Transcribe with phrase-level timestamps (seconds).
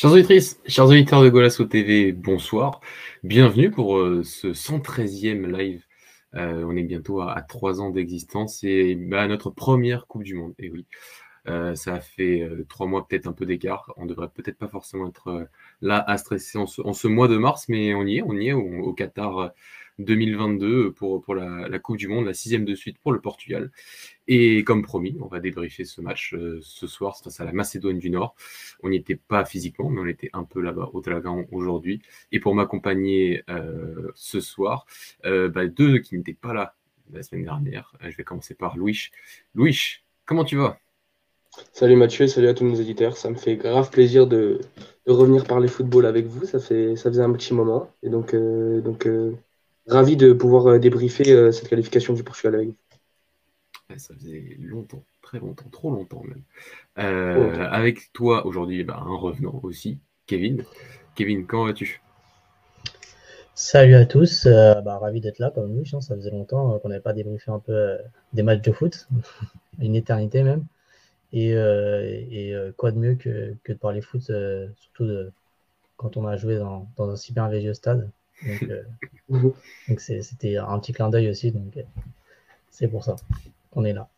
[0.00, 2.80] Chers auditrices, chers auditeurs de Golasso TV, bonsoir.
[3.22, 5.84] Bienvenue pour euh, ce 113e live.
[6.36, 10.54] Euh, on est bientôt à, trois ans d'existence et bah, notre première Coupe du Monde.
[10.58, 10.86] Et oui,
[11.48, 13.92] euh, ça a fait trois mois peut-être un peu d'écart.
[13.98, 15.46] On devrait peut-être pas forcément être
[15.82, 18.52] là à stresser en ce, mois de mars, mais on y est, on y est
[18.54, 19.52] au Qatar
[20.04, 23.70] 2022 pour, pour la, Coupe du Monde, la sixième de suite pour le Portugal.
[24.28, 27.98] Et comme promis, on va débriefer ce match euh, ce soir face à la Macédoine
[27.98, 28.34] du Nord.
[28.82, 32.02] On n'y était pas physiquement, mais on était un peu là-bas au Talagan aujourd'hui.
[32.32, 34.86] Et pour m'accompagner euh, ce soir,
[35.24, 36.74] euh, bah, deux qui n'étaient pas là
[37.12, 37.92] la semaine dernière.
[38.00, 39.10] je vais commencer par Louis.
[39.54, 39.96] Louis,
[40.26, 40.78] comment tu vas?
[41.72, 43.16] Salut Mathieu, salut à tous nos éditeurs.
[43.16, 44.60] Ça me fait grave plaisir de,
[45.08, 46.46] revenir parler football avec vous.
[46.46, 47.90] Ça, fait, ça faisait un petit moment.
[48.04, 49.08] Et donc, donc
[49.90, 52.76] ravi de pouvoir euh, débriefer euh, cette qualification du Portugal avec vous.
[53.96, 56.42] ça faisait longtemps, très longtemps, trop longtemps même.
[56.98, 60.64] Euh, avec toi aujourd'hui, bah, un revenant aussi, Kevin.
[61.14, 62.00] Kevin, comment vas-tu?
[63.54, 65.84] Salut à tous, bah, ravi d'être là comme nous.
[65.92, 66.00] Hein.
[66.00, 67.98] ça faisait longtemps qu'on n'avait pas débriefé un peu
[68.32, 69.08] des matchs de foot,
[69.80, 70.64] une éternité même.
[71.32, 71.52] Et,
[72.76, 74.32] quoi de mieux que, de parler foot,
[74.76, 75.08] surtout
[75.96, 78.10] quand on a joué dans, dans un si merveilleux stade.
[78.42, 78.62] Donc,
[79.98, 81.52] euh, c'était un petit clin d'œil aussi.
[81.52, 81.82] Donc euh,
[82.70, 83.16] c'est pour ça
[83.70, 84.08] qu'on est là.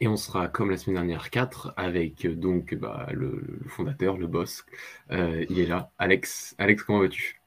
[0.00, 4.26] Et on sera comme la semaine dernière 4 avec euh, donc bah, le, fondateur, le
[4.26, 4.64] boss.
[5.10, 5.90] il est là.
[5.98, 7.40] Alex, Alex comment vas-tu?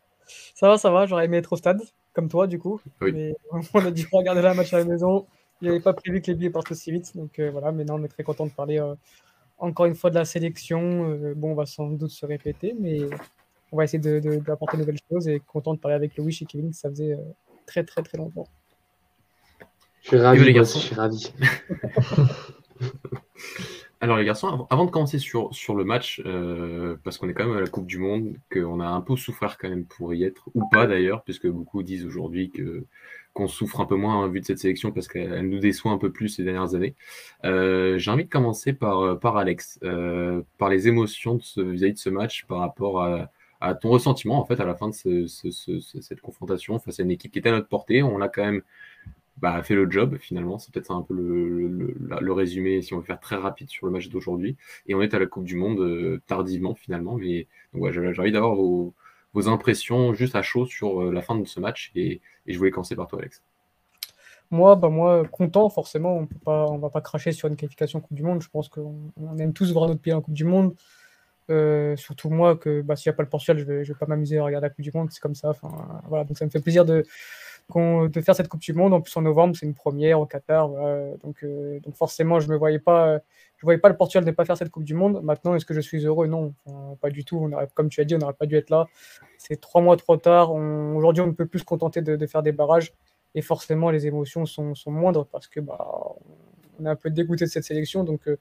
[0.55, 1.05] Ça va, ça va.
[1.05, 1.81] J'aurais aimé être au stade,
[2.13, 2.81] comme toi du coup.
[3.01, 3.35] Mais
[3.73, 5.27] on a dû regarder la match à la maison.
[5.61, 7.15] Il n'avait pas prévu que les billets partent aussi vite.
[7.15, 8.81] Donc voilà, mais non, on est très content de parler
[9.57, 11.33] encore une fois de la sélection.
[11.35, 13.01] bon, on va sans doute se répéter, mais
[13.71, 16.45] on va essayer d'apporter de, de, nouvelles choses et content de parler avec Louis et
[16.45, 17.17] Kevin, ça faisait euh,
[17.65, 18.47] très très très longtemps.
[20.01, 20.79] Je suis ravi, les garçons.
[20.79, 21.33] Je suis ravi.
[24.01, 27.45] Alors les garçons, avant de commencer sur, sur le match, euh, parce qu'on est quand
[27.45, 30.23] même à la Coupe du Monde, qu'on a un peu souffert quand même pour y
[30.23, 32.85] être, ou pas d'ailleurs, puisque beaucoup disent aujourd'hui que
[33.33, 35.97] qu'on souffre un peu moins en vue de cette sélection parce qu'elle nous déçoit un
[35.97, 36.95] peu plus ces dernières années.
[37.43, 39.79] Euh, j'ai envie de commencer par, par Alex,
[40.57, 43.29] par les émotions vis-à-vis -vis de ce match par rapport à,
[43.61, 47.31] à ton ressentiment en fait à la fin de cette confrontation face à une équipe
[47.31, 48.03] qui était à notre portée.
[48.03, 48.61] On a quand même
[49.37, 50.57] bah, fait le job finalement.
[50.59, 54.09] C'est peut-être un peu le, résumé si on veut faire très rapide sur le match
[54.09, 54.57] d'aujourd'hui.
[54.87, 57.15] Et on est à la Coupe du Monde euh, tardivement finalement.
[57.15, 58.93] Mais j'ai envie d'avoir vos,
[59.47, 61.91] impressions juste à chaud sur euh, la fin de ce match.
[61.95, 63.43] Et, je voulais commencer par toi, Alex.
[64.51, 68.23] Moi, bah moi, content, forcément, on ne va pas cracher sur une qualification Coupe du
[68.23, 68.41] Monde.
[68.41, 70.73] Je pense qu'on aime tous voir notre pays en Coupe du Monde.
[71.49, 74.05] Euh, surtout moi, que bah, s'il n'y a pas le Portugal, je ne vais, pas
[74.05, 75.53] m'amuser à regarder la Coupe du Monde, c'est comme ça.
[76.07, 77.03] Voilà, donc ça me fait plaisir de,
[77.75, 78.93] de faire cette Coupe du Monde.
[78.93, 80.69] En plus, en novembre, c'est une première au Qatar.
[81.23, 83.19] Donc, euh, donc forcément, je ne voyais pas.
[83.57, 85.21] Je voyais pas le Portugal ne pas faire cette Coupe du Monde.
[85.21, 86.27] Maintenant, est-ce que je suis heureux?
[86.27, 86.53] Non,
[87.01, 87.51] pas du tout.
[87.73, 88.87] Comme tu as dit, on n'aurait pas dû être là.
[89.37, 90.53] C'est trois mois trop tard.
[90.53, 92.93] Aujourd'hui, on ne peut plus se contenter de, faire des barrages.
[93.35, 95.77] Et forcément, les émotions sont, sont moindres parce que bah,
[96.83, 98.03] est un peu dégoûté de cette sélection.
[98.03, 98.37] Donc, euh,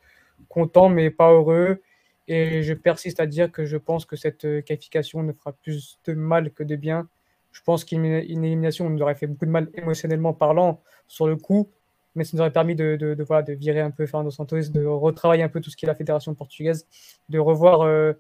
[0.49, 1.81] content, mais pas heureux.
[2.29, 5.99] Et je persiste à dire que je pense que cette euh, qualification ne fera plus
[6.05, 7.09] de mal que de bien.
[7.53, 11.71] Je pense qu'une élimination nous aurait fait beaucoup de mal émotionnellement parlant sur le coup,
[12.15, 15.43] mais ça nous aurait permis de, voilà, de virer un peu Fernando Santos, de retravailler
[15.43, 16.87] un peu tout ce qui est la fédération portugaise,
[17.31, 18.13] de revoir euh,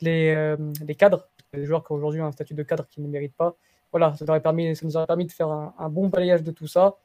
[0.00, 3.06] les, euh, les, cadres, les joueurs qui ont aujourd'hui un statut de cadre qui ne
[3.06, 3.56] méritent pas.
[3.92, 6.96] Voilà, ça nous aurait permis, de faire un, un bon balayage de tout ça.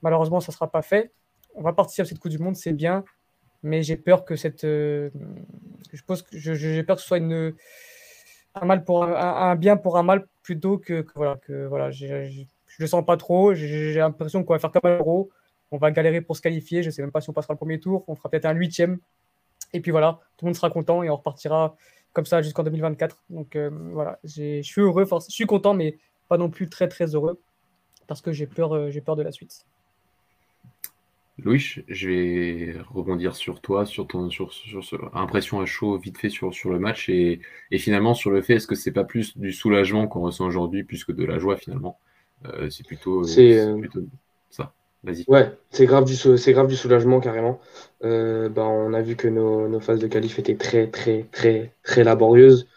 [0.00, 1.12] Malheureusement, ça ne sera pas fait.
[1.54, 3.04] On va partir à cette Coupe du Monde, c'est bien
[3.62, 4.64] mais j'ai peur que cette.
[4.64, 5.10] Euh,
[5.92, 7.54] je pense que j'ai peur que ce soit une,
[8.54, 11.90] un mal pour un, bien pour un mal plutôt que, voilà que voilà.
[11.90, 12.44] je
[12.78, 13.54] le sens pas trop.
[13.54, 14.98] J'ai l'impression qu'on va faire comme un.
[15.72, 16.82] On va galérer pour se qualifier.
[16.82, 18.04] Je ne sais même pas si on passera le premier tour.
[18.08, 18.98] On fera peut-être un huitième.
[19.72, 21.76] Et puis voilà, tout le monde sera content et on repartira
[22.12, 23.24] comme ça jusqu'en 2024.
[23.30, 25.98] Donc euh, voilà, je suis heureux, je suis content, mais
[26.28, 27.40] pas non plus très très heureux
[28.06, 29.64] parce que j'ai peur, euh, j'ai peur de la suite.
[31.44, 36.28] Louis, je vais rebondir sur toi, sur ton sur, sur, impression à chaud vite fait
[36.28, 37.40] sur, sur le match et,
[37.72, 41.04] finalement sur le fait est-ce que c'est pas plus du soulagement qu'on ressent aujourd'hui plus
[41.04, 41.98] que de la joie finalement?
[42.46, 44.00] Euh, C'est plutôt, euh, plutôt,
[44.50, 44.72] ça.
[45.02, 45.24] Vas-y.
[45.28, 47.58] Ouais, c'est grave du c'est grave du soulagement carrément.
[48.04, 51.74] Euh, bah, on a vu que nos, nos, phases de qualif étaient très très très
[51.82, 52.68] très laborieuses.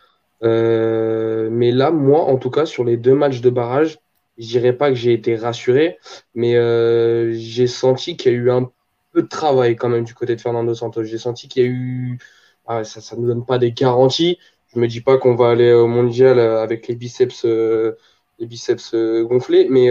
[0.42, 4.00] mais là, moi en tout cas sur les deux matchs de barrage,
[4.38, 6.00] je dirais pas que j'ai été rassuré,
[6.36, 8.72] mais euh, j'ai senti qu'il y a eu un
[9.12, 11.04] peu de travail quand même du côté de Fernando Santos.
[11.04, 12.20] J'ai senti qu'il y a eu.
[12.68, 14.40] Ah, ça ne nous donne pas des garanties.
[14.74, 17.98] Je me dis pas qu'on va aller au mondial avec les biceps, euh,
[18.40, 19.88] les biceps euh, gonflés, mais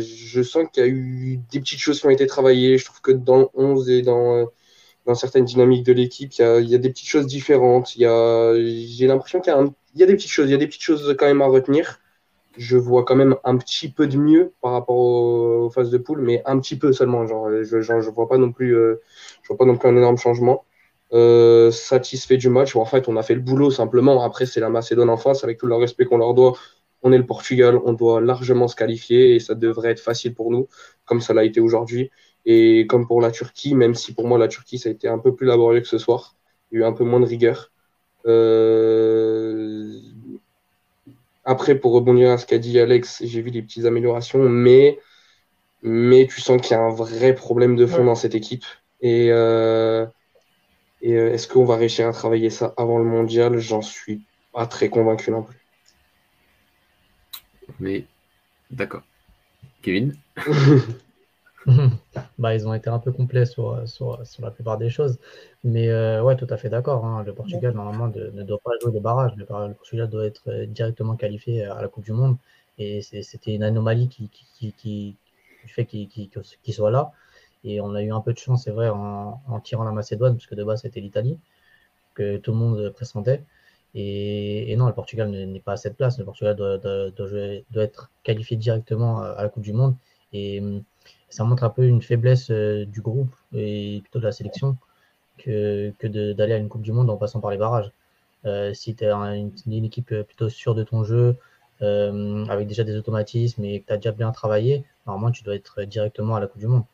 [0.00, 2.78] je sens qu'il y a eu des petites choses qui ont été travaillées.
[2.78, 4.48] Je trouve que dans le 11 et dans,
[5.06, 6.32] dans certaines dynamiques de l'équipe.
[6.32, 7.92] Il y a, des petites choses différentes.
[7.96, 9.52] J'ai l'impression qu'il
[9.96, 10.48] y, a des petites choses.
[10.48, 12.00] Il y a des petites choses quand même à retenir.
[12.56, 16.20] Je vois quand même un petit peu de mieux par rapport aux, phases de poule,
[16.20, 17.26] mais un petit peu seulement.
[17.26, 19.00] Genre, je ne vois, pas non plus, euh,
[19.48, 20.64] vois pas non plus un énorme changement.
[21.12, 22.74] Euh, satisfait du match.
[22.76, 24.22] en fait, on a fait le boulot simplement.
[24.22, 26.54] Après, c'est la Macédoine en face, avec tout le respect qu'on leur doit.
[27.02, 30.50] On est le Portugal, on doit largement se qualifier et ça devrait être facile pour
[30.50, 30.68] nous,
[31.04, 32.10] comme ça l'a été aujourd'hui.
[32.44, 35.18] Et comme pour la Turquie, même si pour moi la Turquie ça a été un
[35.18, 36.36] peu plus laborieux que ce soir,
[36.70, 37.72] il y a eu un peu moins de rigueur.
[38.26, 40.00] Euh,
[41.44, 44.98] après, pour rebondir à ce qu'a dit Alex, j'ai vu des petites améliorations, mais,
[45.82, 48.64] mais tu sens qu'il y a un vrai problème de fond dans cette équipe.
[49.00, 50.06] Et, euh,
[51.00, 53.58] et euh, est-ce qu'on va réussir à travailler ça avant le mondial?
[53.58, 54.22] J'en suis
[54.52, 55.58] pas très convaincu non plus.
[57.80, 58.04] Mais
[58.70, 59.02] d'accord.
[59.82, 60.14] Kevin?
[62.38, 65.18] bah, ils ont été un peu complets sur, sur, la plupart des choses.
[65.64, 67.04] Mais euh, ouais, tout à fait d'accord.
[67.04, 67.22] Hein.
[67.24, 69.32] Le Portugal, normalement, ne doit pas jouer les barrages.
[69.36, 72.36] Le, Portugal doit être euh, directement qualifié à la Coupe du Monde.
[72.78, 75.16] Et c'était une anomalie qui,
[75.66, 77.12] fait qu'il soit là.
[77.64, 80.54] Et on a eu un peu de chance, c'est vrai, en, tirant la Macédoine, puisque
[80.54, 81.38] de base, c'était l'Italie,
[82.14, 83.42] que tout le monde pressentait.
[83.94, 86.18] Et, non, le Portugal n'est pas à cette place.
[86.18, 89.96] Le Portugal doit, être qualifié directement à la Coupe du Monde.
[90.34, 90.82] Hum,
[91.32, 94.76] ça montre un peu une faiblesse euh, du groupe et plutôt de la sélection
[95.38, 97.90] que, que d'aller à une Coupe du Monde en passant par les barrages.
[98.44, 99.52] Euh, si tu es une,
[99.84, 101.36] équipe plutôt sûre de ton jeu,
[101.80, 105.54] euh, avec déjà des automatismes et que tu as déjà bien travaillé, normalement tu dois
[105.54, 106.84] être directement à la Coupe du Monde.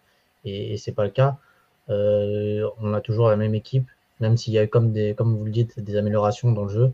[0.44, 1.36] Et, et ce n'est pas le cas.
[1.88, 3.88] on a toujours la même équipe,
[4.20, 6.92] même s'il y a comme, des, comme vous le dites, des améliorations dans le jeu,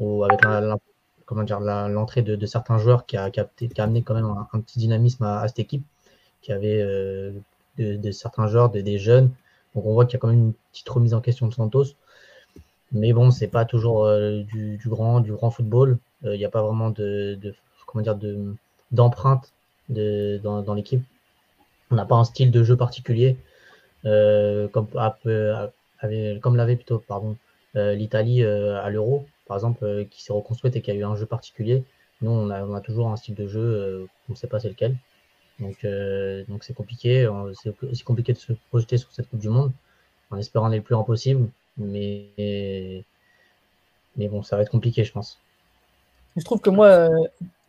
[0.00, 3.48] ou avec l'entrée de, de, certains joueurs qui a, qui a,
[3.78, 5.84] amené quand même un, petit dynamisme à cette équipe
[6.44, 7.32] qui avait euh,
[7.78, 9.30] de, certains joueurs, des jeunes.
[9.74, 11.86] Donc on voit qu'il y a quand même une petite remise en question de Santos.
[12.92, 15.98] Mais bon, c'est pas toujours euh, du, grand, du grand football.
[16.24, 17.38] Euh, il n'y a pas vraiment de,
[17.86, 18.54] comment dire de
[18.92, 19.52] d'empreinte
[19.88, 21.02] de, dans, l'équipe.
[21.90, 23.36] On n'a pas un style de jeu particulier,
[24.04, 27.36] comme, comme l'avait plutôt pardon,
[27.74, 31.82] l'Italie à l'Euro, par exemple, qui s'est reconstruite et qui a eu un jeu particulier.
[32.20, 34.68] Nous, on a, on a toujours un style de jeu, on ne sait pas c'est
[34.68, 34.96] lequel.
[35.60, 37.28] Donc, euh, donc c'est compliqué.
[37.62, 39.72] C'est aussi compliqué de se projeter sur cette Coupe du Monde
[40.30, 41.48] en espérant les plus en possible.
[41.76, 43.04] Mais,
[44.16, 45.38] mais bon, ça va être compliqué, je pense.
[46.36, 47.08] Je trouve que moi, euh,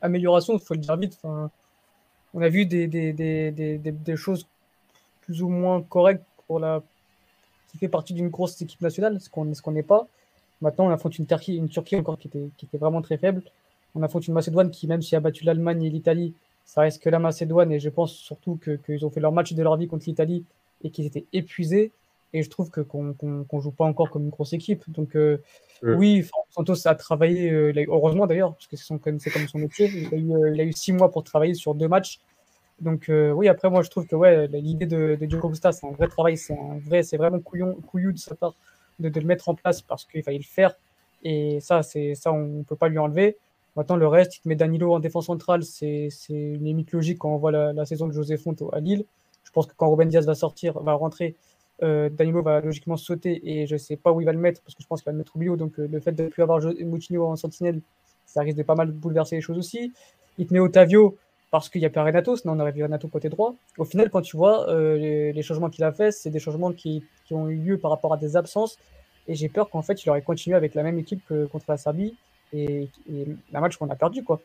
[0.01, 1.17] amélioration, il faut le dire vite.
[1.23, 4.47] on a vu des, des, des, des, choses
[5.21, 6.81] plus ou moins correctes pour la
[7.71, 10.07] qui fait partie d'une grosse équipe nationale, ce qu'on ce n'est pas.
[10.61, 13.43] Maintenant, on affronte une Turquie, une Turquie encore qui était, qui était vraiment très faible.
[13.95, 16.33] On affronte une Macédoine qui, même si a battu l'Allemagne et l'Italie,
[16.65, 19.63] ça reste que la Macédoine et je pense surtout qu'ils ont fait leur match de
[19.63, 20.43] leur vie contre l'Italie
[20.83, 21.91] et qu'ils étaient épuisés.
[22.33, 24.83] Et je trouve que qu'on ne joue pas encore comme une grosse équipe.
[24.89, 25.37] Donc euh,
[25.83, 29.89] oui, Santos a travaillé, euh, heureusement d'ailleurs, parce que c'est comme, comme son métier.
[30.11, 32.19] Euh, il a, eu, six mois pour travailler sur deux matchs.
[32.81, 35.91] Donc oui, après moi je trouve que ouais, l'idée de, de Diogo Costa, c'est un
[35.91, 38.53] vrai travail, c'est vrai, c'est vraiment couillon, couillou de sa part
[38.99, 40.75] de, de, le mettre en place parce qu'il fallait le faire.
[41.23, 43.37] Et ça, c'est ça, on ne peut pas lui enlever.
[43.75, 47.33] Maintenant, le reste, il te met Danilo en défense centrale, c'est une limite logique quand
[47.33, 49.05] on voit la, saison de José Font à Lille.
[49.43, 51.35] Je pense que quand Ruben Diaz va sortir, va rentrer,
[51.83, 54.61] euh, Danilo va logiquement sauter et je ne sais pas où il va le mettre
[54.61, 55.57] parce que je pense qu'il va le mettre au milieu.
[55.57, 57.81] Donc euh, le fait de ne plus avoir Moutinho en sentinelle,
[58.25, 59.91] ça risque de pas mal bouleverser les choses aussi.
[60.37, 61.17] Il te met Otavio
[61.51, 63.55] parce qu'il n'y a pas Renato, sinon on aurait vu Renato côté droit.
[63.77, 67.03] Au final, quand tu vois euh, les, changements qu'il a fait, c'est des changements qui,
[67.25, 68.77] qui, ont eu lieu par rapport à des absences.
[69.27, 71.77] Et j'ai peur qu'en fait, il aurait continué avec la même équipe que contre la
[71.77, 72.15] Serbie
[72.53, 72.89] et,
[73.51, 74.23] la match qu'on a perdu.
[74.23, 74.41] Quoi.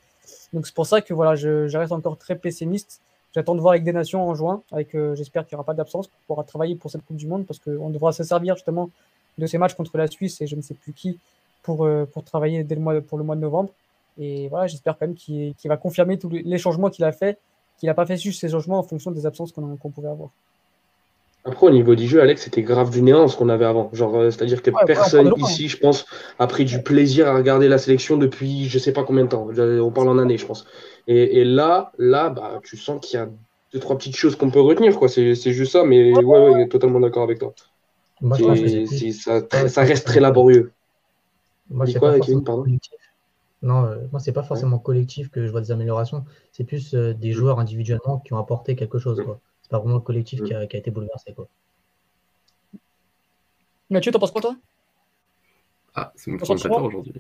[0.53, 3.01] Donc c'est pour ça que voilà, je, reste encore très pessimiste.
[3.35, 5.75] J'attends de voir avec des nations en juin, avec euh, j'espère qu'il n'y aura pas
[5.75, 8.91] d'absence, qu'on pourra travailler pour cette Coupe du Monde, parce qu'on devra se servir justement
[9.39, 11.19] de ces matchs contre la Suisse et je ne sais plus qui
[11.63, 13.71] pour, euh, pour travailler dès le mois, pour le mois de novembre.
[14.19, 17.39] Et voilà, j'espère quand même qu'il va confirmer tous les changements qu'il a fait,
[17.79, 20.31] qu'il n'a pas fait juste ces changements en fonction des absences qu'on pouvait avoir.
[21.45, 23.89] Après, au niveau du jeu, Alex, c'était grave du néant ce qu'on avait avant.
[23.95, 26.05] Genre, euh, c'est-à-dire que personne ici, je pense,
[26.39, 29.49] a pris du plaisir à regarder la sélection depuis je sais pas combien de temps.
[29.59, 30.67] On parle en années, je pense.
[31.07, 33.29] Et, là, là, bah, tu sens qu'il y a
[33.73, 35.09] deux, trois petites choses qu'on peut retenir, quoi.
[35.09, 37.55] C'est juste ça, mais ouais, ouais, totalement d'accord avec toi.
[39.69, 40.73] ça, reste très laborieux.
[41.71, 42.65] Moi, c'est quoi, Kevin, pardon
[43.63, 46.25] non, euh, moi, c'est pas forcément collectif que je vois des améliorations.
[46.51, 49.23] C'est plus euh, des joueurs individuellement qui ont apporté quelque chose.
[49.23, 49.39] Quoi
[49.71, 51.33] pas vraiment le collectif qui, a, été bouleversé.
[51.33, 51.49] Quoi.
[53.89, 54.57] Mathieu, t'en penses quoi, toi?
[55.95, 57.15] Ah, c'est mon présentateur aujourd'hui.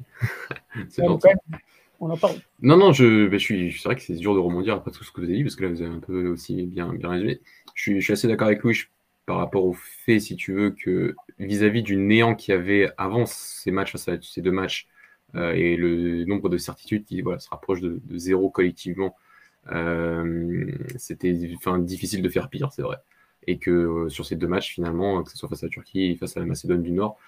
[0.88, 2.37] c'est On en parle.
[2.62, 5.04] Non, non, je, ben, je suis, c'est vrai que c'est dur de rebondir après tout
[5.04, 7.09] ce que vous avez dit, parce que là, vous avez un peu aussi bien, bien
[7.09, 7.40] résumé.
[7.75, 8.75] Je suis, je suis assez d'accord avec Louis.
[8.75, 8.87] Je
[9.30, 13.26] par rapport au fait, si tu veux, que vis-à-vis du néant qu'il y avait avant
[13.26, 14.88] ces matchs, ces deux matchs,
[15.37, 19.21] euh, et le nombre de certitudes qui voilà, se rapproche de, zéro collectivement, euh,
[20.96, 22.98] c'était difficile de faire pire, c'est vrai.
[23.46, 26.10] Et que euh, sur ces deux matchs, finalement, que ce soit face à la Turquie
[26.12, 27.18] et face à la Macédoine du Nord,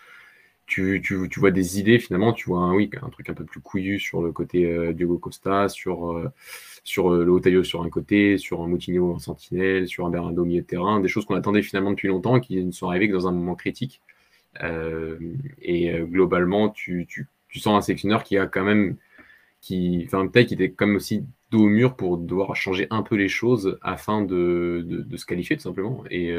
[0.66, 3.60] tu, tu, vois des idées finalement, tu vois un, oui, un truc un peu plus
[3.60, 6.30] couillu sur le côté euh, Diogo Costa, sur, euh,
[6.84, 10.42] sur euh, le Otayo sur un côté, sur un Moutinho en sentinelle, sur un Bernardo
[10.42, 13.08] au milieu de terrain, des choses qu'on attendait finalement depuis longtemps qui ne sont arrivées
[13.08, 14.00] que dans un moment critique.
[15.62, 17.26] et globalement, tu, tu,
[17.58, 18.96] sens un sélectionneur qui a quand même,
[19.60, 23.14] qui, enfin peut-être qui était comme aussi dos au mur pour devoir changer un peu
[23.14, 26.02] les choses afin de, de, de se qualifier tout simplement.
[26.10, 26.34] Et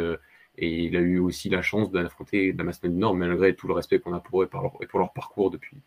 [0.58, 3.74] et il a eu aussi la chance d'affronter la Macédoine du Nord, malgré tout le
[3.74, 4.50] respect qu'on a pour eux
[4.82, 5.78] et pour leur parcours depuis,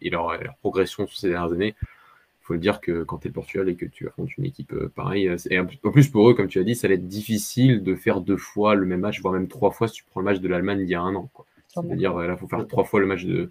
[0.00, 1.74] et leur, progression sur ces dernières années.
[1.82, 4.72] Il faut le dire que quand tu es Portugal et que tu affrontes une équipe
[4.72, 7.06] euh, pareille, euh, et en plus pour eux, comme tu as dit, ça allait être
[7.06, 10.20] difficile de faire deux fois le même match, voire même trois fois si tu prends
[10.20, 11.30] le match de l'Allemagne il y a un an.
[11.68, 13.48] C'est-à-dire, là, il faut faire trois fois le match de,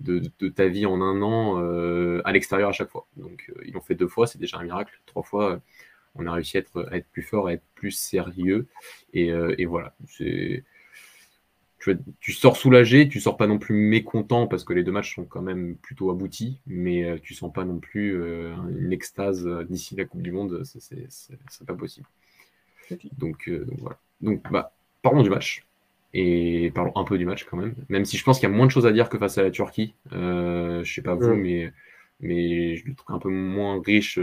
[0.00, 3.06] de, ta vie en un an euh, à l'extérieur à chaque fois.
[3.16, 5.00] Donc, ils l'ont fait deux fois, c'est déjà un miracle.
[5.06, 5.60] Trois fois,
[6.18, 8.66] on a réussi à être, être plus fort, à être plus sérieux.
[9.14, 10.64] Et, euh, voilà, tu,
[12.20, 15.24] tu, sors soulagé, tu sors pas non plus mécontent parce que les deux matchs sont
[15.24, 19.96] quand même plutôt aboutis, mais euh, tu sens pas non plus euh, une extase d'ici
[19.96, 22.06] la Coupe du Monde, c'est pas possible.
[23.16, 23.98] Donc, voilà.
[24.20, 25.67] Donc bah, parlons du match.
[26.14, 28.54] Et parlons un peu du match quand même, même si je pense qu'il y a
[28.54, 29.94] moins de choses à dire que face à la Turquie.
[30.10, 31.70] je sais pas vous, mais,
[32.20, 34.18] mais je le trouve un peu moins riche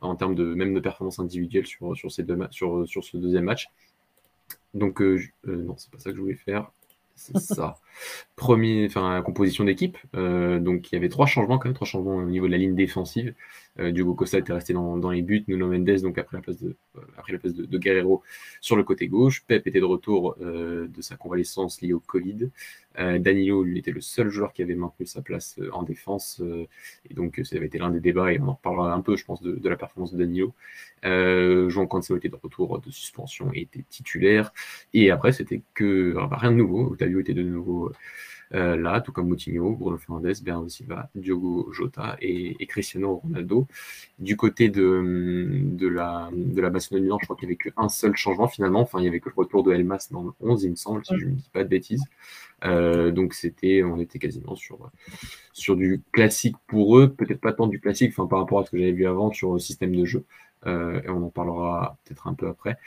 [0.00, 3.44] en termes de même de performance individuelle sur, sur, ces deux sur, sur ce deuxième
[3.44, 3.70] match.
[4.74, 6.70] Donc, euh, euh, non, c'est pas ça que je voulais faire.
[7.14, 7.76] C'est ça.
[8.36, 9.98] Premier, enfin, composition d'équipe.
[10.16, 12.58] Euh, donc, il y avait trois changements quand même, trois changements au niveau de la
[12.58, 13.34] ligne défensive.
[13.78, 15.44] Euh, Diogo Costa était resté dans, les buts.
[15.48, 18.22] Nuno Mendes, donc après la place de, euh, après la place de, Guerrero
[18.60, 19.44] sur le côté gauche.
[19.46, 22.50] Pep était de retour euh, de sa convalescence liée au Covid.
[22.98, 26.42] Danilo, lui, était le seul joueur qui avait maintenu sa place en défense.
[27.08, 29.24] et donc, ça avait été l'un des débats et on en reparlera un peu, je
[29.24, 30.52] pense, de, de la performance de Danilo.
[31.04, 34.52] Euh, Jean Cancelo était de retour de suspension et était titulaire.
[34.92, 36.92] Et après, c'était que rien de nouveau.
[36.92, 37.92] Otavio était de nouveau
[38.54, 43.66] euh, là, tout comme Moutinho, Bruno Fernandes, Bernardo Silva, Diogo Jota et, Cristiano Ronaldo.
[44.18, 47.88] Du côté de, de la, de la du Nord, je crois qu'il n'y avait qu'un
[47.88, 48.80] seul changement finalement.
[48.80, 51.04] Enfin, il n'y avait que le retour de Elmas dans le 11, il me semble,
[51.04, 52.04] si je ne dis pas de bêtises.
[52.64, 54.90] Euh, donc c'était, on était quasiment sur,
[55.52, 58.70] sur du classique pour eux, peut-être pas tant du classique, enfin par rapport à ce
[58.70, 60.24] que j'avais vu avant sur le système de jeu,
[60.66, 62.78] euh, et on en parlera peut-être un peu après.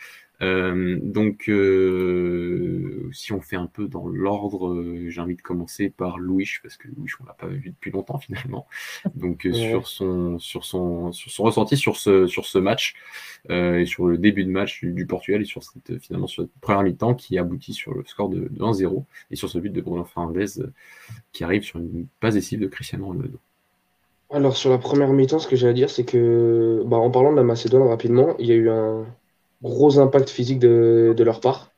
[0.42, 5.90] Euh, donc, euh, si on fait un peu dans l'ordre, euh, j'ai envie de commencer
[5.90, 8.68] par Louis, parce que Louis, on l'a pas vu depuis longtemps finalement.
[9.16, 12.96] Donc, sur, son, sur, son, sur son ressenti sur ce, sur ce match,
[13.50, 16.84] et sur le début de match du, Portugal, et sur cette, finalement sur cette première
[16.84, 20.72] mi-temps qui aboutit sur le score de, 1-0, et sur ce but de Bruno Fernandes
[21.32, 23.40] qui arrive sur une passe décisive de Cristiano Ronaldo.
[24.32, 27.32] Alors, sur la première mi-temps, ce que j'ai à dire, c'est que, bah, en parlant
[27.32, 29.06] de la Macédoine rapidement, il y a eu un
[29.62, 31.72] gros impact physique de, leur part.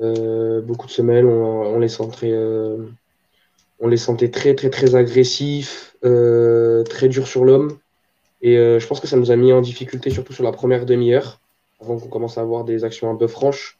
[0.00, 2.78] Euh, beaucoup de semaines, on, les sentait, euh,
[3.80, 7.78] on les sentait très très très agressifs, euh, très durs sur l'homme.
[8.44, 11.38] Et je pense que ça nous a mis en difficulté, surtout sur la première demi-heure,
[11.80, 13.78] avant qu'on commence à avoir des actions un peu franches.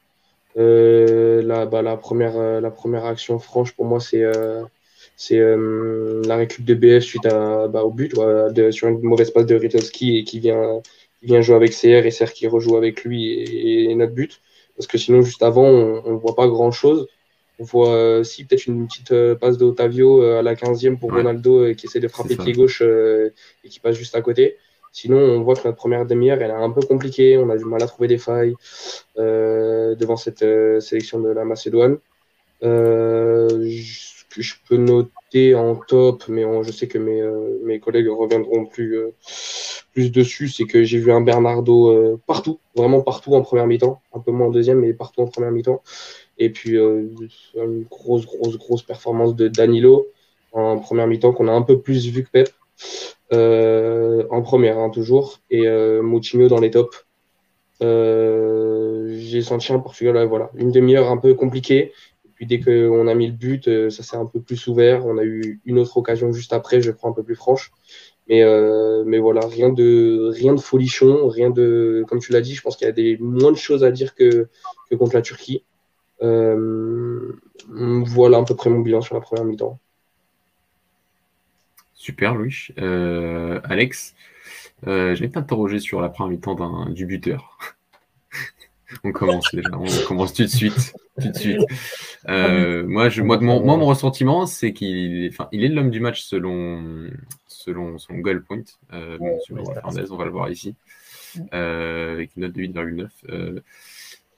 [0.55, 4.23] La, bah, la, première, la première action franche pour moi, c'est
[5.41, 8.15] la récup de BF suite à, bah, au but,
[8.71, 10.81] sur une mauvaise passe de Ritowski et qui vient
[11.23, 14.41] il vient jouer avec CR et CR qui rejoue avec lui et, notre but.
[14.77, 17.07] Parce que sinon, juste avant, on ne voit pas grand chose.
[17.59, 20.99] On voit euh, si peut-être une petite euh, passe de Otavio euh, à la 15e
[20.99, 24.57] pour Ronaldo qui essaie de frapper pied gauche et qui passe juste à côté.
[24.91, 27.39] Sinon, on voit que notre première demi-heure, elle est un peu compliquée.
[27.39, 28.55] On a du mal à trouver des failles
[29.17, 30.45] devant cette
[30.81, 31.99] sélection de la Macédoine.
[34.35, 37.23] Que je peux noter en top, mais je sais que mes,
[37.65, 38.99] mes collègues reviendront plus,
[39.93, 44.01] plus dessus, c'est que j'ai vu un Bernardo euh, partout, vraiment partout en première mi-temps,
[44.15, 45.83] un peu moins en deuxième, mais partout en première mi-temps.
[46.39, 47.09] Et puis euh,
[47.55, 50.07] une grosse, grosse, grosse performance de Danilo
[50.53, 52.49] en première mi-temps qu'on a un peu plus vu que Pep.
[53.33, 55.41] Euh, en première, hein, toujours.
[55.51, 55.67] Et
[56.03, 57.07] Moutinho dans les tops.
[57.81, 61.93] j'ai senti un Portugal, voilà, une demi-heure un peu compliquée.
[62.35, 65.07] Puis dès qu'on a mis le but, ça s'est un peu plus ouvert.
[65.07, 67.73] On a eu une autre occasion juste après, je crois, un peu plus franche.
[68.29, 72.05] Mais, euh, mais voilà, rien de, rien de folichon, rien de.
[72.09, 74.15] Comme tu l'as dit, je pense qu'il y a des, moins de choses à dire
[74.15, 74.49] que,
[74.89, 75.65] que contre la Turquie.
[76.23, 77.33] Euh,
[77.69, 79.79] voilà à peu près mon bilan sur la première mi-temps.
[81.95, 82.69] Super, Louis.
[82.79, 84.15] Euh, Alex,
[84.87, 87.59] je vais t'interroger sur la première mi-temps du buteur.
[89.05, 90.95] On commence déjà, on commence tout de suite.
[91.21, 91.61] Tout de suite.
[92.29, 96.23] Euh, moi, je, moi, mon, mon ressentiment, c'est qu'il enfin, il est l'homme du match
[96.23, 97.11] selon,
[97.47, 98.63] selon son goal point.
[98.93, 99.19] Euh,
[99.85, 100.75] on va le voir ici,
[101.55, 103.09] euh, avec une note de 8,9.
[103.29, 103.61] Euh,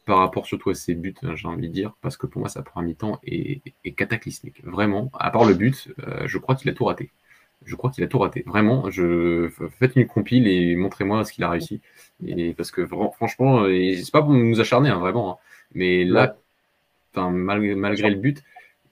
[0.05, 2.49] par rapport surtout à ses buts, hein, j'ai envie de dire, parce que pour moi,
[2.49, 4.63] sa première mi-temps est, est, cataclysmique.
[4.65, 7.11] Vraiment, à part le but, euh, je crois qu'il a tout raté.
[7.65, 8.43] Je crois qu'il a tout raté.
[8.47, 11.81] Vraiment, je faites une compile et montrez-moi ce qu'il a réussi.
[12.27, 15.33] Et parce que franchement, c'est pas pour nous acharner, hein, vraiment.
[15.33, 15.37] Hein.
[15.75, 16.37] Mais là,
[17.17, 18.43] malgré, malgré le but,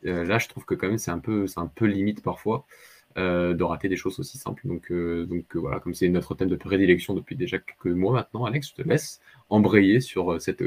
[0.06, 2.64] euh, là, je trouve que quand même c'est un peu, un peu limite parfois
[3.18, 4.66] euh, de rater des choses aussi simples.
[4.66, 8.44] Donc, euh, donc voilà, comme c'est notre thème de prédilection depuis déjà quelques mois maintenant,
[8.44, 10.64] Alex, je te laisse embrayer sur cette,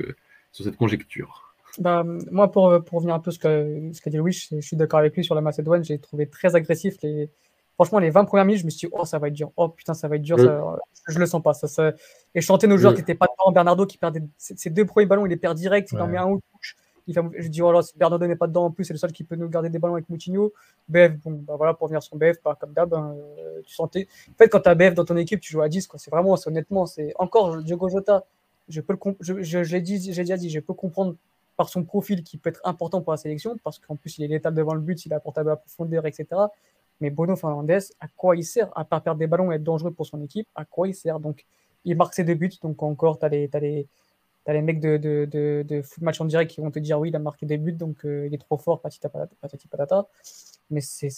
[0.51, 1.55] sur cette conjecture.
[1.79, 3.49] Bah, moi, pour, pour revenir un peu ce qu'a
[3.93, 5.83] ce dit Louis, je, je suis d'accord avec lui sur la Macédoine.
[5.83, 7.29] J'ai trouvé très agressif les,
[7.75, 9.51] Franchement, les 20 premières minutes, je me suis dit, oh, ça va être dur.
[9.57, 10.39] Oh putain, ça va être dur.
[10.39, 10.77] Ça...
[11.07, 11.53] Je le sens pas.
[11.53, 11.89] Ça, ça...
[12.33, 13.51] Et je chantais nos joueurs qui n'étaient pas dedans.
[13.51, 15.91] Bernardo qui perdait ses deux premiers ballons, il les perd direct.
[15.91, 16.77] Il en met un ou touche.
[17.07, 17.21] Il fait...
[17.37, 19.23] Je dis, oh là, si Bernardo n'est pas dedans en plus, c'est le seul qui
[19.23, 20.53] peut nous garder des ballons avec Moutinho.
[20.87, 24.07] BF, bon, bah voilà, pour venir sur BF, bah, comme d'hab, hein, euh, tu sentais.
[24.31, 25.89] En fait, quand tu as BF dans ton équipe, tu joues à 10.
[25.97, 28.23] C'est vraiment, honnêtement, c'est encore Diogo Jota.
[28.69, 31.15] Je peux le je, je, je l'ai déjà dit, je peux comprendre
[31.57, 34.27] par son profil qui peut être important pour la sélection, parce qu'en plus, il est
[34.27, 36.27] létal devant le but, il a portable à profondeur, etc.
[37.01, 39.91] Mais Bruno Fernandez, à quoi il sert À part perdre des ballons et être dangereux
[39.91, 41.19] pour son équipe, à quoi il sert?
[41.19, 41.45] Donc,
[41.83, 42.51] il marque ses deux buts.
[42.61, 43.57] Donc, encore, tu as les, as
[44.47, 46.99] as les mecs de, de, de, de, foot match en direct qui vont te dire
[46.99, 48.99] oui, il a marqué des buts, donc euh, il est trop fort, patati
[49.67, 50.07] patata.
[50.71, 51.09] Mais c'est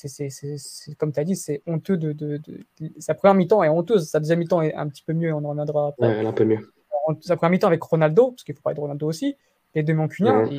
[0.98, 1.98] comme tu as dit, c'est honteux.
[1.98, 2.42] De, de,
[3.00, 4.10] Sa première mi-temps est honteuse.
[4.10, 6.08] Sa deuxième mi-temps est un petit peu mieux, on en reviendra après.
[6.08, 6.74] Ouais, elle est un peu mieux.
[7.22, 9.36] Sa première mi-temps avec Ronaldo, parce qu'il faut parler de Ronaldo aussi,
[9.76, 10.50] les deux mancuniens,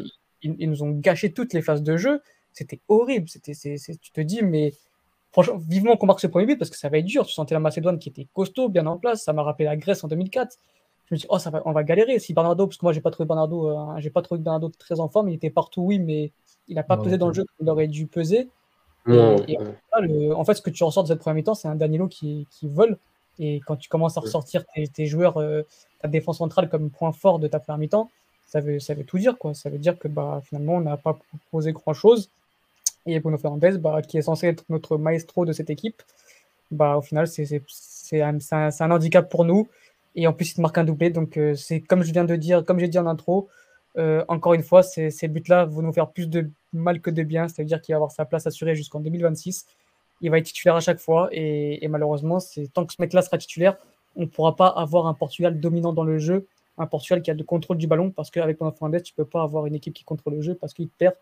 [0.42, 2.22] ils, nous ont gâché toutes les phases de jeu.
[2.52, 3.28] C'était horrible.
[3.28, 3.52] C'était,
[4.00, 4.72] tu te dis, mais
[5.32, 7.26] Franchement, vivement qu'on marque ce premier but parce que ça va être dur.
[7.26, 9.22] Tu sentais la Macédoine qui était costaud, bien en place.
[9.22, 10.56] Ça m'a rappelé la Grèce en 2004.
[11.06, 12.18] Je me dis, oh, ça va, on va galérer.
[12.18, 15.00] Si Bernardo, parce que moi, j'ai pas trouvé Bernardo, euh, j'ai pas trouvé Bernardo très
[15.00, 15.28] en forme.
[15.30, 16.32] Il était partout, oui, mais
[16.68, 18.48] il n'a pas pesé dans le jeu comme il aurait dû peser.
[20.34, 22.68] en fait, ce que tu ressors de cette première mi-temps, c'est un Danilo qui, qui,
[22.68, 22.98] vole.
[23.38, 25.62] Et quand tu commences à ressortir tes, joueurs, euh,
[26.00, 28.10] ta défense centrale comme point fort de ta première mi-temps,
[28.46, 29.38] ça veut, ça veut tout dire.
[29.38, 29.54] Quoi.
[29.54, 32.30] Ça veut dire que bah, finalement, on n'a pas proposé grand-chose.
[33.06, 36.02] Et Bruno Fernandez, bah, qui est censé être notre maestro de cette équipe,
[36.70, 37.62] bah, au final, c'est
[38.22, 39.68] un, un, handicap pour nous.
[40.14, 41.10] Et en plus, il marque un doublé.
[41.10, 43.48] Donc, euh, c'est comme je viens de dire, comme j'ai dit en intro,
[43.96, 47.22] euh, encore une fois, ces, ces buts-là vont nous faire plus de mal que de
[47.22, 47.48] bien.
[47.48, 49.66] C'est-à-dire qu'il va avoir sa place assurée jusqu'en 2026.
[50.20, 51.28] Il va être titulaire à chaque fois.
[51.32, 52.38] Et, et malheureusement,
[52.74, 53.76] tant que ce mec-là sera titulaire,
[54.16, 57.34] on ne pourra pas avoir un Portugal dominant dans le jeu, un Portugal qui a
[57.34, 58.10] le contrôle du ballon.
[58.10, 60.54] Parce qu'avec Bruno Fernandez, tu ne peux pas avoir une équipe qui contrôle le jeu
[60.54, 61.14] parce qu'il perd.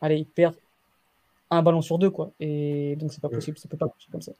[0.00, 0.54] Allez, il perd
[1.50, 2.32] un ballon sur deux, quoi.
[2.40, 4.32] Et donc, c'est pas possible, ça peut pas marcher comme ça.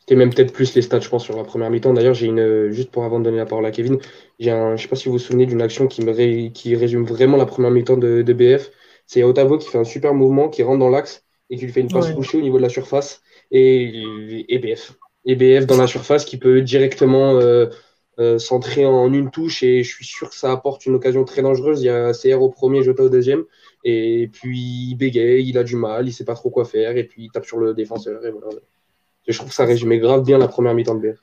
[0.00, 1.92] C'était même peut-être plus les stats, je pense, sur la première mi-temps.
[1.92, 3.98] D'ailleurs, j'ai une, juste pour avant de donner la parole à Kevin,
[4.38, 7.04] j'ai un, je sais pas si vous vous souvenez d'une action qui, me qui résume
[7.04, 8.70] vraiment la première mi-temps de, de, BF.
[9.06, 11.80] C'est Otavo qui fait un super mouvement, qui rentre dans l'axe et qui lui fait
[11.80, 13.22] une passe couchée au niveau de la surface.
[13.50, 14.02] Et,
[14.48, 14.94] et BF.
[15.26, 17.66] Et BF dans la surface qui peut directement euh,
[18.18, 19.62] euh, centrer en une touche.
[19.62, 21.82] Et je suis sûr que ça apporte une occasion très dangereuse.
[21.82, 23.44] Il y a CR au premier, Jota au deuxième.
[23.84, 27.04] Et puis il bégaye, il a du mal, il sait pas trop quoi faire, et
[27.04, 28.24] puis il tape sur le défenseur.
[28.26, 28.48] Et voilà.
[29.26, 31.18] Je trouve que ça résumait grave bien la première mi-temps de BF.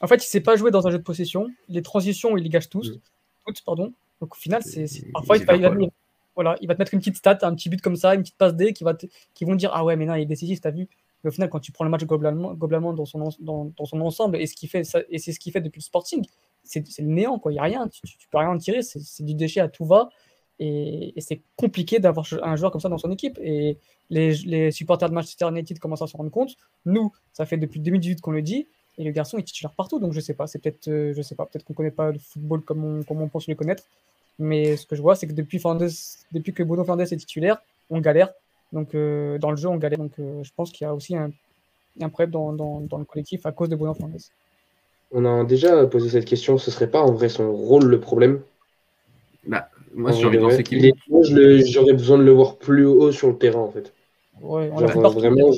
[0.00, 1.48] En fait, il sait pas jouer dans un jeu de possession.
[1.68, 2.90] Les transitions, il les gâche tous.
[2.90, 3.00] Mm.
[3.46, 3.92] Toutes, pardon.
[4.20, 5.70] Donc au final, c'est parfois il, va,
[6.34, 8.36] voilà, il va te mettre une petite stat, un petit but comme ça, une petite
[8.36, 8.94] passe D qui, va
[9.34, 10.88] qui vont dire Ah ouais, mais non, il est décisif, t'as vu.
[11.24, 14.36] Mais au final, quand tu prends le match globalement, dans, son, dans, dans, son ensemble,
[14.36, 16.24] et, c'est ce qu'il fait depuis le Sporting,
[16.62, 17.52] c'est le néant, quoi.
[17.52, 19.84] Il n'y a rien, tu, tu, peux rien en tirer, c'est du déchet à tout
[19.84, 20.10] va.
[20.58, 23.38] Et, c'est compliqué d'avoir un joueur comme ça dans son équipe.
[23.42, 23.78] Et
[24.10, 26.56] les, supporters de Manchester United commencent à s'en rendre compte.
[26.84, 28.66] Nous, ça fait depuis 2018 qu'on le dit.
[28.98, 29.98] Et le garçon est titulaire partout.
[29.98, 30.46] Donc je sais pas.
[30.46, 31.44] C'est peut-être, euh, je sais pas.
[31.46, 33.84] Peut-être qu'on connaît pas le football comme on, comme on pense le connaître.
[34.38, 35.60] Mais ce que je vois, c'est que depuis,
[36.32, 37.58] depuis que Bruno Fernandes est titulaire,
[37.90, 38.32] on galère.
[38.72, 39.98] Donc euh, dans le jeu, on galère.
[39.98, 41.30] Donc euh, je pense qu'il y a aussi un,
[42.00, 44.20] un problème dans, dans, dans, le collectif à cause de Bruno Fernandes.
[45.12, 46.58] On a déjà posé cette question.
[46.58, 48.40] Ce serait pas en vrai son rôle le problème?
[49.46, 53.38] Bah, moi, j'ai envie de lancer J'aurais besoin de le voir plus haut sur le
[53.38, 53.92] terrain, en fait.
[54.42, 55.50] Ouais, vraiment,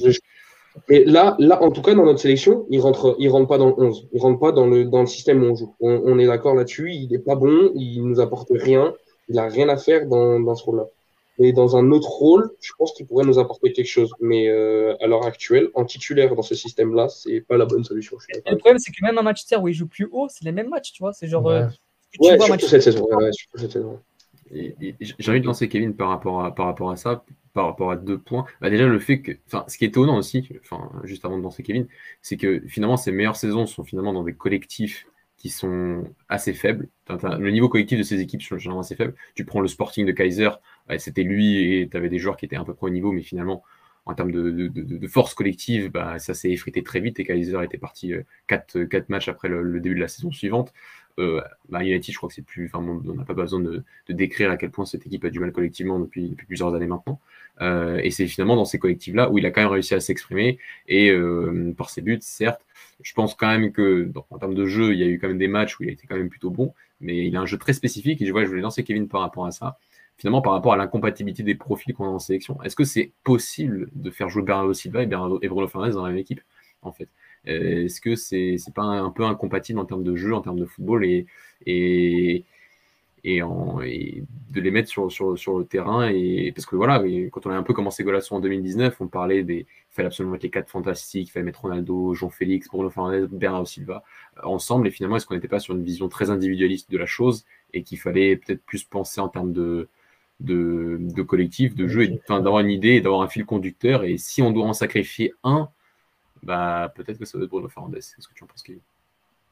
[0.89, 3.69] Mais là, là, en tout cas, dans notre sélection, il rentre, il rentre pas dans
[3.69, 4.07] le 11.
[4.13, 5.75] Il rentre pas dans le, dans le système où on joue.
[5.81, 6.93] On, est d'accord là-dessus.
[6.93, 7.73] Il n'est pas bon.
[7.75, 8.95] Il nous apporte rien.
[9.29, 10.87] Il n'a rien à faire dans, dans ce rôle-là.
[11.41, 14.13] Et dans un autre rôle, je pense qu'il pourrait nous apporter quelque chose.
[14.21, 18.17] Mais euh, à l'heure actuelle, en titulaire dans ce système-là, c'est pas la bonne solution.
[18.29, 20.69] le problème, c'est que même un Manchester où il joue plus haut, c'est les mêmes
[20.69, 21.13] matchs, tu vois.
[21.13, 21.49] C'est genre.
[21.49, 21.67] Euh,
[22.21, 23.07] ouais, surtout cette saison.
[23.13, 24.01] Ouais, surtout cette saison.
[24.51, 27.97] J'ai envie de lancer Kevin par rapport à, par rapport à ça, par rapport à
[27.97, 28.47] deux points.
[28.61, 31.43] Bah déjà, le fait que, enfin, ce qui est étonnant aussi, enfin, juste avant de
[31.43, 31.87] lancer Kevin,
[32.23, 35.07] c'est que finalement, ses meilleures saisons sont finalement dans des collectifs
[35.39, 36.89] qui sont assez faibles.
[37.09, 39.15] Le niveau collectif de ces équipes sont généralement assez faibles.
[39.35, 40.51] Tu prends le Sporting de Kaiser,
[40.99, 43.23] c'était lui et tu avais des joueurs qui étaient un peu près au niveau, mais
[43.23, 43.63] finalement,
[44.09, 48.15] en termes de, force collective, bah, ça s'est effrité très vite et Kaiser était parti
[48.49, 50.73] 4, euh, 4 matchs après le, début de la saison suivante.
[51.19, 52.71] Euh, bah, United, je crois que c'est plus.
[52.75, 56.01] On n'a pas besoin de, décrire à quel point cette équipe a du mal collectivement
[56.01, 57.21] depuis, plusieurs années maintenant.
[57.61, 60.59] Euh, et c'est finalement dans ces collectifs-là où il a quand même réussi à s'exprimer.
[60.87, 62.65] Et euh, par ses buts, certes,
[63.03, 65.39] je pense quand même que en termes de jeu, il y a eu quand même
[65.39, 66.75] des matchs où il a été quand même plutôt bon.
[67.01, 68.21] Mais il a un jeu très spécifique.
[68.23, 69.79] Et je, vois, je voulais lancer Kevin par rapport à ça
[70.19, 72.61] finalement par rapport à l'incompatibilité des profils qu'on a en sélection.
[72.63, 76.03] Est-ce que c'est possible de faire jouer Bernardo Silva et, Bernardo, et Bruno Fernandes dans
[76.03, 76.41] la même équipe
[76.83, 77.09] en fait?
[77.47, 80.59] Euh, Est-ce que c'est n'est pas un, peu incompatible en termes de jeu, en termes
[80.59, 82.45] de football et,
[83.25, 87.63] et, de les mettre sur, le terrain et parce que voilà, quand on a un
[87.63, 91.29] peu commencé Golasso en 2019, on parlait des il fallait absolument mettre les quatre fantastiques,
[91.29, 94.05] il fallait mettre Ronaldo, Jean-Félix, Bruno Fernandes, Bernardo Silva
[94.39, 97.07] euh, ensemble et finalement est-ce qu'on n'était pas sur une vision très individualiste de la
[97.07, 99.89] chose et qu'il fallait peut-être plus penser en termes de
[101.27, 104.05] collectif, de jeu, d'avoir une idée et d'avoir un fil conducteur?
[104.05, 105.69] Et si on doit en sacrifier un,
[106.43, 107.99] bah, peut-être que ça doit être Bruno Fernandez.
[107.99, 108.81] Qu'est-ce que tu en penses, Kevin?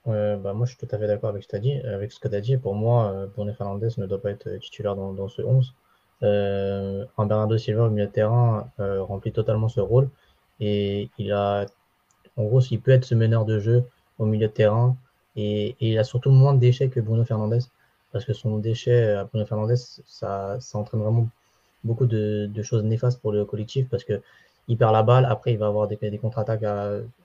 [0.07, 1.79] Bah, Moi, je suis tout à fait d'accord avec ce que tu as dit.
[1.81, 5.29] Avec ce que dit, pour moi, euh, Bruno Fernandez ne doit pas être titulaire dans,
[5.29, 5.75] ce 11.
[6.23, 10.09] Euh, en Bernardo Silva au milieu de terrain euh, remplit totalement ce rôle.
[10.61, 11.66] Et il a
[12.37, 13.85] en gros il peut être ce meneur de jeu
[14.19, 14.97] au milieu de terrain.
[15.37, 17.61] Et, il a surtout moins de déchets que Bruno Fernandez
[18.12, 21.29] parce que son déchet à Bruno Fernandez, ça, ça entraîne vraiment
[21.85, 23.88] beaucoup de, choses néfastes pour le collectif.
[23.90, 24.23] Parce que
[24.69, 26.64] il perd la balle, après il va avoir des, des contre-attaques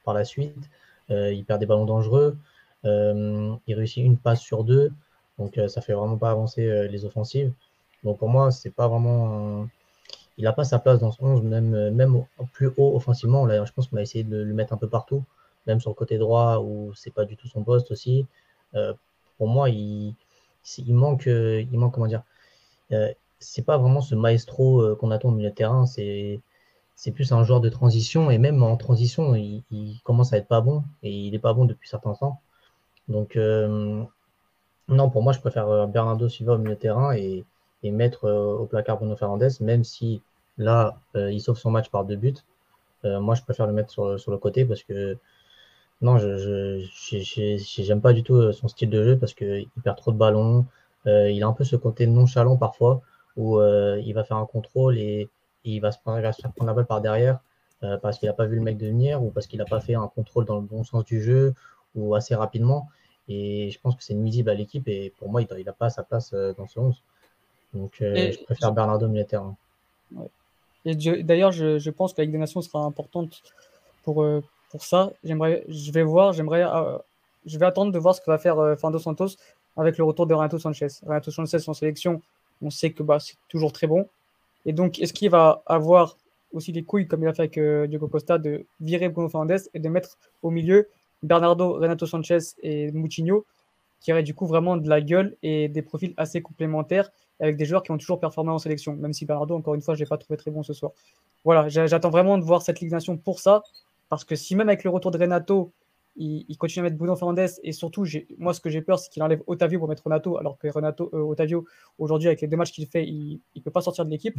[0.04, 0.70] par la suite,
[1.12, 2.38] euh, il perd des ballons dangereux, euh,
[2.84, 4.92] il réussit une passe sur deux,
[5.38, 7.54] donc euh, ça fait vraiment pas avancer les offensives.
[8.04, 9.68] Donc pour moi, c'est pas vraiment.
[10.38, 13.48] Il n'a pas sa place dans ce 11, même, même plus haut offensivement.
[13.48, 15.24] Je pense qu'on a essayé de le mettre un peu partout,
[15.68, 18.26] même sur le côté droit où c'est pas du tout son poste aussi.
[19.38, 20.16] pour moi, il,
[20.78, 22.24] il manque, euh, il manque comment dire,
[22.92, 26.42] euh, c'est pas vraiment ce maestro euh, qu'on attend au milieu de terrain, c'est
[26.96, 29.64] c'est plus un joueur de transition et même en transition, il,
[30.04, 32.40] commence à être pas bon et il est pas bon depuis certains temps.
[33.08, 37.46] Donc non, pour moi, je préfère Bernardo Silva au milieu de terrain et,
[37.84, 40.22] mettre au placard Bruno Fernandez, même si
[40.58, 42.34] là, il sauve son match par deux buts.
[43.04, 45.18] moi, je préfère le mettre sur, le côté parce que
[46.02, 50.12] non, je n'aime pas du tout euh, son style de jeu parce qu'il perd trop
[50.12, 50.66] de ballons.
[51.06, 53.02] Euh, il a un peu ce côté nonchalant parfois
[53.38, 55.30] où euh, il va faire un contrôle et,
[55.64, 57.40] il, va se prendre la balle par derrière
[58.02, 59.96] parce qu'il n'a pas vu le mec de venir ou parce qu'il n'a pas fait
[59.96, 61.54] un contrôle dans le bon sens du jeu
[61.96, 62.88] ou assez rapidement.
[63.28, 66.04] Et je pense que c'est nuisible à l'équipe et pour moi, il n'a pas sa
[66.04, 67.02] place dans ce 11.
[67.74, 69.44] Donc je préfère Bernardo Militaire.
[70.84, 73.42] Et d'ailleurs, je, je, pense que la Ligue des Nations sera importante
[74.04, 74.26] pour,
[74.72, 76.98] pour ça, j'aimerais, je vais voir, j'aimerais, euh,
[77.46, 79.36] je vais attendre de voir ce que va faire euh, Fernando Santos
[79.76, 80.88] avec le retour de Renato Sanchez.
[81.06, 82.22] Renato Sanchez en sélection,
[82.62, 84.08] on sait que bah, c'est toujours très bon.
[84.66, 86.16] Et donc, est-ce qu'il va avoir
[86.54, 89.60] aussi les couilles, comme il a fait avec euh, Diego Costa, de virer Bruno Fernandes
[89.74, 90.88] et de mettre au milieu
[91.24, 93.46] Bernardo, Renato Sanchez et Moutinho,
[94.00, 97.66] qui auraient du coup vraiment de la gueule et des profils assez complémentaires avec des
[97.66, 100.06] joueurs qui ont toujours performé en sélection, même si Bernardo, encore une fois, je ne
[100.06, 100.92] l'ai pas trouvé très bon ce soir.
[101.44, 103.64] Voilà, j'attends vraiment de voir cette Ligue Nation pour ça,
[104.10, 105.72] parce que si même avec le retour de Renato,
[106.18, 108.06] il, continue à mettre Bruno Fernandez, et surtout,
[108.38, 111.10] moi, ce que j'ai peur, c'est qu'il enlève Otavio pour mettre Renato, alors que Renato,
[111.14, 111.66] euh, Otavio,
[111.98, 114.36] aujourd'hui, avec les deux matchs qu'il fait, il ne peut pas sortir de l'équipe.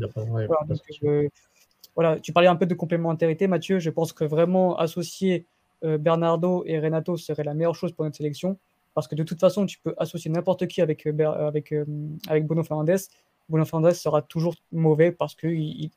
[1.94, 3.78] Voilà, tu parlais un peu de complémentarité, Mathieu.
[3.78, 5.46] Je pense que vraiment associer
[5.84, 8.58] euh, Bernardo et Renato serait la meilleure chose pour notre sélection,
[8.94, 11.74] parce que de toute façon, tu peux associer n'importe qui avec, euh, avec,
[12.28, 12.96] avec Bruno Fernandez.
[13.48, 15.90] Bruno Fernandez sera toujours mauvais parce que il,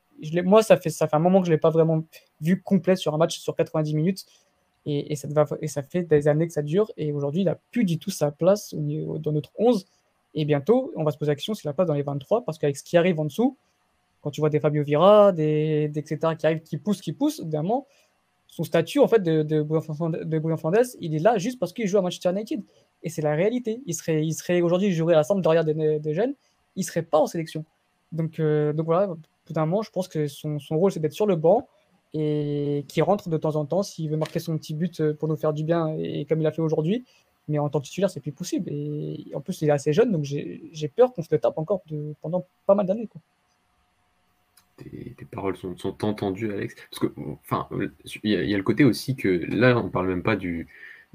[0.43, 2.03] moi, ça fait, ça fait un moment que je ne l'ai pas vraiment
[2.41, 4.25] vu complet sur un match sur 90 minutes.
[4.87, 5.27] Et, ça,
[5.61, 6.91] et ça fait des années que ça dure.
[6.95, 9.87] Et aujourd'hui, il n'a plus du tout sa place dans notre 11.
[10.35, 12.45] Et bientôt, on va se poser la question s'il a pas dans les 23.
[12.45, 13.57] Parce qu'avec ce qui arrive en dessous,
[14.21, 17.87] quand tu vois des Fabio Vira, des, etc., qui arrivent, qui poussent, qui poussent, évidemment,
[18.55, 20.55] son statut en fait de, de, Bruno
[21.01, 22.63] il est là juste parce qu'il joue à Manchester United.
[23.03, 23.81] Et c'est la réalité.
[23.85, 26.35] Il serait, il serait aujourd'hui, jouerait à la centre derrière des, jeunes,
[26.77, 27.65] il serait pas en sélection.
[28.13, 29.17] Donc, euh, donc voilà, bout
[29.49, 31.67] d'un moment, je pense que son, rôle, c'est d'être sur le banc
[32.13, 35.27] et qui rentre de temps en temps s'il veut marquer son petit but euh, pour
[35.27, 35.87] nous faire du bien,
[36.29, 37.03] comme il a fait aujourd'hui.
[37.49, 38.71] Mais en tant que titulaire, c'est plus possible.
[38.71, 41.81] Et en plus, il est assez jeune, donc j'ai peur qu'on se le tape encore
[42.21, 43.09] pendant pas mal d'années.
[44.77, 46.75] Tes, paroles sont, sont, entendues, Alex.
[46.89, 47.67] Parce que, enfin,
[48.23, 50.67] il y, a le côté aussi que là, on parle même pas du,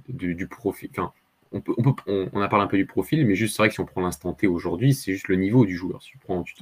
[0.09, 0.89] du, du profit.
[0.91, 1.13] Enfin,
[1.53, 1.75] on, peut,
[2.07, 4.01] on, a parlé un peu du profil, mais juste c'est vrai que si on prend
[4.01, 6.03] l'instant T aujourd'hui, c'est juste le niveau du joueur.
[6.03, 6.55] Si tu prends tu,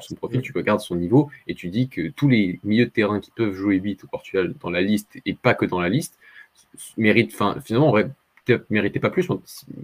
[0.00, 3.20] son profil, tu regardes son niveau et tu dis que tous les milieux de terrain
[3.20, 6.18] qui peuvent jouer 8 au Portugal dans la liste et pas que dans la liste
[6.96, 7.94] méritent, enfin, finalement,
[8.70, 9.28] méritait pas plus,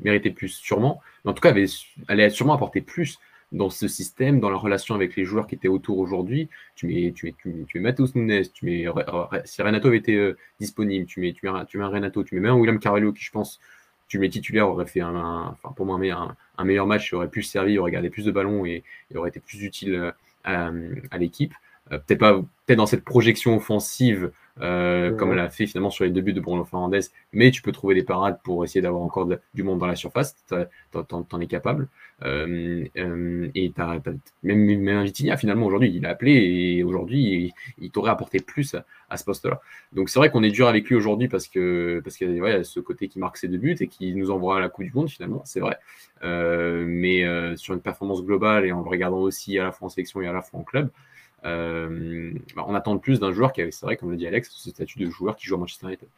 [0.03, 1.55] méritait plus sûrement, mais en tout cas,
[2.09, 3.19] allait sûrement apporter plus
[3.53, 6.49] dans ce système, dans la relation avec les joueurs qui étaient autour aujourd'hui.
[6.75, 8.87] Tu mets, tu mets, tu, mets Matos Nunes, tu mets,
[9.45, 12.35] si Renato avait été euh, disponible, tu mets, tu, mets, tu mets un Renato, tu
[12.35, 13.61] mets même William Carvalho qui, je pense,
[14.09, 17.43] tu mets titulaire, aurait fait un, enfin, pour moi un, un, meilleur match, aurait pu
[17.43, 20.13] servir, il aurait gardé plus de ballons et il aurait été plus utile euh,
[20.45, 20.71] à,
[21.11, 21.55] à l'équipe.
[21.93, 22.35] Euh, peut-être pas,
[22.67, 26.35] peut-être dans cette projection offensive euh, comme elle a fait finalement sur les deux buts
[26.35, 27.01] de Bruno Fernandez,
[27.33, 30.37] mais tu peux trouver des parades pour essayer d'avoir encore du monde dans la surface,
[30.93, 31.89] t'en es capable.
[32.25, 33.73] Euh, euh, et
[34.43, 38.77] même, même Vitinha finalement aujourd'hui, il a appelé et aujourd'hui il, t'aurait apporté plus
[39.09, 39.61] à, ce poste-là.
[39.93, 42.63] Donc c'est vrai qu'on est dur avec lui aujourd'hui parce que parce qu'il y a
[42.63, 44.93] ce côté qui marque ses deux buts et qui nous envoie à la Coupe du
[44.93, 45.79] Monde finalement, c'est vrai.
[46.23, 47.25] mais
[47.57, 50.27] sur une performance globale et en le regardant aussi à la fois en sélection et
[50.27, 50.91] à la fois en club,
[51.45, 54.51] euh, bah, on attend plus d'un joueur qui avait, c'est vrai, comme le dit Alex,
[54.51, 56.09] ce statut de joueur qui joue à Manchester United.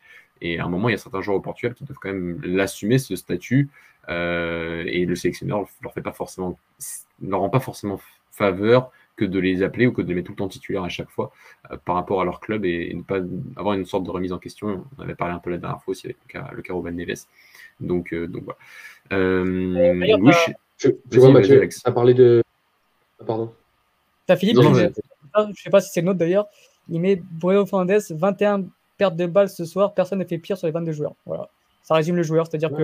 [0.40, 2.40] Et à un moment, il y a certains joueurs au Portugal qui doivent quand même
[2.42, 3.70] l'assumer, ce statut,
[4.08, 6.58] euh, et le sélectionneur leur fait pas forcément,
[7.22, 10.32] leur rend pas forcément faveur que de les appeler ou que de les mettre tout
[10.32, 11.32] le temps titulaires à chaque fois
[11.70, 13.20] euh, par rapport à leur club et, ne pas
[13.56, 14.84] avoir une sorte de remise en question.
[14.98, 17.26] On avait parlé un peu la dernière fois aussi avec le cas, le cas Neves.
[17.80, 18.58] Donc, donc voilà.
[19.10, 20.88] je...
[20.88, 22.42] tu, vois, Mathieu, a parlé de.
[23.20, 23.52] Ah, pardon.
[24.26, 24.36] T'as
[25.34, 26.46] Philippe je ne sais pas si c'est le nôtre d'ailleurs,
[26.88, 28.64] il met Bruno Fernandez 21
[28.96, 31.14] pertes de balles ce soir, personne n'a fait pire sur les 22 joueurs.
[31.26, 31.48] Voilà.
[31.82, 32.82] Ça résume le joueur, c'est-à-dire que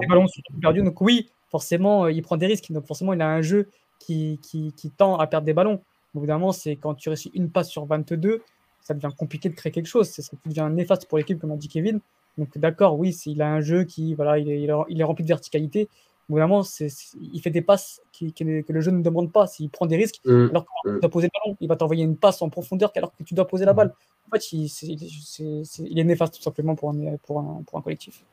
[0.00, 0.82] les ballons sont perdus.
[0.82, 2.72] Donc oui, forcément, euh, il prend des risques.
[2.72, 3.68] Donc forcément, il a un jeu
[4.00, 5.80] qui, qui, qui tend à perdre des ballons.
[6.16, 8.42] Évidemment, c'est quand tu réussis une passe sur 22,
[8.80, 10.08] ça devient compliqué de créer quelque chose.
[10.08, 12.00] Ça devient néfaste pour l'équipe, comme a dit Kevin.
[12.38, 15.28] Donc d'accord, oui, il a un jeu qui voilà, il est, il est rempli de
[15.28, 15.88] verticalité,
[16.28, 19.46] vraiment, il fait des passes que le jeu ne demande pas.
[19.46, 20.48] S'il prend des risques, mm.
[20.50, 21.00] alors qu'il mm.
[21.00, 23.46] doit poser le ballon, il va t'envoyer une passe en profondeur alors que tu dois
[23.46, 23.76] poser la mm.
[23.76, 23.94] balle.
[24.26, 28.24] En fait, il, est, néfaste tout simplement pour un, pour un, collectif.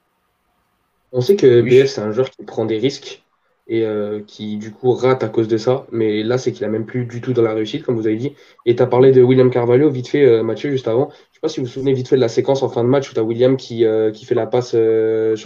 [1.12, 3.24] On sait que BF, c'est un joueur qui prend des risques
[3.68, 5.86] et euh, qui, du coup, rate à cause de ça.
[5.92, 8.16] Mais là, c'est qu'il a même plus du tout dans la réussite, comme vous avez
[8.16, 8.34] dit.
[8.66, 11.10] Et tu as parlé de William Carvalho, vite fait, euh, Mathieu, juste avant.
[11.12, 12.84] Je ne sais pas si vous vous souvenez vite fait de la séquence en fin
[12.84, 14.80] de match où tu as William qui, euh, qui fait la passe sur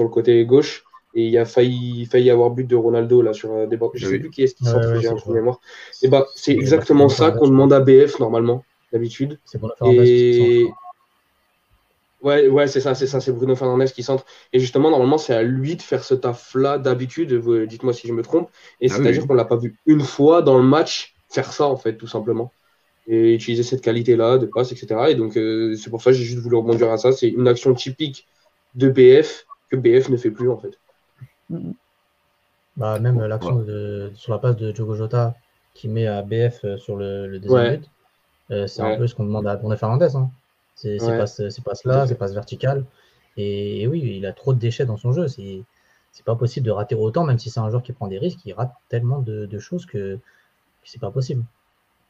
[0.04, 3.52] le côté gauche et il y a failli, failli avoir but de Ronaldo là sur
[3.52, 5.60] euh, des Je ne sais plus qui est-ce qui centre, j'ai un trou mémoire.
[6.02, 9.40] Et bah, c'est exactement ça qu'on demande à BF normalement, d'habitude.
[9.46, 10.68] C'est pour et...
[12.22, 14.26] Ouais, ouais, c'est ça, c'est ça, c'est Bruno Fernandez qui centre.
[14.52, 17.34] Et justement, normalement, c'est à lui de faire ce taf-là d'habitude.
[17.68, 18.50] Dites-moi si je me trompe.
[18.82, 21.68] Et ah c'est-à-dire qu'on qu'on l'a pas vu une fois dans le match faire ça,
[21.68, 22.52] en fait, tout simplement.
[23.08, 24.88] Et utiliser cette qualité-là de passe, etc.
[25.10, 27.12] Et donc, euh, c'est pour ça que j'ai juste voulu rebondir à ça.
[27.12, 28.28] C'est une action typique
[28.76, 30.80] de BF que BF ne fait plus, en fait.
[32.78, 33.66] Bah, même l'action
[34.16, 35.34] sur la passe de Diogo Jota
[35.74, 37.90] qui met à BF euh, sur le, le deuxième but,
[38.52, 40.16] euh, c'est un peu ce qu'on demande à Bruno Fernandez.
[40.16, 40.30] Hein.
[40.76, 41.18] C'est ouais.
[41.18, 41.26] pas,
[41.86, 42.86] là, c'est pas vertical.
[43.38, 45.28] Et, oui, il a trop de déchets dans son jeu.
[45.28, 48.40] C'est pas possible de rater autant, même si c'est un joueur qui prend des risques,
[48.46, 50.20] il rate tellement de, choses que,
[50.84, 51.44] c'est pas possible.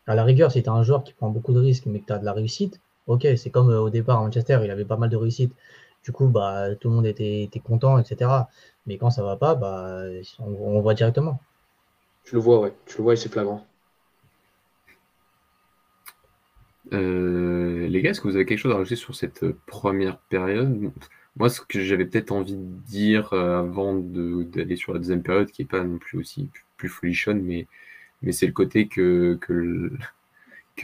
[0.05, 2.13] À la rigueur, si tu un joueur qui prend beaucoup de risques, mais que tu
[2.13, 4.95] as de la réussite, ok, c'est comme euh, au départ à Manchester, il avait pas
[4.95, 5.53] mal de réussite.
[6.07, 8.31] Du coup, bah, tout le monde était, était content, etc.
[8.85, 10.03] Mais quand ça va pas, bah,
[10.39, 11.41] on, voit directement.
[12.23, 12.73] Tu le vois, ouais.
[12.85, 13.67] Tu le vois et c'est flagrant.
[16.93, 20.93] Euh, les gars, est-ce que vous avez quelque chose à rajouter sur cette première période?
[21.35, 25.51] Moi, ce que j'avais peut-être envie de dire euh, avant d'aller sur la deuxième période,
[25.51, 27.67] qui n'est pas non plus aussi plus folichonne, mais,
[28.21, 29.91] mais c'est le côté que, que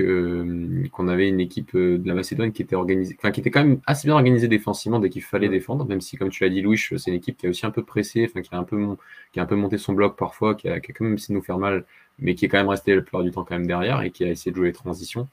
[0.01, 3.51] euh, qu'on avait une équipe euh, de la Macédoine qui était organisée, enfin qui était
[3.51, 6.49] quand même assez bien organisée défensivement dès qu'il fallait défendre, même si comme tu l'as
[6.49, 8.63] dit Louis, c'est une équipe qui a aussi un peu pressé, enfin qui a un
[8.63, 8.77] peu
[9.32, 11.34] qui a un peu monté son bloc parfois, qui a, qui a quand même essayé
[11.34, 11.86] de nous faire mal,
[12.19, 14.23] mais qui est quand même resté la plupart du temps quand même derrière et qui
[14.23, 15.27] a essayé de jouer les transitions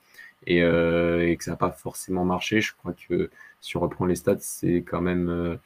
[0.46, 2.61] et, euh, et que ça n'a pas forcément marché.
[2.61, 5.57] Je crois que si on reprend les stats, c'est quand même euh,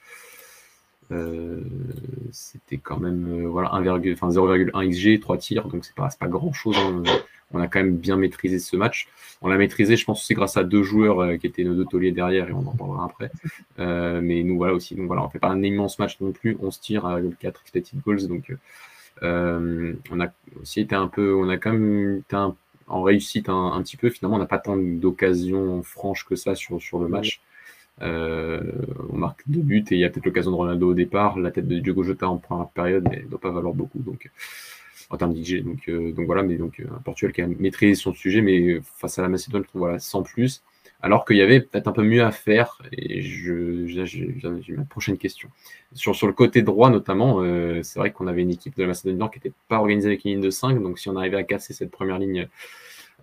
[2.30, 6.76] c'était quand même voilà 0,1 XG, 3 tirs, donc c'est pas, pas grand chose.
[6.78, 7.02] Hein
[7.54, 9.08] on a quand même bien maîtrisé ce match.
[9.40, 11.84] On l'a maîtrisé, je pense aussi grâce à deux joueurs euh, qui étaient nos deux
[11.84, 13.30] tauliers derrière, et on en parlera après.
[13.80, 14.94] Euh, mais nous, voilà aussi.
[14.94, 16.56] Donc voilà, on fait pas un immense match non plus.
[16.60, 18.28] On se tire à 4 expected goals.
[18.28, 18.54] Donc
[19.22, 20.28] euh, on a
[20.60, 22.36] aussi été un peu, on a quand même été
[22.86, 24.10] en réussite un, petit peu.
[24.10, 27.40] Finalement, on n'a pas tant d'occasions franches que ça sur, sur le match.
[28.00, 31.38] On marque deux buts et il y a peut-être l'occasion de Ronaldo au départ.
[31.38, 33.98] La tête de Diogo Jota en première période, mais ne doit pas valoir beaucoup.
[33.98, 34.30] Donc,
[35.10, 35.64] en termes d'IG.
[35.64, 39.18] Donc, euh, donc voilà, mais donc un Portugal qui a maîtrisé son sujet, mais face
[39.18, 40.62] à la Macédoine, voilà, sans plus.
[41.02, 45.18] Alors qu'il y avait peut-être un peu mieux à faire, et je, j'ai ma prochaine
[45.18, 45.50] question.
[45.92, 48.88] Sur, sur le côté droit, notamment, euh, c'est vrai qu'on avait une équipe de la
[48.88, 51.16] Macédoine du Nord qui n'était pas organisée avec une ligne de 5, donc si on
[51.16, 52.48] arrivait à casser cette première ligne,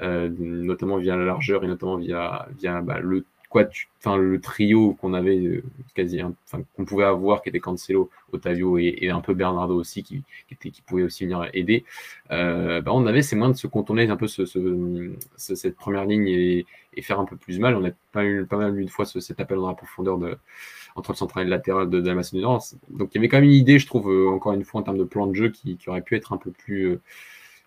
[0.01, 5.13] euh, notamment via la largeur et notamment via, via bah, le enfin, le trio qu'on
[5.13, 5.63] avait euh,
[5.95, 10.23] quasi, enfin, qu'on pouvait avoir, qui était Cancelo, Otavio et, un peu Bernardo aussi, qui,
[10.51, 11.83] était, qui pouvait aussi venir aider,
[12.31, 14.45] euh, bah, on avait ces moyens de se contourner un peu ce,
[15.37, 16.65] cette première ligne et,
[17.01, 17.75] faire un peu plus mal.
[17.75, 20.37] On a pas, eu, pas mal une fois cet appel dans la profondeur de,
[20.95, 22.13] entre le central et le latéral de, de la.
[22.89, 24.83] Donc il y avait quand même une idée, je trouve, euh, encore une fois, en
[24.83, 26.99] termes de plan de jeu qui, qui aurait pu être un peu plus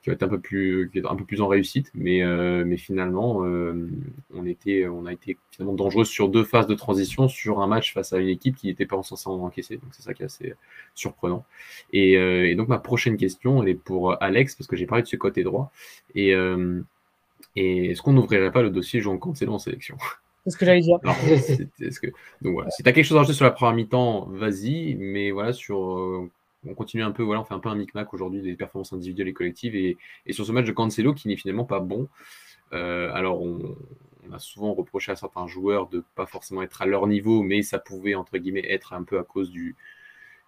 [0.04, 1.90] qui va être un peu plus, un peu plus en réussite.
[1.94, 3.88] Mais, euh, mais finalement, euh,
[4.34, 7.94] on, était, on a été finalement dangereux sur deux phases de transition sur un match
[7.94, 9.78] face à une équipe qui n'était pas censée en encaisser.
[9.78, 10.52] Donc c'est ça qui est assez
[10.94, 11.46] surprenant.
[11.94, 15.02] Et, euh, et, donc ma prochaine question, elle est pour Alex, parce que j'ai parlé
[15.02, 15.72] de ce côté droit.
[16.14, 16.34] Et,
[17.56, 19.96] et est-ce qu'on n'ouvrirait pas le dossier Jean Cancelo en sélection?
[20.44, 20.98] C'est ce que j'allais dire.
[21.00, 22.08] que...
[22.42, 24.96] Donc voilà, si tu as quelque chose à rajouter sur la première mi-temps, vas-y.
[24.96, 26.28] Mais voilà, sur
[26.66, 29.28] on continue un peu, voilà, on fait un peu un micmac aujourd'hui des performances individuelles
[29.28, 29.76] et collectives.
[29.76, 29.96] Et,
[30.32, 32.08] sur ce match de Cancelo qui n'est finalement pas bon.
[32.72, 33.76] Euh, alors, on,
[34.32, 37.78] a souvent reproché à certains joueurs de pas forcément être à leur niveau, mais ça
[37.78, 39.76] pouvait, entre guillemets, être un peu à cause du,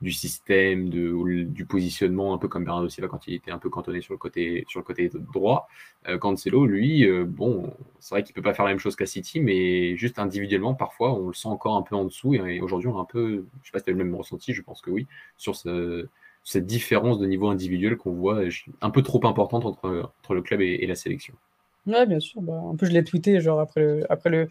[0.02, 3.70] du système, de, du positionnement, un peu comme Bernardo Silva quand il était un peu
[3.70, 5.68] cantonné sur le côté, sur le côté droit.
[6.08, 9.06] Euh, Cancelo, lui, euh, bon, c'est vrai qu'il peut pas faire la même chose qu'à
[9.06, 12.34] City, mais juste individuellement, parfois, on le sent encore un peu en dessous.
[12.34, 14.52] Et, aujourd'hui, on a un peu, je sais pas si tu as le même ressenti,
[14.52, 15.06] je pense que oui,
[15.38, 18.42] sur cette différence de niveau individuel qu'on voit
[18.82, 21.34] un peu trop importante entre, entre le club et, la sélection.
[21.86, 22.42] Ouais, bien sûr.
[22.42, 24.48] Bah, un je l'ai tweeté, genre après après le,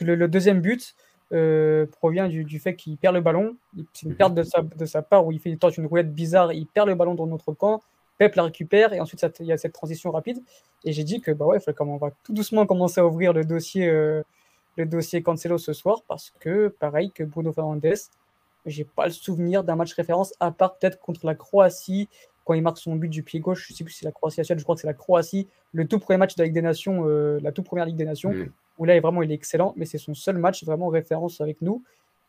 [0.00, 0.96] le deuxième but,
[1.32, 3.56] euh, provient du, du fait qu'il perd le ballon.
[3.92, 4.16] C'est une mhm.
[4.16, 6.94] perte de sa, de sa, part où il fait une roulette bizarre, il perd le
[6.94, 7.82] ballon dans notre camp,
[8.16, 10.42] Pep la récupère et ensuite il y a cette transition rapide.
[10.84, 13.88] Et j'ai dit que bah ouais, on va tout doucement commencer à ouvrir le dossier,
[13.88, 14.22] euh,
[14.76, 17.94] le dossier Cancelo ce soir parce que pareil que Bruno Fernandes,
[18.64, 22.08] j'ai pas le souvenir d'un match référence à part peut-être contre la Croatie
[22.44, 23.66] quand il marque son but du pied gauche.
[23.68, 25.98] Je sais plus si c'est la Croatie, je crois que c'est la Croatie, le tout
[25.98, 28.32] premier match de la Ligue des Nations, euh, la toute première Ligue des Nations
[28.78, 31.82] où là, vraiment, il est excellent, mais c'est son seul match vraiment référence avec nous.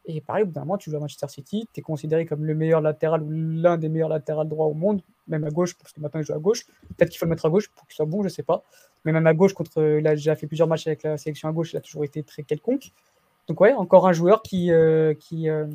[0.06, 2.44] Et pareil, au bout d'un moment, tu joues à Manchester City, tu es considéré comme
[2.46, 5.94] le meilleur latéral ou l'un des meilleurs latérales droits au monde, même à gauche, parce
[5.94, 6.66] que maintenant il joue à gauche.
[6.98, 8.64] Peut-être qu'il faut le mettre à gauche pour qu'il soit bon, je sais pas.
[9.06, 11.52] Mais même à gauche, contre, il a déjà fait plusieurs matchs avec la sélection à
[11.52, 12.92] gauche, il a toujours été très quelconque.
[13.48, 15.68] Donc ouais, encore un joueur qui, euh, qui, euh,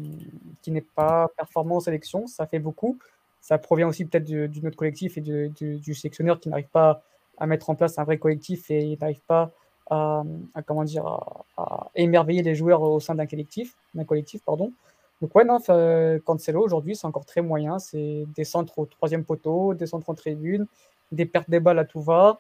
[0.62, 2.98] qui n'est pas performant en sélection, ça fait beaucoup.
[3.40, 7.02] Ça provient aussi peut-être du, notre collectif et du sélectionneur qui n'arrive pas
[7.36, 9.52] à mettre en place un vrai collectif et n'arrive pas
[9.90, 10.24] à,
[10.66, 11.06] comment dire,
[11.56, 14.72] à, émerveiller les joueurs au sein d'un collectif, d'un collectif, pardon.
[15.20, 15.58] Donc ouais, non,
[16.24, 17.78] Cancelo aujourd'hui, c'est encore très moyen.
[17.78, 20.66] C'est des centres au troisième poteau, des centres en tribune,
[21.12, 22.38] des pertes de balles à tout va.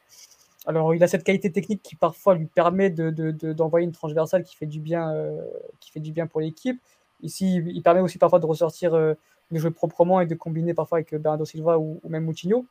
[0.66, 4.56] Alors, il a cette qualité technique qui parfois lui permet d'envoyer de, une transversale qui
[4.56, 5.42] fait du bien, euh,
[5.80, 6.80] qui fait du bien pour l'équipe.
[7.22, 9.14] Ici, il permet aussi parfois de ressortir, euh,
[9.50, 12.64] de jouer proprement et de combiner parfois avec Bernardo Silva ou, ou même Moutinho.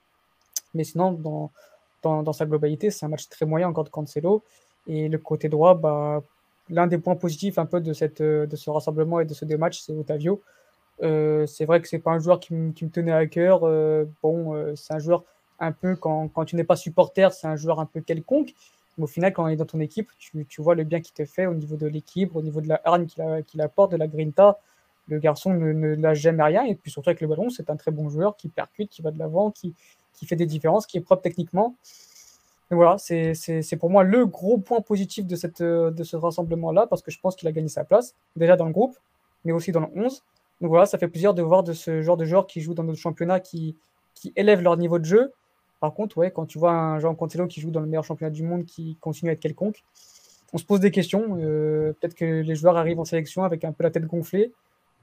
[0.73, 1.51] Mais sinon, dans,
[2.01, 4.43] dans, sa globalité, c'est un match très moyen encore de Cancelo.
[4.87, 6.21] Et le côté droit, bah,
[6.69, 9.57] l'un des points positifs un peu de, cette, de ce rassemblement et de ce deux
[9.57, 10.41] matchs, c'est Otavio.
[11.01, 13.61] Euh, c'est vrai que c'est pas un joueur qui, me tenait à cœur.
[13.63, 15.23] Euh, bon, euh, c'est un joueur
[15.59, 18.53] un peu, quand, quand tu n'es pas supporter, c'est un joueur un peu quelconque.
[18.97, 21.13] Mais au final, quand il est dans ton équipe, tu, tu vois le bien qu'il
[21.13, 24.07] te fait au niveau de l'équilibre, au niveau de la hargne qu'il apporte, de la
[24.07, 24.59] grinta.
[25.07, 26.63] Le garçon ne, ne lâche jamais rien.
[26.65, 29.11] Et puis surtout avec le ballon, c'est un très bon joueur qui percute, qui va
[29.11, 29.73] de l'avant, qui,
[30.13, 31.75] qui fait des différences, qui est propre techniquement.
[32.71, 37.01] Et voilà, c'est pour moi le gros point positif de, cette, de ce rassemblement-là, parce
[37.01, 38.97] que je pense qu'il a gagné sa place, déjà dans le groupe,
[39.45, 40.23] mais aussi dans le 11.
[40.61, 42.83] Donc voilà, ça fait plaisir de voir de ce genre de joueurs qui jouent dans
[42.83, 43.75] notre championnat, qui,
[44.15, 45.33] qui élèvent leur niveau de jeu.
[45.79, 48.31] Par contre, ouais, quand tu vois un Jean Cancelo qui joue dans le meilleur championnat
[48.31, 49.83] du monde, qui continue à être quelconque,
[50.53, 51.37] on se pose des questions.
[51.39, 54.53] Euh, peut-être que les joueurs arrivent en sélection avec un peu la tête gonflée.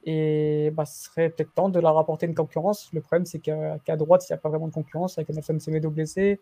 [0.04, 2.88] Et bah, ce serait peut-être temps de leur apporter une concurrence.
[2.94, 5.90] Le problème, c'est qu'à droite, il n'y a pas vraiment de concurrence avec Nelson Semedo
[5.90, 6.40] blessé.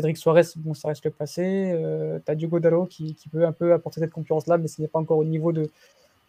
[0.00, 1.72] Cédric Suarez, bon, ça reste le passé.
[1.74, 4.88] Euh, tu as Diogo Dallo qui, peut un peu apporter cette concurrence-là, mais ce n'est
[4.88, 5.70] pas encore au niveau de,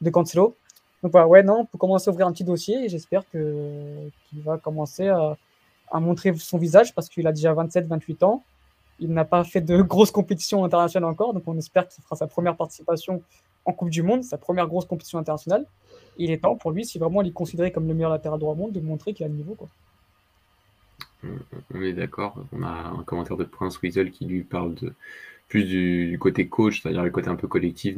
[0.02, 0.58] de Cancelo.
[1.02, 4.12] Donc voilà, ouais, non, on commencer à ouvrir un petit dossier et j'espère qu'il
[4.44, 5.38] va commencer à,
[5.90, 8.44] à, montrer son visage parce qu'il a déjà 27-28 ans.
[9.00, 12.28] Il n'a pas fait de grosses compétitions internationales encore, donc on espère qu'il fera sa
[12.28, 13.24] première participation
[13.64, 15.66] en Coupe du Monde, sa première grosse compétition internationale.
[16.18, 18.52] il est temps pour lui, si vraiment il est considéré comme le meilleur latéral droit
[18.52, 19.56] au monde, de montrer qu'il a le niveau.
[19.56, 19.70] Quoi.
[21.74, 22.44] On est d'accord.
[22.52, 24.94] On a un commentaire de Prince Weasel qui lui parle de
[25.52, 27.98] plus du, côté coach, c'est-à-dire le côté un peu collectif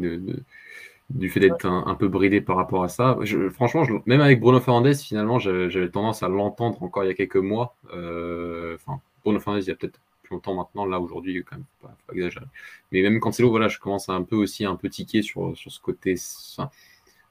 [1.09, 3.17] du fait d'être un, peu bridé par rapport à ça.
[3.51, 7.35] franchement, même avec Bruno Fernandez, finalement, j'avais tendance à l'entendre encore il y a quelques
[7.35, 7.75] mois.
[7.93, 11.65] Euh, enfin, Bruno Fernandez, il y a peut-être plus longtemps maintenant, là aujourd'hui, quand même,
[11.81, 12.45] pas, pas exagéré.
[12.91, 15.79] Mais même Cancelo, voilà, je commence un peu aussi un peu tiquer sur, sur ce
[15.79, 16.15] côté.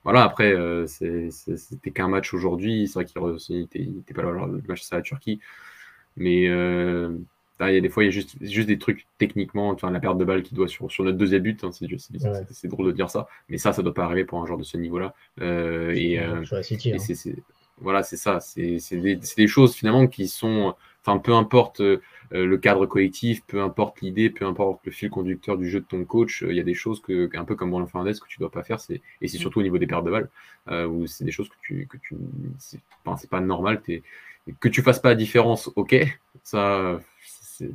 [0.04, 2.86] voilà, après, euh, c'était qu'un match aujourd'hui.
[2.86, 5.40] C'est vrai qu'il n'était pas là le match à la Turquie.
[6.16, 7.16] Mais euh,
[7.68, 10.00] il y a des fois, il y a juste, juste des trucs techniquement, enfin, la
[10.00, 13.10] perte de balle qui doit sur, sur notre deuxième but, hein, c'est drôle de dire
[13.10, 15.14] ça, mais ça, ça doit pas arriver pour un joueur de ce niveau-là.
[15.40, 16.98] Euh, et, euh, hein.
[16.98, 17.36] c'est
[17.78, 22.00] voilà, c'est ça, c'est des, des, choses finalement qui sont, enfin, peu importe euh,
[22.30, 26.04] le cadre collectif, peu importe l'idée, peu importe le fil conducteur du jeu de ton
[26.04, 28.52] coach, il y a des choses que, un peu comme Bruno Fernandez, que tu dois
[28.52, 29.40] pas faire, et c'est mm.
[29.40, 30.28] surtout au niveau des pertes de balles,
[30.88, 32.14] où c'est des choses que tu, que tu
[32.58, 33.82] c'est pas normal,
[34.60, 35.94] que tu fasses pas la différence, ok,
[36.42, 36.98] ça,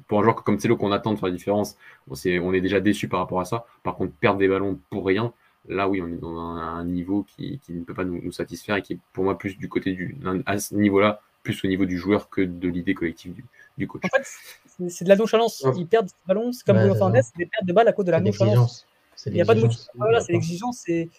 [0.07, 1.77] pour un joueur comme Celo qu'on attend de faire la différence,
[2.09, 3.65] on est déjà déçu par rapport à ça.
[3.83, 5.33] Par contre, perdre des ballons pour rien,
[5.67, 8.93] là oui, on est dans un, niveau qui, ne peut pas nous, satisfaire et qui
[8.93, 10.17] est pour moi plus du côté du.
[10.45, 13.33] à ce niveau-là, plus au niveau du joueur que de l'idée collective
[13.77, 14.01] du, coach.
[14.03, 15.65] En fait, c'est de la nonchalance.
[15.77, 18.05] Ils perdent des ballons, c'est comme ouais, Fernandez, c'est des pertes de balles à cause
[18.05, 18.85] de la nonchalance.
[19.25, 21.09] Il n'y a pas de Voilà, c'est l'exigence, c'est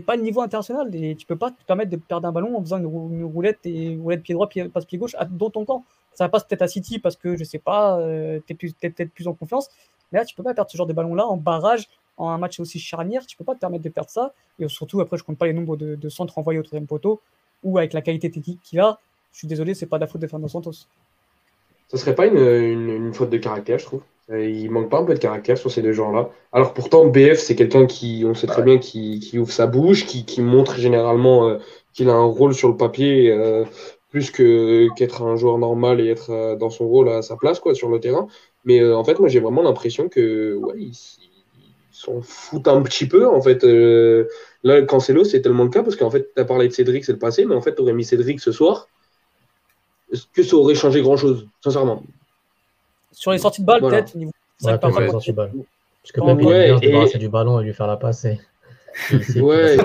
[0.00, 0.94] pas le niveau international.
[0.94, 3.96] Et tu peux pas te permettre de perdre un ballon en faisant une, roulette et
[3.96, 5.84] roulette pied droit, pied, passe pied gauche dans ton camp.
[6.14, 9.12] Ça va pas peut-être à City parce que je sais pas, euh, tu es, peut-être
[9.12, 9.70] plus en confiance.
[10.10, 12.60] Mais là, tu peux pas perdre ce genre de ballon-là en barrage, en un match
[12.60, 13.26] aussi charnière.
[13.26, 14.34] Tu peux pas te permettre de perdre ça.
[14.58, 17.20] Et surtout, après, je compte pas les nombres de, centres envoyés au troisième poteau
[17.62, 18.98] ou avec la qualité technique qu'il a.
[19.32, 20.86] Je suis désolé, c'est pas de la faute de Fernando Santos.
[21.88, 24.02] Ce serait pas une, une, faute de caractère, je trouve.
[24.28, 26.30] Il manque pas un peu de caractère sur ces deux joueurs-là.
[26.52, 30.06] Alors pourtant, BF, c'est quelqu'un qui, on sait très bien, qui, qui, ouvre sa bouche,
[30.06, 31.58] qui, qui montre généralement euh,
[31.92, 33.64] qu'il a un rôle sur le papier euh,
[34.12, 37.58] plus que qu'être un joueur normal et être euh, dans son rôle à sa place
[37.58, 38.28] quoi sur le terrain.
[38.64, 40.94] Mais euh, en fait, moi j'ai vraiment l'impression que ouais, ils
[41.90, 43.64] s'en foutent un petit peu en fait.
[43.64, 44.28] Euh,
[44.62, 47.12] là, Cancelo, c'est tellement le cas parce qu'en fait, tu as parlé de Cédric, c'est
[47.12, 48.88] le passé, mais en fait, tu aurais mis Cédric ce soir.
[50.12, 52.02] Est-ce que ça aurait changé grand chose, sincèrement
[53.12, 54.14] Sur les sorties de balle, peut-être.
[54.16, 55.52] Ouais, pas les sorties de balle.
[56.02, 58.26] Parce que même ouais, il c'est du ballon et lui faire la passe.
[59.36, 59.76] ouais,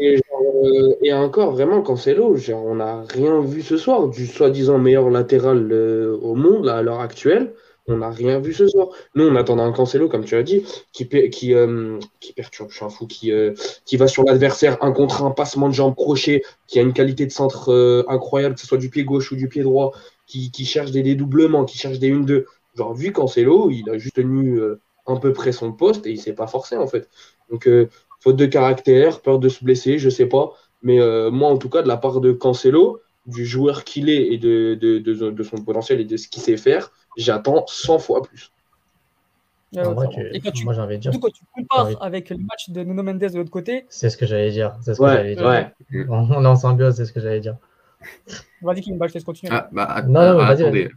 [0.00, 0.20] et,
[0.64, 5.10] euh, et encore, vraiment, Cancelo, genre, on n'a rien vu ce soir du soi-disant meilleur
[5.10, 7.52] latéral euh, au monde à l'heure actuelle.
[7.88, 8.88] On n'a rien vu ce soir.
[9.14, 12.76] Nous, on attendait un Cancelo, comme tu as dit, qui, qui, euh, qui perturbe, je
[12.76, 13.30] suis un fou, qui,
[13.84, 17.26] qui va sur l'adversaire, un contre un, passement de jambes, crochet, qui a une qualité
[17.26, 19.92] de centre incroyable, que ce soit du pied gauche ou du pied droit,
[20.26, 22.46] qui, qui cherche des dédoublements, qui cherche des 1-2.
[22.76, 24.60] Genre, vu Cancelo, il a juste tenu
[25.06, 27.08] un peu près son poste et il s'est pas forcé, en fait.
[27.50, 27.68] Donc,
[28.20, 30.52] faute de caractère, peur de se blesser, je sais pas.
[30.82, 34.32] Mais euh, moi, en tout cas, de la part de Cancelo, du joueur qu'il est
[34.32, 38.22] et de, de, de, son potentiel et de ce qu'il sait faire, j'attends 100 fois
[38.22, 38.52] plus.
[39.72, 41.12] moi, j'ai envie de dire.
[41.20, 43.86] quand tu compares avec le match de Nuno Mendes de l'autre côté.
[43.88, 44.76] C'est ce que j'allais dire.
[44.82, 45.46] C'est ce que j'allais dire.
[45.46, 46.06] Ouais.
[46.08, 47.56] On est en symbiose, c'est ce que j'allais dire.
[48.62, 49.52] Vas-y, Kimba, je laisse continuer.
[49.52, 50.90] Ah, bah, non, non, attendez,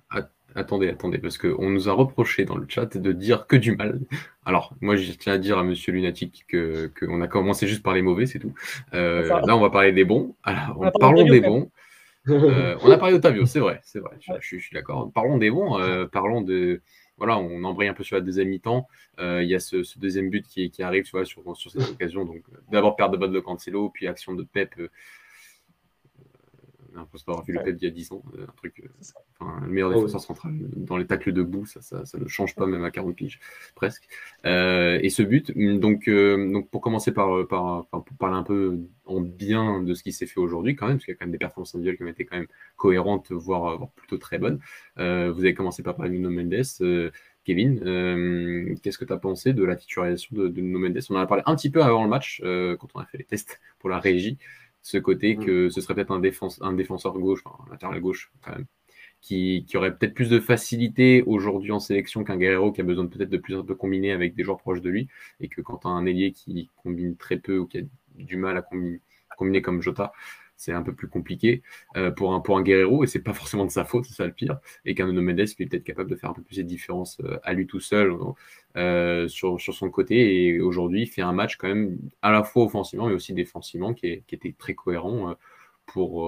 [0.55, 3.99] attendez, attendez, parce qu'on nous a reproché dans le chat de dire que du mal.
[4.45, 7.93] Alors, moi, je tiens à dire à Monsieur Lunatic qu'on que a commencé juste par
[7.93, 8.53] les mauvais, c'est tout.
[8.93, 10.35] Euh, là, on va parler des bons.
[10.43, 11.71] Alors, parlons des bons.
[12.27, 15.09] Euh, on a parlé d'Otavio, c'est vrai, c'est vrai, je, suis d'accord.
[15.11, 16.81] Parlons des bons, euh, parlons de.
[17.17, 18.87] Voilà, on embraye un peu sur la deuxième mi-temps.
[19.19, 22.25] Il y a ce, deuxième but qui, arrive sur, sur, cette occasion.
[22.25, 24.75] Donc, d'abord, perte de balle de Cancelo, puis action de Pep
[26.95, 28.83] un poste avoir vu le Pep il y a 10 ans, un truc,
[29.61, 32.55] euh, le meilleur oh, défenseur central dans les tacles debout, ça, ça, ça, ne change
[32.55, 33.39] pas même à 40 piges,
[33.75, 34.07] presque.
[34.45, 39.21] Euh, et ce but, donc, donc pour commencer par, par, pour parler un peu en
[39.21, 41.31] bien de ce qui s'est fait aujourd'hui quand même, parce qu'il y a quand même
[41.31, 42.47] des performances individuelles qui ont été quand même
[42.77, 44.59] cohérentes, voire, plutôt très bonnes.
[44.97, 47.11] vous avez commencé par parler de Nuno Mendes.
[47.45, 47.79] Kevin,
[48.83, 50.99] qu'est-ce que tu as pensé de la titularisation de, de Nuno Mendes?
[51.09, 53.23] On en a parlé un petit peu avant le match, quand on a fait les
[53.23, 54.37] tests pour la régie
[54.81, 55.45] ce côté mm.
[55.45, 56.21] que ce serait peut-être un,
[56.61, 58.65] un, défenseur gauche, enfin, un latéral gauche quand même,
[59.21, 63.29] qui, aurait peut-être plus de facilité aujourd'hui en sélection qu'un Guerrero qui a besoin peut-être
[63.29, 65.07] de plus un peu combiner avec des joueurs proches de lui,
[65.39, 67.81] et que quand as un ailier qui combine très peu ou qui a
[68.15, 68.61] du mal à
[69.35, 70.11] combiner, comme Jota,
[70.55, 71.61] c'est un peu plus compliqué
[71.95, 74.25] euh, pour, un, pour un Guerrero, et c'est pas forcément de sa faute, c'est ça
[74.25, 76.63] le pire, et qu'un Nuno Mendes est peut-être capable de faire un peu plus de
[76.63, 78.13] différence euh, à lui tout seul
[78.77, 82.63] euh, sur, son côté, et aujourd'hui il fait un match quand même à la fois
[82.63, 85.35] offensivement, mais aussi défensivement, qui était très cohérent
[85.85, 86.25] pour,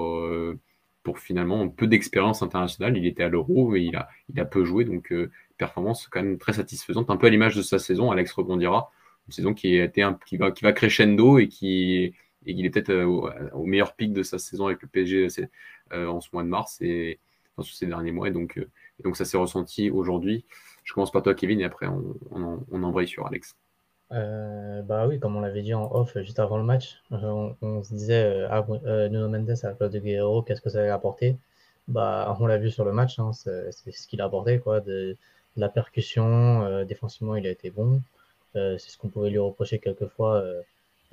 [1.04, 2.98] pour finalement peu d'expérience internationale.
[2.98, 5.14] Il était à l'Euro, et il a, il a peu joué, donc
[5.58, 8.92] performance quand même très satisfaisante, un peu à l'image de sa saison, Alex rebondira,
[9.28, 12.14] une saison qui, a été qui, va, crescendo et qui
[12.46, 15.28] et qu'il est peut-être euh, au, meilleur pic de sa saison avec le PSG
[15.94, 17.20] euh, en ce mois de mars et
[17.56, 18.30] enfin, ces derniers mois.
[18.30, 18.70] Et donc, euh,
[19.04, 20.46] donc ça s'est ressenti aujourd'hui.
[20.84, 23.56] Je commence par toi, Kevin, et après on, on, embraye sur Alex.
[24.12, 28.46] Bah oui, comme on l'avait dit en off juste avant le match, on, se disait
[28.50, 28.66] ah,
[29.10, 31.38] Nuno Mendes à la place de Guerrero, qu'est-ce que ça allait apporter?
[31.88, 35.18] Bah, On l'a vu sur le match, hein, c'est ce qu'il a apporté, quoi, de,
[35.58, 38.02] la percussion, défensivement il a été bon,
[38.54, 40.44] c'est ce qu'on pouvait lui reprocher quelquefois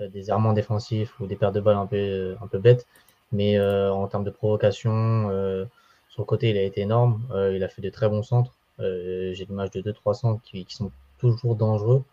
[0.01, 2.87] euh, des errements défensifs ou des pertes de balles un peu, un peu bêtes.
[3.33, 5.65] Mais euh, en termes de provocation, euh,
[6.09, 7.23] sur le côté, il a été énorme.
[7.55, 8.55] il a fait de très bons centres.
[8.79, 12.05] j'ai l'image de 2-3 centres qui, sont toujours dangereux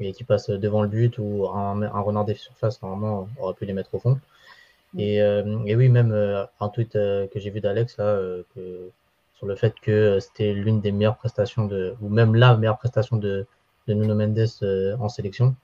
[0.00, 3.64] et qui passent devant le but ou un, un renard des surfaces, normalement, aurait pu
[3.64, 4.20] les mettre au fond.
[4.94, 5.00] Mm.
[5.00, 6.12] Et, oui, même
[6.60, 11.64] un tweet que j'ai vu d'Alex sur le fait que c'était l'une des meilleures prestations
[11.64, 13.46] de, ou même la meilleure prestation de,
[13.86, 14.48] de Nuno Mendes
[15.00, 15.54] en sélection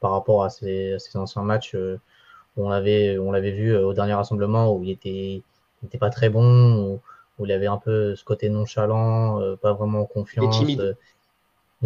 [0.00, 4.74] par rapport à ses, anciens matchs où on l'avait on l'avait vu au dernier rassemblement
[4.74, 5.42] où il était,
[5.84, 6.98] était pas très bon,
[7.38, 10.96] où, il avait un peu ce côté nonchalant, pas vraiment confiance, timide.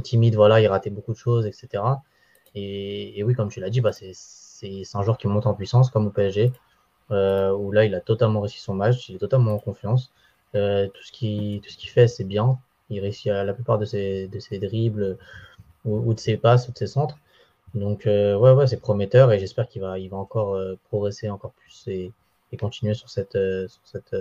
[0.03, 1.83] Timide, voilà, il ratait beaucoup de choses, etc.
[2.55, 6.07] Et, oui, comme tu l'as dit, bah, c'est un joueur qui monte en puissance comme
[6.07, 6.53] au PSG,
[7.11, 10.13] où là il a totalement réussi son match, il est totalement en confiance.
[10.53, 10.59] tout
[11.03, 12.59] ce qu'il fait, c'est bien.
[12.91, 15.19] Il réussit à la plupart de ses, de ses dribbles
[15.85, 17.19] ou, de ses passes ou de ses centres.
[17.75, 21.29] Donc, euh, ouais, ouais, c'est prometteur et j'espère qu'il va, il va encore euh, progresser
[21.29, 22.13] encore plus et,
[22.61, 24.15] continuer sur cette, euh, sur cette,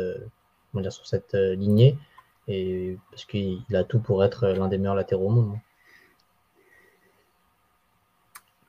[0.73, 1.95] dire, sur cette lignée.
[2.47, 5.51] Et, parce qu'il a tout pour être l'un des meilleurs latéraux au monde.
[5.55, 5.61] Hein.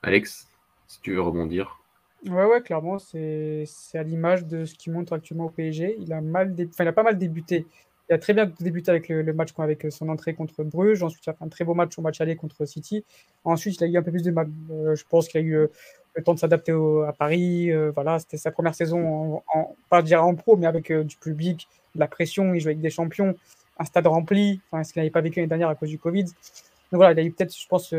[0.03, 0.47] Alex,
[0.87, 1.79] si tu veux rebondir.
[2.27, 5.95] Ouais, ouais, clairement, c'est à l'image de ce qu'il montre actuellement au PSG.
[5.99, 7.65] Il a, mal enfin, il a pas mal débuté
[8.09, 11.01] il a très bien débuté avec le, match avec son entrée contre Bruges.
[11.01, 13.03] Ensuite, il a fait un très beau match au match aller contre City.
[13.43, 14.47] Ensuite, il a eu un peu plus de mal.
[14.71, 15.67] Euh, je pense qu'il a eu euh,
[16.13, 17.71] le temps de s'adapter à Paris.
[17.71, 21.67] Euh, voilà, c'était sa première saison, en, pas dire en pro, mais avec du public,
[21.95, 22.53] de la pression.
[22.53, 23.35] Il jouait avec des champions,
[23.77, 26.23] un stade rempli, enfin, ce qu'il n'avait pas vécu l'année dernière à cause du Covid.
[26.23, 26.33] Donc
[26.91, 27.93] voilà, il a eu peut-être, je pense,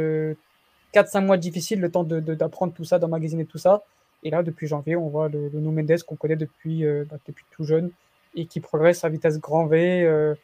[0.94, 3.82] 4-5 mois difficiles, le temps d'apprendre tout ça, d'emmagasiner tout ça.
[4.22, 7.64] Et là, depuis janvier, on voit le, le Mendes qu'on connaît depuis, bah, depuis tout
[7.64, 7.90] jeune
[8.36, 10.02] et qui progresse à vitesse grand V.
[10.02, 10.34] Euh,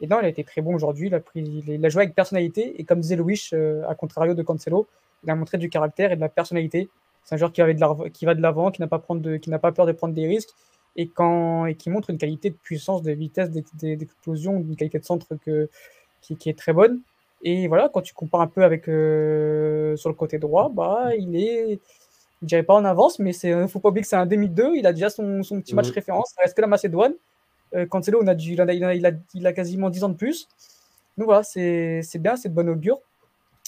[0.00, 1.06] et non, il a été très bon aujourd'hui.
[1.06, 2.78] Il, a il a joué avec personnalité.
[2.78, 4.86] Et comme disait Louis, euh, à contrario de Cancelo,
[5.24, 6.90] il a montré du caractère et de la personnalité.
[7.24, 9.86] C'est un joueur qui, avait de qui va de l'avant, qui n'a pas, pas peur
[9.86, 10.50] de prendre des risques
[10.96, 15.04] et, quand, et qui montre une qualité de puissance, de vitesse, d'explosion, une qualité de
[15.04, 15.68] centre que,
[16.22, 17.00] qui, est très bonne.
[17.42, 21.36] Et voilà, quand tu compares un peu avec euh, sur le côté droit, bah, il
[21.36, 21.80] est,
[22.42, 24.72] je dirais pas en avance, mais il faut pas oublier que c'est un demi-2.
[24.74, 26.32] Il a déjà son, son petit match référence.
[26.34, 27.14] Ça reste que la Macédoine.
[27.74, 30.48] Euh, Cancelo, on a il, a, il, a, quasiment 10 ans de plus.
[31.18, 33.00] Donc voilà, c'est bien, c'est de bonne augure.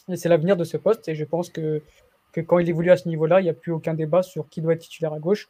[0.08, 1.08] Et c'est l'avenir de ce poste.
[1.08, 1.82] Et je pense que,
[2.32, 4.62] que quand il évolue à ce niveau-là, il n'y a plus aucun débat sur qui
[4.62, 5.48] doit être titulaire à gauche.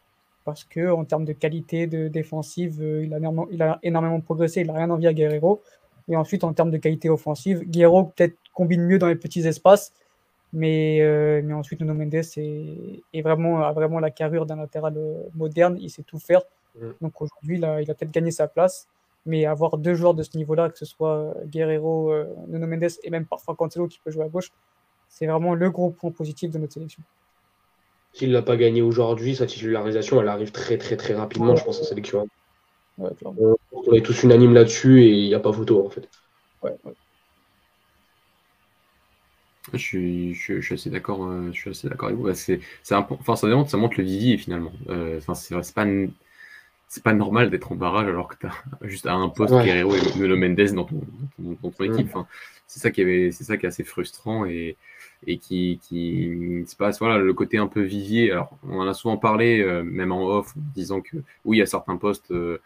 [0.49, 4.63] Parce qu'en termes de qualité de défensive, euh, il a, énormément, il a énormément progressé.
[4.63, 5.61] Il n'a rien envie à Guerrero.
[6.09, 9.93] Et ensuite, en termes de qualité offensive, Guerrero peut-être combine mieux dans les petits espaces.
[10.55, 14.95] Mais, euh, mais ensuite, Nuno Mendes est, vraiment, a vraiment la carrure d'un latéral
[15.35, 15.77] moderne.
[15.83, 16.41] Il sait tout faire.
[16.81, 16.87] Mm.
[17.03, 18.89] Donc aujourd'hui, il a, peut-être gagné sa place,
[19.27, 23.11] mais avoir deux joueurs de ce niveau-là, que ce soit Guerrero, euh, Nuno Mendes et
[23.11, 24.51] même parfois Cancelo qui peut jouer à gauche,
[25.11, 27.03] c'est vraiment le gros point positif de notre sélection.
[28.19, 31.81] S'il l'a pas gagné aujourd'hui, sa titularisation, elle arrive très très très rapidement, je pense,
[31.81, 32.27] en sélection.
[32.99, 36.09] on est tous unanimes là-dessus et il n'y a pas photo en fait.
[39.73, 41.27] Je suis, je, suis assez d'accord.
[41.27, 42.35] Euh, je suis assez d'accord avec vous.
[42.35, 42.59] C'est,
[42.91, 44.73] enfin, ça, ça montre le vivier finalement.
[44.89, 45.87] Euh, enfin, c'est, pas
[46.89, 48.53] c'est pas normal d'être en barrage alors que tu as
[48.83, 51.01] juste à un poste Guerrero et Nuno Mendes dans ton,
[51.39, 52.11] dans ton, équipe.
[52.67, 54.77] c'est ça qui avait, c'est ça qui est assez frustrant et,
[55.27, 56.99] et qui, qui se passe.
[56.99, 58.31] Voilà, le côté un peu vivier.
[58.33, 61.67] Alors, on en a souvent parlé, euh, même en off, en disant que oui, à
[61.67, 62.61] certains postes, euh,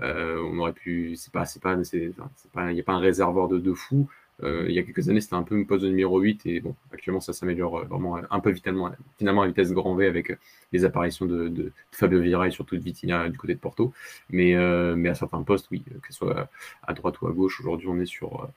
[0.00, 1.16] euh, on aurait pu.
[1.16, 2.12] C'est pas, c'est pas, c'est,
[2.52, 4.08] pas, il n'y a pas un réservoir de, de fou.
[4.42, 6.60] Euh, il y a quelques années, c'était un peu une poste de numéro 8 et
[6.60, 10.30] bon, actuellement, ça s'améliore euh, vraiment un peu vitalement, finalement à vitesse grand V avec
[10.30, 10.36] euh,
[10.72, 13.92] les apparitions de, Fabio Vieira et surtout de Vitinha du côté de Porto.
[14.30, 16.48] Mais, à certains postes, oui, que ce soit
[16.82, 18.48] à droite ou à gauche, aujourd'hui, on est sur,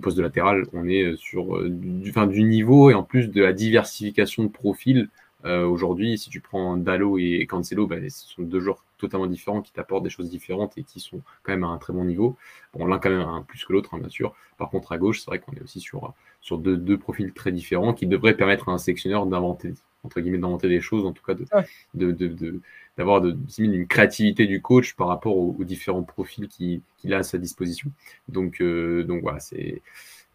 [0.00, 4.48] poste de latéral, on est sur du, niveau et en plus de la diversification de
[5.42, 5.64] profils.
[5.64, 9.72] aujourd'hui, si tu prends Dallo et Cancelo, bah, ce sont deux joueurs totalement différents, qui
[9.72, 12.36] t'apportent des choses différentes et qui sont quand même à un très bon niveau.
[12.74, 14.34] Bon, l'un quand même un plus que l'autre, hein, bien sûr.
[14.58, 17.52] Par contre, à gauche, c'est vrai qu'on est aussi sur, sur deux, deux, profils très
[17.52, 19.72] différents qui devraient permettre à un sélectionneur d'inventer,
[20.04, 22.60] entre guillemets, d'inventer des choses, en tout cas de, de,
[22.96, 26.82] d'avoir de, une créativité du coach par rapport aux, différents profils qu'il
[27.14, 27.90] a à sa disposition.
[28.28, 29.82] Donc, euh, donc voilà, c'est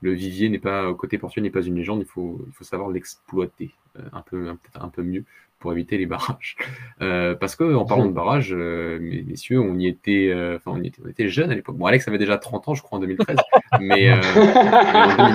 [0.04, 2.90] le vivier n'est pas côté portugais n'est pas une légende, il faut, il faut savoir
[2.90, 5.24] l'exploiter euh, un peu un peu mieux
[5.64, 6.58] pour éviter les barrages.
[7.02, 10.84] Euh, parce que en parlant de barrages, euh, messieurs, on y était, euh, enfin on,
[10.84, 11.78] était, on était jeunes à l'époque.
[11.78, 13.38] Bon, Alex avait déjà 30 ans, je crois, en 2013,
[13.80, 14.20] mais, en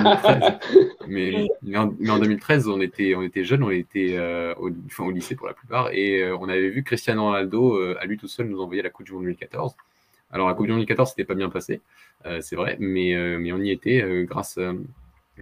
[0.03, 0.53] 2013,
[1.07, 4.19] mais, en, 2013, on était, on était jeunes, on était
[4.59, 8.27] au, au, lycée pour la plupart, et on avait vu Cristiano Ronaldo à lui tout
[8.27, 9.75] seul nous envoyer la Coupe du Monde 2014.
[10.31, 11.81] Alors la Coupe du Monde 2014, c'était pas bien passé,
[12.41, 14.59] c'est vrai, mais, mais on y était grâce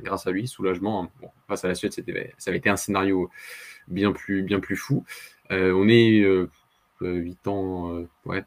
[0.02, 1.12] grâce à lui, soulagement.
[1.22, 3.30] Bon, face à la Suède, ça avait été un scénario
[3.88, 5.06] bien plus, bien plus fou.
[5.52, 6.50] Euh, on est, euh,
[7.02, 8.43] 8 ans, ouais,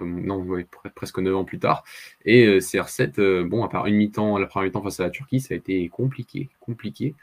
[0.00, 0.46] non,
[0.94, 1.84] presque 9 ans plus tard.
[2.24, 5.54] Et CR7, bon, à part une mi-temps, la première mi-temps face à la Turquie, ça
[5.54, 7.14] a été compliqué, compliqué.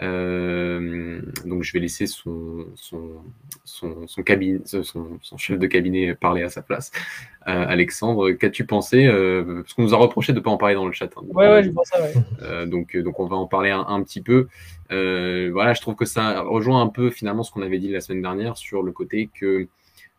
[0.00, 3.22] donc je vais laisser son, son,
[3.64, 4.24] son, son,
[5.22, 6.92] son, chef de cabinet parler à sa place.
[7.42, 10.92] Alexandre, qu'as-tu pensé Parce qu'on nous a reproché de ne pas en parler dans le
[10.92, 11.10] chat.
[11.16, 12.66] Hein, ouais, ouais, je pense ça, ouais.
[12.66, 14.48] donc, donc on va en parler un, petit peu.
[14.90, 18.22] voilà, je trouve que ça rejoint un peu finalement ce qu'on avait dit la semaine
[18.22, 19.68] dernière sur le côté que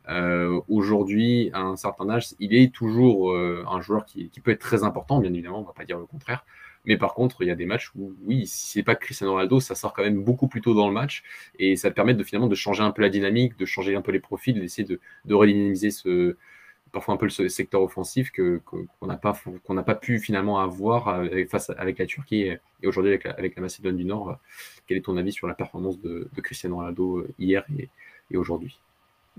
[0.10, 4.60] euh, aujourd'hui, à un certain âge, il est toujours euh, un joueur qui, peut être
[4.60, 6.46] très important, bien évidemment, on ne va pas dire le contraire.
[6.86, 9.60] Mais par contre, il y a des matchs où, oui, si c'est pas Cristiano Ronaldo,
[9.60, 11.24] ça sort quand même beaucoup plus tôt dans le match
[11.60, 14.12] et ça permet de finalement de changer un peu la dynamique, de changer un peu
[14.12, 16.38] les profils, d'essayer de, de redynamiser ce,
[16.92, 21.50] parfois un peu le secteur offensif qu'on n'a pas, qu'on pas pu finalement avoir avec,
[21.50, 24.40] face avec la Turquie et, aujourd'hui avec, la Macédoine du Nord.
[24.88, 27.66] Quel est ton avis sur la performance de, Cristiano Ronaldo euh, hier
[28.32, 28.80] et aujourd'hui?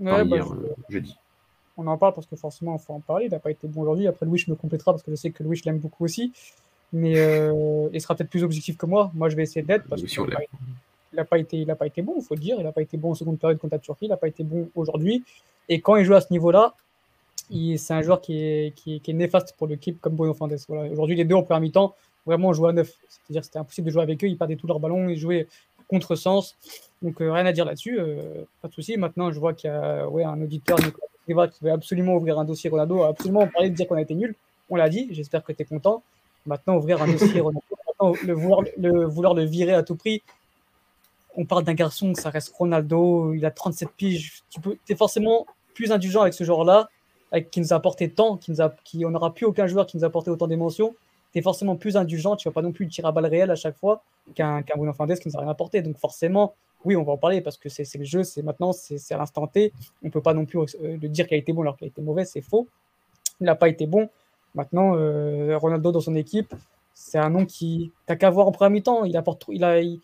[0.01, 0.23] Bah,
[0.89, 1.17] jeudi.
[1.77, 3.25] On en parle parce que forcément, il faut en parler.
[3.25, 4.07] Il n'a pas été bon aujourd'hui.
[4.07, 6.33] Après, Louis me complétera parce que je sais que Louis l'aime beaucoup aussi.
[6.93, 9.11] Mais euh, il sera peut-être plus objectif que moi.
[9.13, 10.23] Moi, je vais essayer d'être parce qu'il
[11.13, 12.57] n'a pas, été, il pas été bon, il faut le dire.
[12.59, 14.05] Il n'a pas été bon en seconde période contre la Turquie.
[14.05, 15.23] Il n'a pas été bon aujourd'hui.
[15.69, 16.75] Et quand il joue à ce niveau-là,
[17.49, 20.59] c'est un joueur qui est, qui, est, néfaste pour l'équipe comme Bruno Fernandes.
[20.67, 20.91] Voilà.
[20.91, 21.95] Aujourd'hui, les deux en première mi-temps,
[22.25, 22.93] vraiment, jouaient à neuf.
[23.07, 24.27] C'est-à-dire c'était impossible de jouer avec eux.
[24.27, 25.09] Ils perdaient tous leurs ballons.
[25.09, 25.47] Ils jouaient
[25.91, 26.55] contre-sens.
[27.01, 28.97] Donc euh, rien à dire là-dessus, euh, pas de souci.
[28.97, 30.77] Maintenant, je vois qu'il y a ouais, un auditeur
[31.25, 34.33] qui veut absolument ouvrir un dossier Ronaldo, absolument parler de dire qu'on a été nul.
[34.69, 36.01] On l'a dit, j'espère que tu es content.
[36.45, 40.23] Maintenant, ouvrir un dossier Ronaldo, le, vouloir, le, vouloir le virer à tout prix.
[41.35, 44.43] On parle d'un garçon, ça reste Ronaldo, il a 37 piges.
[44.49, 46.89] Tu peux, es forcément plus indulgent avec ce genre-là,
[47.51, 49.95] qui nous a apporté tant, qui, nous a, qui on n'aura plus aucun joueur qui
[49.97, 50.93] nous a apporté autant d'émotions
[51.31, 53.55] tu es forcément plus indulgent, tu vas pas non plus tirer à balle réelle à
[53.55, 54.03] chaque fois
[54.35, 55.81] qu'un qu Bruno Fernandes qui nous a rien apporté.
[55.81, 56.53] Donc forcément,
[56.85, 59.47] oui, on va en parler parce que c'est le jeu, c'est maintenant, c'est à l'instant
[59.47, 59.71] T.
[60.03, 61.89] On peut pas non plus euh, le dire qu'il a été bon alors qu'il a
[61.89, 62.67] été mauvais, c'est faux.
[63.39, 64.09] Il n'a pas été bon.
[64.55, 66.53] Maintenant, euh, Ronaldo dans son équipe,
[66.93, 69.05] c'est un nom qui t'as qu'à voir en premier mi-temps.
[69.05, 69.99] Il apporte, il a, il,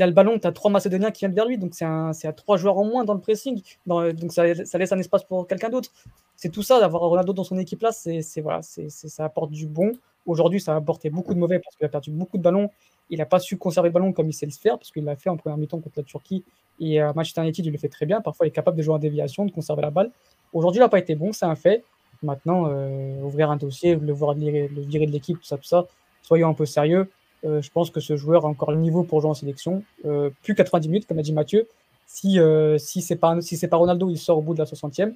[0.00, 2.56] a le ballon, tu as trois Macédoniens qui viennent vers lui, donc c'est à trois
[2.56, 3.62] joueurs en moins dans le pressing.
[3.86, 5.90] donc ça, laisse un espace pour quelqu'un d'autre.
[6.36, 9.92] C'est tout ça, d'avoir Ronaldo dans son équipe là, c'est voilà, ça apporte du bon.
[10.28, 12.70] Aujourd'hui, ça a apporté beaucoup de mauvais parce qu'il a perdu beaucoup de ballons.
[13.08, 15.16] Il n'a pas su conserver le ballon comme il sait le faire parce qu'il l'a
[15.16, 16.44] fait en première mi-temps contre la Turquie.
[16.80, 18.20] Et à Manchester United, il le fait très bien.
[18.20, 20.10] Parfois, il est capable de jouer en déviation, de conserver la balle.
[20.52, 21.82] Aujourd'hui, il n'a pas été bon, c'est un fait.
[22.22, 25.86] Maintenant, euh, ouvrir un dossier, le voir le virer de l'équipe, tout ça, tout ça,
[26.22, 27.10] soyons un peu sérieux.
[27.44, 29.82] Euh, je pense que ce joueur a encore le niveau pour jouer en sélection.
[30.04, 31.68] Euh, plus 90 minutes, comme a dit Mathieu.
[32.06, 32.38] Si,
[32.78, 35.14] si ce n'est pas, si pas Ronaldo, il sort au bout de la 60e.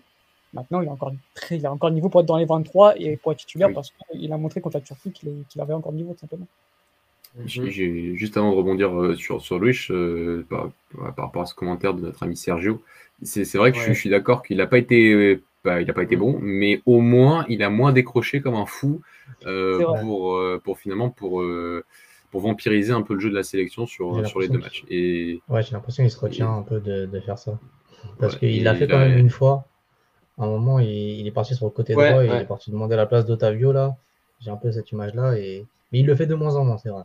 [0.53, 2.99] Maintenant, il a, encore très, il a encore le niveau pour être dans les 23
[2.99, 5.99] et pour être titulaire parce qu'il a montré contre la Turquie qu'il avait encore le
[5.99, 6.47] niveau, tout simplement.
[7.47, 11.95] J'ai, juste avant de rebondir euh, sur, sur Louis, euh, par, rapport à ce commentaire
[11.95, 12.83] de notre ami Sergio,
[13.23, 15.41] c'est, vrai que je, suis d'accord qu'il n'a pas été.
[15.65, 19.01] Bah, il pas été bon, mais au moins il a moins décroché comme un fou
[19.47, 21.43] euh, pour, pour finalement pour,
[22.33, 24.85] pour vampiriser un peu le jeu de la sélection sur, sur les deux matchs.
[24.91, 27.61] Et, ouais, j'ai l'impression qu'il se retient un peu de, de faire ça.
[28.19, 29.65] Parce qu'il l'a fait quand même une fois
[30.39, 32.97] à un moment, il, est parti sur le côté droit et il est parti demander
[32.97, 33.97] la place d'Otavio là.
[34.41, 35.39] J'ai un peu cette image-là.
[35.39, 35.67] Et...
[35.93, 37.05] Mais il le fait de moins en moins, c'est vrai.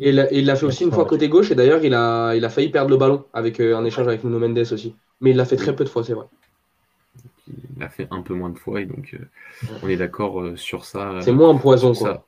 [0.00, 2.48] Et il l'a fait aussi une fois côté gauche, et d'ailleurs, il a, il a
[2.48, 4.94] failli perdre le ballon avec euh, un échange avec Nuno Mendes aussi.
[5.20, 6.26] Mais il l'a fait très peu de fois, c'est vrai.
[7.48, 9.24] Il l'a fait un peu moins de fois, et donc euh,
[9.82, 11.18] on est d'accord euh, sur ça.
[11.20, 12.26] C'est moins un poison, quoi.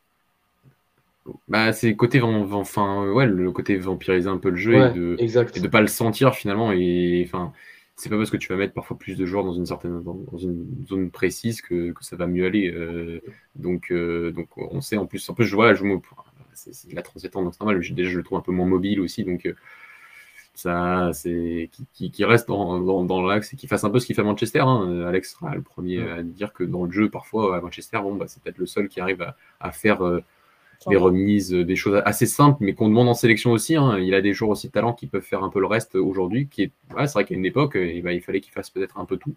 [1.47, 5.61] Bah, c'est côté enfin ouais, le côté vampiriser un peu le jeu et de ne
[5.63, 7.53] de pas le sentir finalement et enfin
[7.99, 10.39] c'est pas parce que tu vas mettre parfois plus de joueurs dans une certaine dans
[10.39, 12.71] une zone précise que, que ça va mieux aller.
[12.73, 13.21] Euh,
[13.57, 15.85] donc, euh, donc on sait en plus, un peu je vois, je
[16.55, 17.81] c'est, il a 37 ans, donc c'est normal.
[17.81, 19.55] Déjà, je le trouve un peu moins mobile aussi, donc euh,
[20.55, 24.07] ça, c'est qui, qui, reste dans, dans, dans l'axe et qui fasse un peu ce
[24.07, 24.61] qu'il fait à Manchester.
[24.61, 25.03] Hein.
[25.07, 28.27] Alex sera le premier à dire que dans le jeu, parfois à Manchester, bon, bah,
[28.29, 30.03] c'est peut-être le seul qui arrive à, à faire
[30.87, 33.77] des remises, euh, des choses assez simples, mais qu'on demande en sélection aussi.
[33.77, 33.99] Hein.
[33.99, 36.49] Il a des joueurs aussi de talent qui peuvent faire un peu le reste aujourd'hui.
[36.49, 39.05] Qui est, c'est vrai qu'à une époque, euh, bah, il fallait qu'il fasse peut-être un
[39.05, 39.35] peu tout.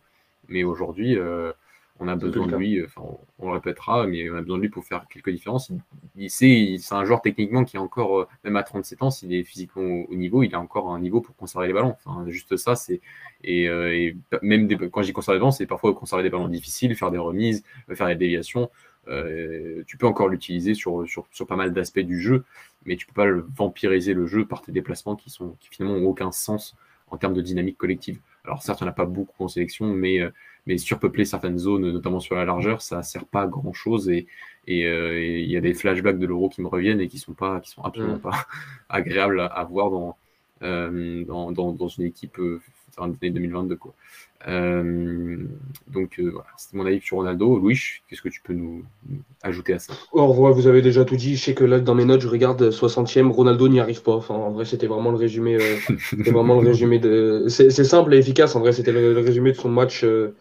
[0.49, 1.51] Mais aujourd'hui, euh,
[1.99, 3.01] on a besoin de lui, enfin,
[3.39, 5.71] on, le répétera, mais on a besoin de lui pour faire quelques différences.
[6.15, 9.43] Il, sait, c'est un joueur techniquement qui est encore, même à 37 ans, s'il est
[9.43, 11.95] physiquement au, niveau, il a encore un niveau pour conserver les ballons.
[12.03, 13.01] Enfin, juste ça, c'est.
[13.43, 17.19] Et, même quand j'ai conservé les ballons, c'est parfois conserver des ballons difficiles, faire des
[17.19, 17.63] remises,
[17.93, 18.69] faire des déviations.
[19.07, 22.43] Euh, tu peux encore l'utiliser sur, sur, sur, pas mal d'aspects du jeu,
[22.85, 25.97] mais tu peux pas le vampiriser le jeu par tes déplacements qui, sont, qui finalement
[25.97, 26.75] n'ont aucun sens
[27.07, 28.19] en termes de dynamique collective.
[28.45, 30.29] Alors certes, il n'y en a pas beaucoup en sélection, mais, euh,
[30.65, 34.09] mais surpeupler certaines zones, notamment sur la largeur, ça ne sert pas à grand-chose.
[34.09, 34.27] Et
[34.69, 37.59] euh, il y a des flashbacks de l'euro qui me reviennent et qui sont, pas,
[37.59, 38.21] qui sont absolument mm.
[38.21, 38.45] pas
[38.89, 40.17] agréables à, voir dans,
[40.61, 42.39] dans, dans, dans, une équipe
[42.97, 43.75] les années 2022.
[43.75, 43.93] Quoi.
[44.47, 45.37] Euh,
[45.87, 47.57] donc voilà, c'était mon avis sur Ronaldo.
[47.57, 48.83] Louis, qu'est-ce que tu peux nous,
[49.43, 49.93] ajouter à ça?
[50.11, 51.35] Au revoir, vous avez déjà tout dit.
[51.35, 54.19] Je sais que là, dans mes notes, je regarde 60e, Ronaldo n'y arrive pas.
[54.29, 55.57] En vrai, c'était vraiment le résumé.
[56.09, 57.45] c'était vraiment le résumé de.
[57.47, 58.55] C'est simple et efficace.
[58.55, 60.33] En vrai, c'était le, résumé de son match, de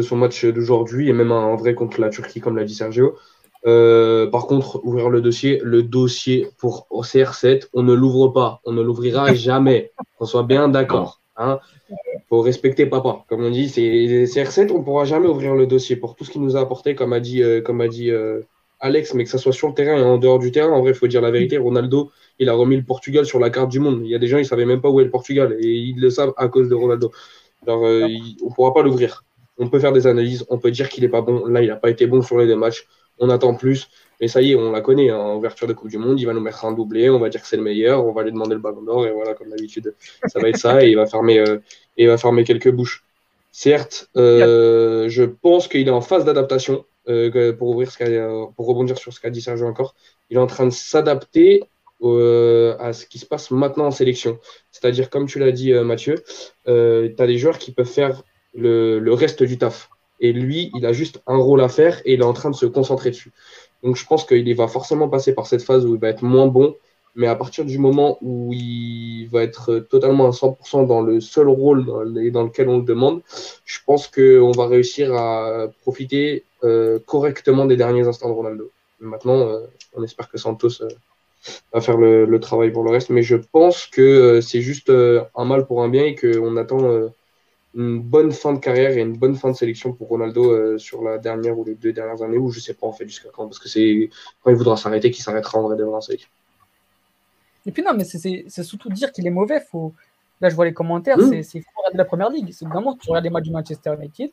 [0.00, 3.16] son match d'aujourd'hui et même en vrai contre la Turquie, comme l'a dit Sergio.
[3.66, 8.72] Euh, par contre, ouvrir le dossier, le dossier pour CR7, on ne l'ouvre pas, on
[8.72, 9.92] ne l'ouvrira jamais.
[10.18, 11.21] Qu'on soit bien d'accord.
[11.36, 11.60] Hein.
[12.28, 13.24] Faut respecter papa.
[13.28, 16.30] Comme on dit, c'est CR7, on ne pourra jamais ouvrir le dossier pour tout ce
[16.30, 18.42] qu'il nous a apporté, comme a dit, euh, comme a dit euh,
[18.80, 20.72] Alex, mais que ça soit sur le terrain et en dehors du terrain.
[20.72, 21.58] En vrai, il faut dire la vérité.
[21.58, 24.02] Ronaldo, il a remis le Portugal sur la carte du monde.
[24.04, 25.68] Il y a des gens, ils ne savaient même pas où est le Portugal et
[25.68, 27.12] ils le savent à cause de Ronaldo.
[27.66, 29.24] Alors, on ne pourra pas l'ouvrir.
[29.58, 31.46] On peut faire des analyses, on peut dire qu'il n'est pas bon.
[31.46, 32.86] Là, il n'a pas été bon sur les deux matchs
[33.18, 33.88] on attend plus.
[34.22, 36.26] Mais ça y est, on la connaît, hein, en ouverture de Coupe du Monde, il
[36.26, 38.30] va nous mettre un doublé, on va dire que c'est le meilleur, on va lui
[38.30, 39.96] demander le ballon d'or, et voilà, comme d'habitude,
[40.28, 43.02] ça va être ça, et il va fermer, euh, quelques bouches.
[43.50, 48.96] Certes, euh, je pense qu'il est en phase d'adaptation, euh, pour, ouvrir ce pour rebondir
[48.96, 49.96] sur ce qu'a dit Sergio encore,
[50.30, 51.64] il est en train de s'adapter
[52.00, 54.38] à ce qui se passe maintenant en sélection.
[54.70, 56.22] C'est-à-dire, comme tu l'as dit, Mathieu,
[56.66, 58.22] tu as des joueurs qui peuvent faire
[58.54, 59.90] le reste du taf.
[60.22, 62.54] Et lui, il a juste un rôle à faire et il est en train de
[62.54, 63.32] se concentrer dessus.
[63.82, 66.46] Donc je pense qu'il va forcément passer par cette phase où il va être moins
[66.46, 66.76] bon.
[67.14, 71.48] Mais à partir du moment où il va être totalement à 100% dans le seul
[71.48, 73.20] rôle dans lequel on le demande,
[73.66, 78.70] je pense qu'on va réussir à profiter euh, correctement des derniers instants de Ronaldo.
[79.00, 80.88] Maintenant, euh, on espère que Santos euh,
[81.74, 83.10] va faire le, le, travail pour le reste.
[83.10, 87.10] Mais je pense que c'est juste un mal pour un bien et qu'on attend
[87.74, 91.02] une bonne fin de carrière et une bonne fin de sélection pour Ronaldo euh, sur
[91.02, 93.46] la dernière ou les deux dernières années, ou je sais pas en fait jusqu'à quand,
[93.46, 94.10] parce que c'est
[94.42, 96.28] quand il voudra s'arrêter qu'il s'arrêtera en vrai de sélection.
[97.64, 99.60] Et puis non, mais c'est surtout dire qu'il est mauvais.
[99.60, 99.94] Faut...
[100.40, 101.42] Là, je vois les commentaires, mmh.
[101.42, 102.52] c'est de la première ligue.
[102.52, 104.30] C'est vraiment, tu regardes les matchs du Manchester United,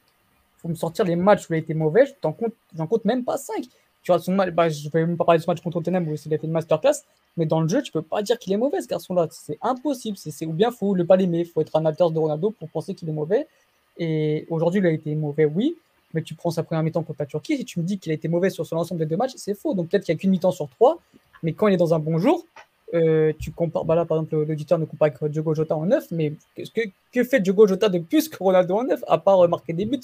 [0.58, 2.54] faut me sortir les matchs où il a été mauvais, j'en compte,
[2.90, 3.64] compte même pas 5.
[4.04, 6.08] Tu vois, son match, bah, je vais même pas parler de ce match contre Tottenham
[6.08, 7.04] où il a fait une masterclass,
[7.38, 9.28] mais dans le jeu, tu peux pas dire qu'il est mauvais, ce garçon-là.
[9.32, 10.18] C'est impossible.
[10.18, 12.96] C'est ou bien faut le pas l'aimer, faut être un acteur de Ronaldo pour penser
[12.96, 13.48] qu'il est mauvais.
[13.98, 15.76] Et aujourd'hui, il a été mauvais, oui,
[16.14, 18.16] mais tu prends sa première mi-temps contre la Turquie, si tu me dis qu'il a
[18.16, 19.74] été mauvais sur, l'ensemble des deux matchs, c'est faux.
[19.74, 21.00] Donc peut-être qu'il n'y a qu'une mi-temps sur trois,
[21.44, 22.46] mais quand il est dans un bon jour,
[22.94, 26.08] euh, tu compares, bah là par exemple, l'auditeur ne compare que Diogo Jota en neuf,
[26.12, 26.82] mais que,
[27.12, 29.86] que fait Diogo Jota de plus que Ronaldo en neuf, à part euh, marquer des
[29.86, 30.00] buts?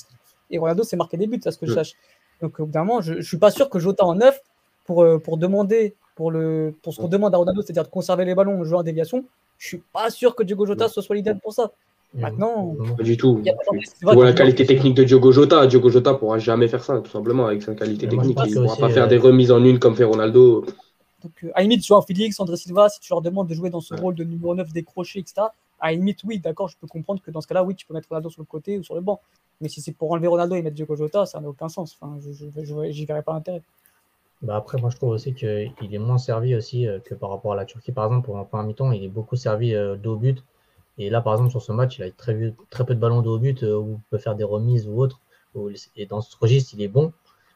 [0.51, 1.93] Et Ronaldo, c'est marquer des buts, à ce que je sache.
[2.41, 4.39] Donc évidemment, je ne suis pas sûr que Jota en neuf,
[4.85, 8.25] pour, euh, pour demander, pour, le, pour ce qu'on demande à Ronaldo, c'est-à-dire de conserver
[8.25, 9.25] les ballons, jouer en déviation,
[9.57, 11.71] je suis pas sûr que Diogo Jota soit, soit l'idéal pour ça.
[12.13, 13.41] Maintenant, pas du tout.
[13.43, 13.51] Tu
[14.01, 15.67] vois la qualité technique de Diogo Jota.
[15.67, 18.37] Diogo Jota pourra jamais faire ça, tout simplement, avec sa qualité technique.
[18.45, 20.65] Il ne pourra pas faire des remises en une comme fait Ronaldo.
[21.23, 23.69] Donc, euh, à limite, tu vois, Félix, André Silva, si tu leur demandes de jouer
[23.69, 25.47] dans ce rôle de numéro 9 décroché, etc.,
[25.79, 28.07] à limite, oui, d'accord, je peux comprendre que dans ce cas-là, oui, tu peux mettre
[28.07, 29.19] Ronaldo sur le côté ou sur le banc.
[29.61, 31.97] Mais si c'est pour enlever Ronaldo et mettre Diogo Jota, ça n'a aucun sens.
[31.99, 33.61] Enfin, je n'y verrais pas l'intérêt.
[34.41, 37.53] Bah après, moi, je trouve aussi qu'il est moins servi aussi euh, que par rapport
[37.53, 37.91] à la Turquie.
[37.91, 40.43] Par exemple, pour un premier mi-temps, il est beaucoup servi euh, d'au but.
[40.97, 43.29] Et là, par exemple, sur ce match, il a très, très peu de ballons de
[43.29, 45.19] haut but euh, où il peut faire des remises ou autre.
[45.95, 47.13] Et dans ce registre, il est bon,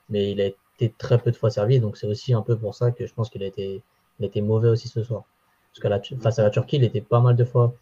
[0.09, 1.79] mais il a été très peu de fois servi.
[1.81, 3.81] Donc, c'est aussi un peu pour ça que je pense qu'il a été,
[4.21, 5.25] été mauvais aussi ce soir.
[5.81, 7.73] Parce que face à la Turquie, il était pas mal de fois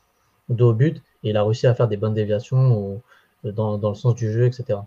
[0.49, 3.01] de haut but et il a réussi à faire des bonnes déviations
[3.43, 4.79] dans, dans le sens du jeu, etc.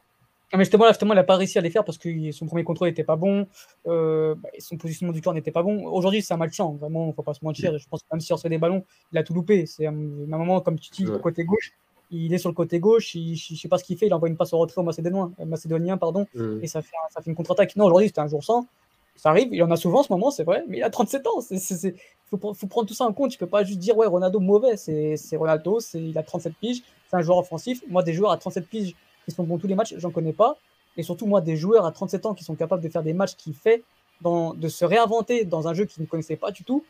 [0.52, 2.64] Ah, mais justement, justement, il n'a pas réussi à les faire parce que son premier
[2.64, 3.46] contrôle n'était pas bon,
[3.86, 5.86] euh, bah, son positionnement du corps n'était pas bon.
[5.86, 7.78] Aujourd'hui, c'est un match champ, vraiment, il ne faut pas se mentir.
[7.78, 9.66] Je pense que même s'il reçoit des ballons, il a tout loupé.
[9.66, 11.72] C'est un, moment, comme tu dis, le côté gauche,
[12.10, 14.14] il est sur le côté gauche, il, je ne sais pas ce qu'il fait, il
[14.14, 16.26] envoie une passe au retrait au Macédonien, euh, Macédonien pardon,
[16.60, 17.76] et ça fait, ça fait une contre-attaque.
[17.76, 18.66] Non, aujourd'hui, c'était un jour sans.
[19.14, 21.26] Ça arrive, il en a souvent en ce moment, c'est vrai, mais il a 37
[21.28, 21.40] ans.
[21.50, 23.30] Il faut, faut, prendre tout ça en compte.
[23.30, 24.76] Tu ne peux pas juste dire, ouais, Ronaldo mauvais.
[24.76, 27.82] C'est Ronaldo, il a 37 piges, c'est un joueur offensif.
[27.88, 28.94] Moi, des joueurs à 37 piges
[29.24, 30.56] qui sont bons tous les matchs, j'en connais pas.
[30.96, 33.34] Et surtout, moi, des joueurs à 37 ans qui sont capables de faire des matchs
[33.36, 33.82] qu'il fait,
[34.20, 36.84] dans, de se réinventer dans un jeu qu'ils ne connaissaient pas du tout,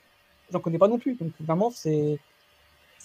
[0.53, 1.15] j'en connais pas non plus.
[1.15, 2.19] Donc, vraiment, c'est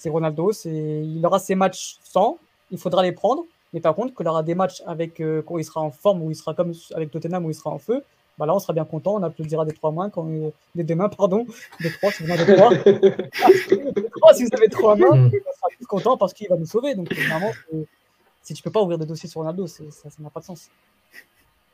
[0.05, 0.51] Ronaldo.
[0.65, 2.37] Il aura ses matchs sans,
[2.71, 3.45] il faudra les prendre.
[3.73, 6.31] Mais par contre, qu'il aura des matchs avec, euh, quand il sera en forme, où
[6.31, 8.03] il sera comme avec Tottenham, où il sera en feu,
[8.37, 9.15] bah là, on sera bien content.
[9.15, 11.45] On applaudira des trois mains, quand, euh, des deux mains, pardon,
[11.79, 12.69] des trois, si vous en avez trois.
[14.17, 15.25] trois, si vous avez trois mains, mm.
[15.27, 16.95] on sera plus content parce qu'il va nous sauver.
[16.95, 17.51] Donc, vraiment,
[18.41, 19.83] si tu peux pas ouvrir de dossier sur Ronaldo, ça
[20.19, 20.69] n'a pas de sens.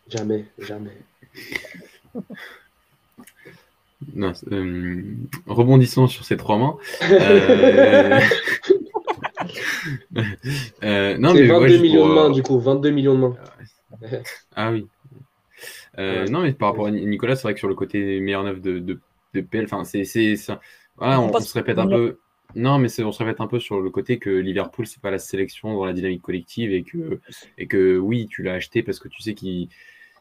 [0.08, 0.98] Jamais, jamais.
[4.52, 5.16] Euh,
[5.48, 6.76] rebondissons sur ces trois mains.
[7.04, 8.20] Euh...
[10.84, 13.36] euh, non, mais 22 millions de mains, du coup, 22 millions de mains.
[14.56, 14.88] ah oui.
[16.00, 18.62] Euh, non, mais par rapport à Nicolas, c'est vrai que sur le côté meilleur neuf
[18.62, 20.04] de, de, PL, enfin, c'est.
[20.98, 22.20] Voilà, on, se répète un peu.
[22.56, 25.20] Non, mais on se répète un peu sur le côté que Liverpool, c'est pas la
[25.20, 27.20] sélection dans la dynamique collective et que,
[27.58, 29.70] et que oui, tu l'as acheté parce que tu sais qu'il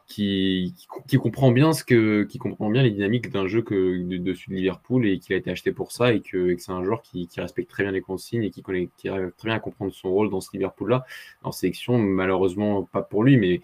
[0.07, 0.75] qui,
[1.07, 4.49] qui, comprend bien ce que qui comprend bien les dynamiques d'un jeu que de, dessus
[4.49, 7.29] de Liverpool et qu'il a été acheté pour ça et que, c'est un joueur qui,
[7.37, 10.09] respecte très bien les consignes et qui connaît qui arrive très bien à comprendre son
[10.11, 11.05] rôle dans ce Liverpool là
[11.43, 13.61] en sélection malheureusement pas pour lui mais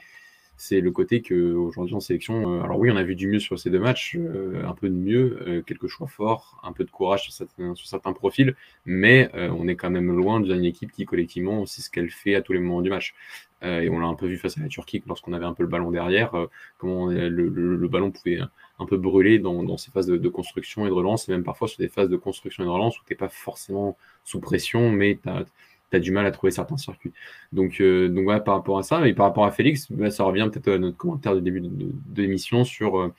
[0.57, 3.59] c'est le côté qu'aujourd'hui en sélection, euh, alors oui, on a vu du mieux sur
[3.59, 6.89] ces deux matchs, euh, un peu de mieux, euh, quelques choix forts, un peu de
[6.89, 7.31] courage sur
[7.75, 8.55] certains, profils,
[8.85, 12.41] mais on est quand même loin d'une équipe qui collectivement c'est ce qu'elle fait à
[12.41, 13.13] tous les moments du match.
[13.61, 15.69] et on l'a un peu vu face à la Turquie lorsqu'on avait un peu le
[15.69, 16.31] ballon derrière,
[16.77, 18.39] comment le, ballon pouvait
[18.79, 21.79] un peu brûler dans, ces phases de, construction et de relance, et même parfois sur
[21.79, 25.19] des phases de construction et de relance où tu n'es pas forcément sous pression, mais
[25.21, 25.45] tu as
[25.91, 27.13] tu as du mal à trouver certains circuits.
[27.51, 30.49] Donc, euh, donc par rapport à ça, et par rapport à Félix, bah, ça revient
[30.51, 33.13] peut-être à notre commentaire de début de, l'émission sur, euh,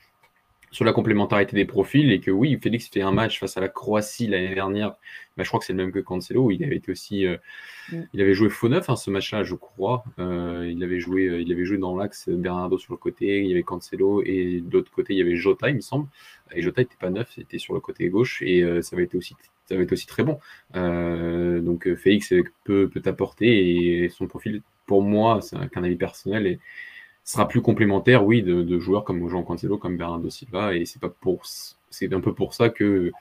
[0.71, 3.69] sur la complémentarité des profils et que oui, Félix fait un match face à la
[3.69, 4.95] Croatie l'année dernière.
[5.37, 6.51] Bah, je crois que c'est le même que Cancelo.
[6.51, 7.37] Il avait été aussi, euh,
[7.91, 8.01] mm.
[8.13, 10.03] il avait joué faux neuf hein, ce match-là, je crois.
[10.17, 13.63] il avait joué, il avait joué dans l'axe Bernardo sur le côté, il y avait
[13.63, 16.07] Cancelo et de l'autre côté il y avait Jota, il me semble.
[16.53, 19.35] Et Jota n'était pas neuf, c'était sur le côté gauche et ça avait été aussi
[19.69, 20.39] ça va être aussi très bon.
[20.75, 25.95] Euh, donc euh, Félix peut, peut apporter et son profil, pour moi, c'est qu'un avis
[25.95, 26.59] personnel, et
[27.29, 31.09] sera plus complémentaire, oui, de, joueurs comme Jean Cancelo, comme Bernardo Silva, et c'est pas
[31.09, 31.43] pour,
[31.91, 33.11] c'est un peu pour ça que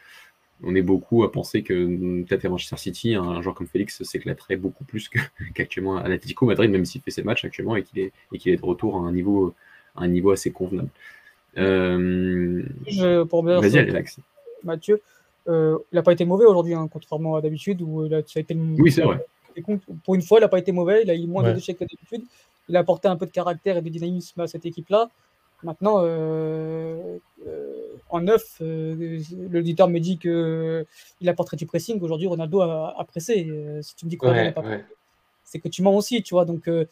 [0.65, 4.57] on est beaucoup à penser que peut-être à Manchester City, un, joueur comme Félix s'éclaterait
[4.57, 5.11] beaucoup plus
[5.55, 8.51] qu'actuellement à l'Atlético Madrid, même s'il fait ses matchs actuellement et qu'il est, et qu'il
[8.51, 9.55] est de retour à un niveau,
[9.95, 10.89] à un niveau assez convenable.
[11.59, 12.63] Euh...
[12.87, 14.21] Je, pour Vas-y, Alex.
[14.65, 15.03] Mathieu,
[15.49, 18.39] euh, il n'a pas été mauvais aujourd'hui, hein, contrairement à d'habitude où il a, ça
[18.39, 19.23] a été Oui, c'est vrai.
[20.05, 21.03] Pour une fois, il n'a pas été mauvais.
[21.03, 22.23] Il a eu moins de déchets que d'habitude.
[22.69, 25.09] Il a apporté un peu de caractère et de dynamisme à cette équipe-là.
[25.63, 32.01] Maintenant, euh, euh, en neuf, l'auditeur me dit qu'il apporterait du pressing.
[32.01, 33.51] Aujourd'hui, Ronaldo a, pressé.
[33.83, 34.63] si tu me dis que ouais, pas
[35.49, 36.45] c'est que tu mens aussi, tu vois.
[36.45, 36.85] Donc, euh,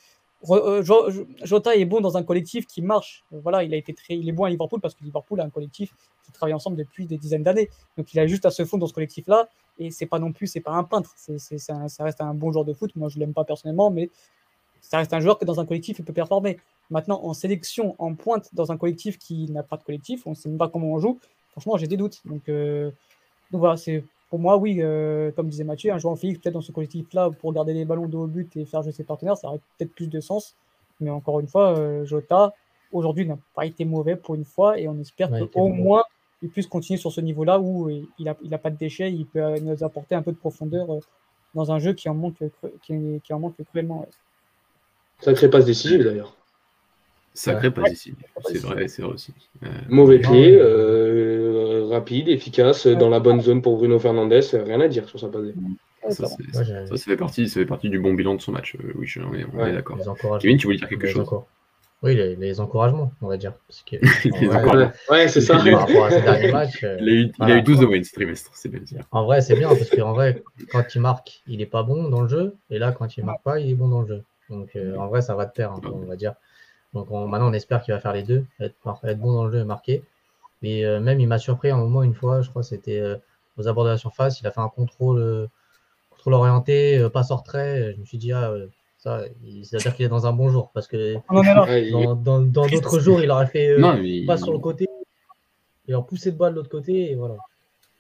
[1.43, 3.25] Jota est bon dans un collectif qui marche.
[3.31, 5.51] Voilà, il a été très, il est bon à Liverpool parce que Liverpool a un
[5.51, 7.71] collectif qui travaille ensemble depuis des dizaines d'années.
[7.97, 9.49] Donc il a juste à se fondre dans ce collectif-là.
[9.79, 11.13] Et c'est pas non plus, c'est pas un peintre.
[11.17, 12.95] C'est, ça reste un bon joueur de foot.
[12.97, 14.11] Moi, je l'aime pas personnellement, mais
[14.89, 16.59] ça reste un joueur que dans un collectif il peut performer.
[16.91, 20.35] Maintenant, en sélection, en pointe dans un collectif qui n'a pas de collectif, on ne
[20.35, 21.19] sait même pas comment on joue.
[21.51, 22.21] Franchement, j'ai des doutes.
[22.25, 22.91] Donc, euh,
[23.51, 26.55] donc voilà, c'est pour moi, oui, euh, comme disait Mathieu, un joueur en Félix, peut-être
[26.55, 29.37] dans ce collectif-là, pour garder les ballons de haut but et faire jouer ses partenaires,
[29.37, 30.55] ça aurait peut-être plus de sens.
[31.01, 32.55] Mais encore une fois, euh, Jota,
[32.93, 36.05] aujourd'hui, n'a pas été mauvais pour une fois et on espère qu'au moins,
[36.43, 39.27] il puisse continuer sur ce niveau-là où il n'a il a pas de déchets, il
[39.27, 40.87] peut nous apporter un peu de profondeur
[41.55, 42.43] dans un jeu qui en manque,
[42.83, 44.07] qui, qui en manque cruellement.
[45.27, 46.37] Ne crée pas décisive d'ailleurs.
[47.37, 48.15] Sacré pas ici.
[48.47, 49.35] C'est vrai, c'est vrai aussi.
[49.63, 54.89] Euh, Mauvais pied, euh, rapide, efficace, dans la bonne zone pour Bruno Fernandez, rien à
[54.89, 55.43] dire sur sa passe.
[56.09, 58.77] Ça, ça, fait partie, ça fait partie du bon bilan de son match.
[58.77, 59.35] Euh, oui, on
[59.67, 59.99] est, d'accord.
[60.41, 61.29] Kevin, tu voulais dire quelque chose
[62.03, 63.53] Oui, les, encouragements, on va dire.
[63.69, 63.97] Parce que,
[65.13, 65.61] ouais, c'est ça.
[65.63, 65.75] Il
[67.39, 69.05] a, eu, 12 wins ce trimestre, c'est bien dire.
[69.11, 72.23] En vrai, c'est bien, parce qu'en vrai, quand il marque, il n'est pas bon dans
[72.23, 72.55] le jeu.
[72.71, 74.23] Et là, quand il ne marque pas, il est bon dans le jeu.
[74.51, 76.35] Donc, en vrai, ça va de pair, hein, on va dire.
[76.97, 78.75] Donc maintenant, on espère qu'il va faire les deux, être,
[79.05, 80.03] être, bon dans le jeu et marquer.
[80.63, 83.17] Mais euh, même, il m'a surpris un moment, une fois, je crois c'était euh,
[83.59, 85.47] aux abords de la surface, il a fait un contrôle, euh,
[86.11, 87.93] contrôle orienté, passe hors trait.
[87.95, 88.53] Je me suis dit, ah,
[88.99, 89.25] ça,
[89.63, 90.71] c'est-à-dire qu'il est dans un bon jour.
[90.73, 93.77] Parce que dans d'autres jours, il aurait fait
[94.27, 94.87] passe sur le côté,
[95.87, 97.37] il aurait poussé de balle de l'autre côté, et voilà.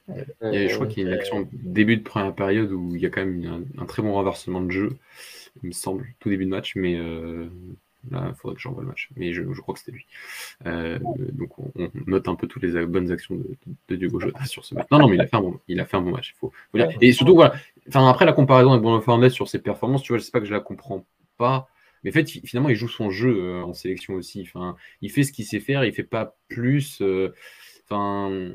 [0.08, 3.10] je crois qu'il y a une action début de première période où il y a
[3.10, 4.96] quand même un, très bon renversement de jeu,
[5.62, 6.98] il me semble, tout début de match, mais
[8.10, 9.08] Là, il faudrait que j'envoie le match.
[9.16, 10.06] Mais je, crois que c'était lui.
[10.66, 10.98] Euh,
[11.32, 13.56] donc, on, note un peu toutes les bonnes actions de,
[13.88, 14.86] de, Diogo Jota sur ce match.
[14.90, 16.34] Non, non, mais il a fait un bon, il a fait un bon match.
[16.34, 16.88] Il faut, dire.
[17.00, 17.54] Et surtout, voilà.
[17.88, 20.40] Enfin, après la comparaison avec Bruno Fernandes sur ses performances, tu vois, je sais pas
[20.40, 21.04] que je la comprends
[21.36, 21.68] pas.
[22.04, 24.42] Mais en fait, finalement, il joue son jeu euh, en sélection aussi.
[24.42, 27.00] Enfin, il fait ce qu'il sait faire, il fait pas plus.
[27.00, 27.34] Euh,
[27.84, 28.52] enfin,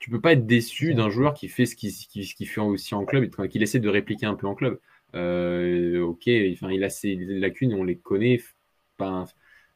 [0.00, 3.24] tu peux pas être déçu d'un joueur qui fait ce qu'il fait aussi en club
[3.24, 4.80] et qu'il essaie de répliquer un peu en club.
[5.14, 8.40] Ok, enfin, il a ses lacunes, on les connaît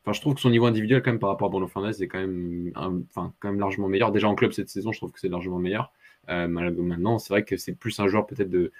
[0.04, 2.08] Enfin, je trouve que son niveau individuel, quand même, par rapport à Bruno Fernandes, est
[2.08, 4.12] quand même, enfin, quand même largement meilleur.
[4.12, 5.92] Déjà en club cette saison, je trouve que c'est largement meilleur.
[6.28, 8.70] Euh, maintenant, c'est vrai que c'est plus un joueur peut-être de,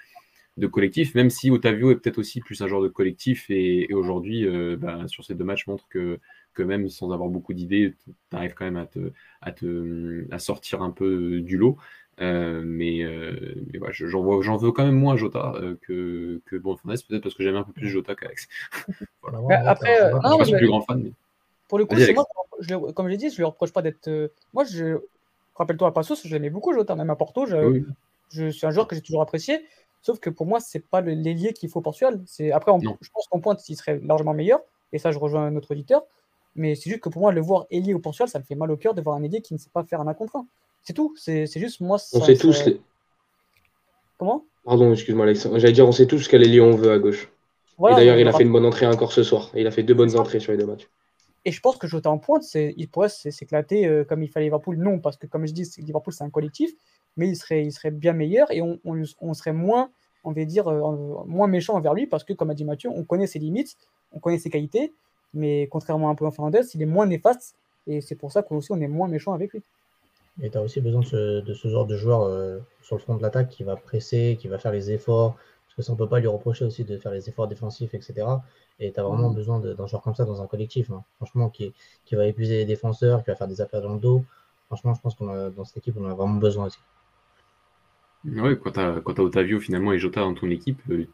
[0.57, 3.49] de, collectif, même si Otavio est peut-être aussi plus un joueur de collectif.
[3.49, 6.19] Et, aujourd'hui, euh, bah, sur ces deux matchs, montre que,
[6.53, 10.37] que même sans avoir beaucoup d'idées, tu arrives quand même à, te, à, te, à
[10.37, 11.77] sortir un peu du lot.
[12.21, 17.21] Euh, mais, euh, mais j'en veux quand même moins Jota euh, que, que bon peut-être
[17.21, 18.47] parce que j'aime un peu plus Jota qu'Alex.
[19.21, 19.69] voilà.
[19.69, 21.01] Après, non, je suis plus grand fan.
[21.03, 21.11] Mais...
[21.67, 22.25] Pour le coup, moi,
[22.59, 24.31] je, comme j'ai dit, je lui reproche pas d'être.
[24.53, 24.99] moi, je
[25.55, 27.45] rappelle-toi à Passos, j'aimais beaucoup Jota, même à Porto.
[27.45, 27.83] Je...
[28.29, 29.65] C'est un joueur que j'ai toujours apprécié.
[30.01, 32.21] Sauf que pour moi, c'est pas l'ailier qu'il faut Portugal.
[32.53, 34.61] Après, je pense qu'en pointe, il serait largement meilleur.
[34.93, 36.05] Et ça, je rejoins notre auditeur.
[36.55, 38.71] Mais c'est juste que pour moi, le voir ailier au Portugal, ça me fait mal
[38.71, 40.47] au cœur de voir un ailier qui ne sait pas faire un 1 contre 1.
[40.85, 41.13] C'est tout.
[41.17, 41.97] C'est juste moi.
[42.13, 42.63] on sait tous.
[44.17, 44.45] Comment?
[44.63, 45.59] Pardon, excuse-moi, Alexandre.
[45.59, 47.29] J'allais dire, on sait tous quel ailier on veut à gauche.
[47.79, 49.51] et d'ailleurs, il a fait une bonne entrée encore ce soir.
[49.55, 50.87] il a fait deux bonnes entrées sur les deux matchs.
[51.43, 54.77] Et je pense que Jota en pointe, il pourrait s'éclater euh, comme il fallait Liverpool.
[54.77, 56.71] Non, parce que comme je dis, Liverpool, c'est un collectif.
[57.17, 59.89] Mais il serait, il serait bien meilleur et on, on, serait moins,
[60.23, 63.03] on va dire, euh, moins méchant envers lui parce que, comme a dit Mathieu, on
[63.03, 63.77] connaît ses limites,
[64.11, 64.91] on connaît ses qualités.
[65.33, 67.55] Mais contrairement à un peu Fernandez, il est moins néfaste.
[67.87, 69.61] Et c'est pour ça qu'aussi on est moins méchant avec lui.
[70.41, 73.21] Et tu as aussi besoin de ce, genre de joueur euh, sur le front de
[73.21, 75.35] l'attaque qui va presser, qui va faire les efforts.
[75.35, 77.93] Parce que ça, on ne peut pas lui reprocher aussi de faire les efforts défensifs,
[77.93, 78.27] etc.
[78.79, 80.91] Et tu as vraiment besoin d'un joueur comme ça dans un collectif.
[80.91, 81.03] Hein.
[81.17, 81.73] Franchement, qui,
[82.05, 84.25] qui, va épuiser les défenseurs, qui va faire des appels dans le dos.
[84.67, 86.79] Franchement, je pense qu'on dans cette équipe, on a vraiment besoin aussi.
[88.25, 91.05] Oui, quand tu as, as, Otavio finalement et Jota dans ton équipe, euh,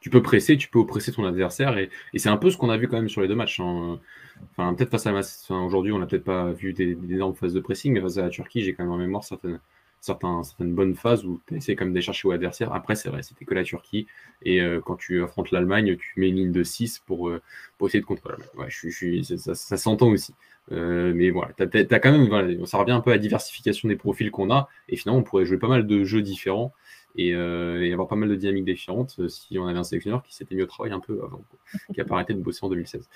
[0.00, 1.78] tu peux presser, tu peux oppresser ton adversaire.
[1.78, 3.60] Et, c'est un peu ce qu'on a vu quand même sur les deux matchs.
[3.60, 3.98] Hein.
[4.52, 8.00] Enfin, peut-être face à aujourd'hui, on n'a peut-être pas vu d'énormes phases de pressing, mais
[8.00, 9.60] face à la Turquie, j'ai quand même en mémoire certaines,
[10.00, 12.72] certaines bonnes phases où tu essaies quand même d'aller chercher au adversaire.
[12.72, 14.06] Après, c'est vrai, c'était que la Turquie.
[14.42, 17.40] Et euh, quand tu affrontes l'Allemagne, tu mets une ligne de 6 pour, euh,
[17.78, 20.34] pour essayer de contrôler Ouais, je, je, ça, ça s'entend aussi.
[20.72, 24.30] Euh, mais voilà, as quand même, ça revient un peu à la diversification des profils
[24.30, 24.68] qu'on a.
[24.88, 26.72] Et finalement, on pourrait jouer pas mal de jeux différents
[27.16, 30.34] et, euh, avoir pas mal de dynamiques différentes euh, si on avait un sélectionneur qui
[30.34, 31.42] s'était mis au travail un peu avant,
[31.94, 33.08] qui a pas arrêté de bosser en 2016.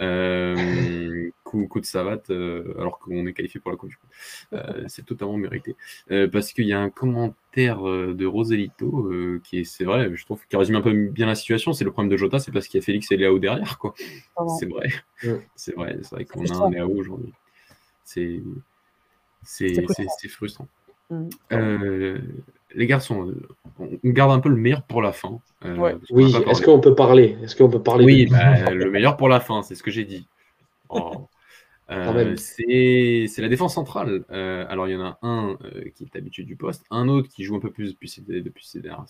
[0.00, 3.90] Euh, coup, coup, de savate, alors qu'on est qualifié pour la Coupe
[4.86, 5.74] c'est totalement mérité.
[6.32, 9.10] parce qu'il y a un commentaire de Roselito
[9.42, 11.72] qui est, c'est vrai, je trouve, qui résume un peu bien la situation.
[11.72, 13.94] C'est le problème de Jota, c'est parce qu'il y a Félix et Léao derrière, quoi.
[14.58, 14.88] C'est vrai.
[15.56, 17.32] C'est vrai, c'est vrai qu'on a un Léao aujourd'hui.
[18.04, 18.42] C'est
[19.42, 20.68] c'est frustrant.
[21.10, 21.28] Mm.
[22.70, 23.32] Euh, les garçons,
[23.78, 25.40] on garde un peu le meilleur pour la fin.
[25.64, 27.36] Euh, oui, est-ce qu'on peut parler?
[27.42, 30.04] Est-ce qu'on peut parler Oui, bah, le meilleur pour la fin, c'est ce que j'ai
[30.04, 30.26] dit.
[30.88, 31.12] Oh.
[31.92, 34.24] Euh, c'est la défense centrale.
[34.28, 35.58] alors, il y en a un
[35.96, 38.64] qui est habitué du poste, un autre qui joue un peu plus depuis ces, depuis
[38.64, 39.08] ces dernières,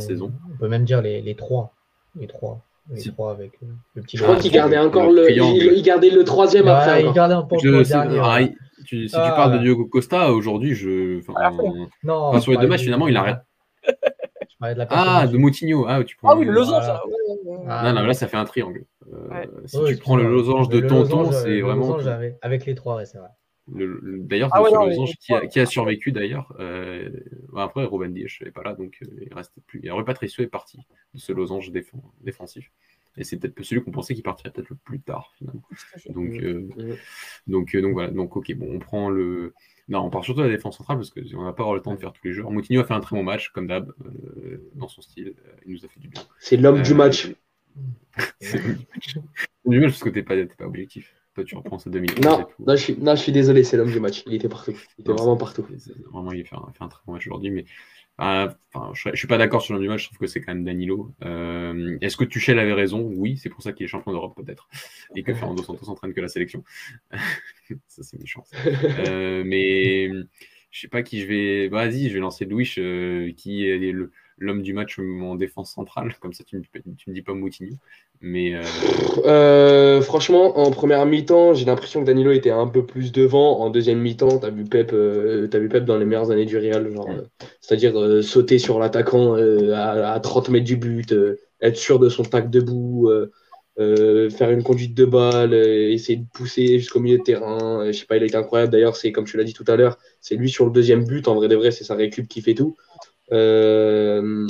[0.00, 0.32] saisons.
[0.52, 1.72] On peut même dire les, les trois.
[2.16, 2.60] Les trois.
[2.90, 3.52] Les trois avec
[3.94, 4.16] le petit.
[4.16, 7.04] Je crois qu'il gardait encore le, il, gardait le troisième après.
[7.04, 8.18] Il gardait un peu le dernier.
[8.22, 8.38] Ah,
[8.86, 11.20] si tu ah, parles de Diogo Costa, aujourd'hui, je.
[11.36, 11.50] Ah,
[12.02, 13.38] non, sur les deux matchs, finalement, il arrête.
[14.60, 15.86] De ah, de Moutinho.
[15.86, 16.30] Ah, tu prends...
[16.30, 16.84] ah oui, le losange.
[17.46, 18.84] Non, non, là, ça fait un triangle.
[19.12, 21.98] Euh, si tu prends le losange de Tonton, c'est vraiment.
[22.42, 23.28] Avec les trois, ouais, c'est vrai.
[23.68, 26.54] D'ailleurs, ah, losange qui, a, qui, a, survécu d'ailleurs.
[26.58, 27.10] Euh,
[27.56, 29.80] après, Robin Dias n'est pas là, donc euh, il reste plus.
[29.84, 30.78] Et Patricio est parti
[31.14, 31.70] de ce losange
[32.20, 32.70] défensif.
[33.18, 35.62] Et c'est peut-être celui qu'on pensait qu'il partirait peut-être le plus tard, finalement.
[36.10, 36.68] Donc, euh,
[37.48, 38.10] donc, euh, donc voilà.
[38.10, 39.54] Donc, ok, bon, on prend le.
[39.88, 41.94] Non, on part surtout de la défense centrale parce qu'on n'a pas avoir le temps
[41.94, 42.50] de faire tous les joueurs.
[42.50, 45.34] Moutinho a fait un très bon match, comme d'hab, euh, dans son style.
[45.66, 46.22] il nous a fait du bien.
[46.38, 47.28] C'est l'homme du match.
[48.40, 48.76] c'est l'homme
[49.64, 49.92] du match.
[49.92, 51.14] parce que tu n'es pas, pas objectif.
[51.38, 52.20] Toi, tu reprends ce 2000.
[52.24, 54.24] Non, non, je suis, non, je suis désolé, c'est l'homme du match.
[54.26, 54.74] Il était partout.
[54.98, 55.64] Il était vraiment partout.
[56.12, 57.52] Vraiment, il a fait un, fait un très bon match aujourd'hui.
[57.52, 57.64] Mais
[58.18, 60.52] enfin, je, ne suis pas d'accord sur le du match, je trouve que c'est quand
[60.52, 61.14] même Danilo.
[61.24, 63.08] Euh, est-ce que Tuchel avait raison?
[63.14, 64.68] Oui, c'est pour ça qu'il est champion d'Europe peut-être.
[65.14, 66.64] Et que Fernando Santos entraîne que la sélection.
[67.86, 68.42] ça c'est méchant.
[68.66, 70.08] Euh, mais
[70.72, 71.68] je sais pas qui je vais.
[71.68, 74.10] Vas-y, je vais lancer Louis, euh, qui est le,
[74.40, 76.14] l'homme du match en défense centrale.
[76.20, 76.62] Comme ça, tu me,
[76.96, 77.74] tu me dis pas Moutinho.
[78.20, 78.62] Mais euh,
[79.24, 83.60] euh, franchement, en première mi-temps, j'ai l'impression que Danilo était un peu plus devant.
[83.60, 86.44] En deuxième mi-temps, tu as vu Pep, euh, as vu Pep dans les meilleures années
[86.44, 87.08] du Real, genre,
[87.60, 91.14] c'est-à-dire sauter sur l'attaquant à, 30 mètres du but,
[91.60, 93.08] être sûr de son tac debout.
[93.76, 97.86] faire une conduite de balle, essayer de pousser jusqu'au milieu de terrain.
[97.86, 98.72] je sais pas, il a été incroyable.
[98.72, 101.28] D'ailleurs, c'est comme tu l'as dit tout à l'heure, c'est lui sur le deuxième but.
[101.28, 102.76] En vrai de vrai, c'est sa récup qui fait tout.
[103.32, 104.46] Euh,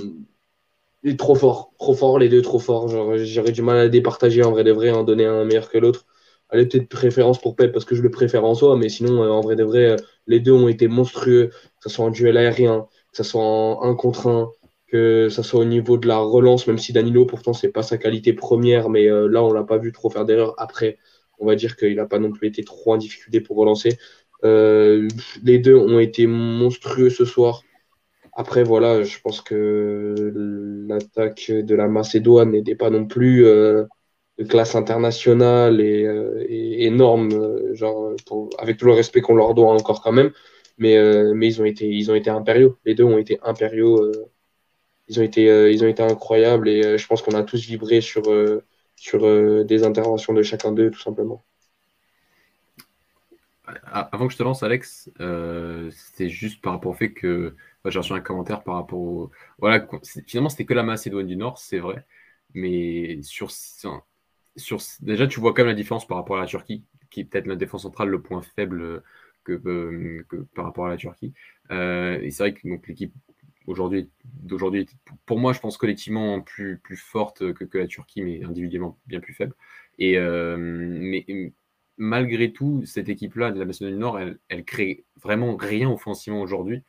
[1.04, 2.88] est trop fort, trop fort, les deux trop forts.
[2.88, 6.06] J'aurais du mal à départager en vrai de vrai, en donner un meilleur que l'autre.
[6.50, 9.28] Elle peut-être préférence pour Pep parce que je le préfère en soi, mais sinon, euh,
[9.28, 12.36] en vrai de vrai, euh, les deux ont été monstrueux, que ce soit en duel
[12.38, 14.50] aérien, que ce soit en un contre un,
[14.86, 17.98] que ce soit au niveau de la relance, même si Danilo, pourtant, c'est pas sa
[17.98, 20.54] qualité première, mais là, on l'a pas vu trop faire d'erreurs.
[20.56, 20.98] Après,
[21.38, 23.98] on va dire qu'il n'a pas non plus été trop en difficulté pour relancer.
[24.42, 27.62] les deux ont été monstrueux ce soir.
[28.38, 30.14] Après, voilà, je pense que
[30.88, 33.84] l'attaque de la Macédoine n'était pas non plus euh,
[34.38, 38.14] de classe internationale et, euh, énorme, euh, genre,
[38.60, 40.30] avec tout le respect qu'on leur doit encore quand même.
[40.78, 40.96] Mais,
[41.34, 42.78] mais ils, ont été, ils ont été impériaux.
[42.84, 44.12] Les deux ont été impériaux.
[45.08, 48.22] ils, ont été, ils ont été incroyables et je pense qu'on a tous vibré sur,
[48.94, 51.42] sur des interventions de chacun d'eux, tout simplement.
[53.64, 55.10] avant que je te lance, Alex,
[55.90, 57.56] c'était juste par rapport au fait que
[57.90, 59.30] j'ai reçu un commentaire par rapport au.
[59.58, 59.86] Voilà,
[60.26, 62.04] finalement, c'était que la Macédoine du Nord, c'est vrai.
[62.54, 64.02] Mais sur, sur,
[65.00, 67.46] déjà, tu vois quand même la différence par rapport à la Turquie, qui est peut-être
[67.46, 69.02] la défense centrale le point faible
[69.44, 70.24] que, euh,
[70.54, 71.32] par rapport à la Turquie.
[71.70, 73.12] Euh, et c'est vrai que l'équipe
[73.66, 74.86] aujourd'hui, d'aujourd'hui,
[75.26, 79.20] pour moi, je pense collectivement plus, plus forte que, que, la Turquie, mais individuellement bien
[79.20, 79.54] plus faible.
[79.98, 81.26] Et, mais
[81.98, 86.40] malgré tout, cette équipe-là de la Macédoine du Nord, elle, elle crée vraiment rien offensivement
[86.40, 86.82] aujourd'hui,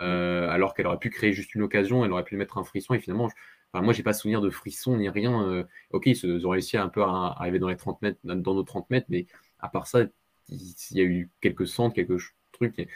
[0.00, 2.94] euh, alors qu'elle aurait pu créer juste une occasion, elle aurait pu mettre un frisson,
[2.94, 3.34] et finalement, je,
[3.80, 5.48] moi, j'ai pas souvenir de frisson ni rien.
[5.48, 8.62] Euh, ok, ils, ont réussi un peu à, arriver dans les 30 mètres, dans nos
[8.62, 9.26] 30 mètres, mais
[9.58, 10.02] à part ça,
[10.48, 12.22] il, y a eu quelques centres, quelques
[12.52, 12.86] trucs.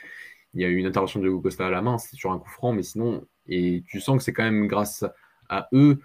[0.55, 2.49] Il y a eu une intervention de Hugo Costa à la main, sur un coup
[2.49, 5.05] franc, mais sinon, et tu sens que c'est quand même grâce
[5.49, 6.01] à eux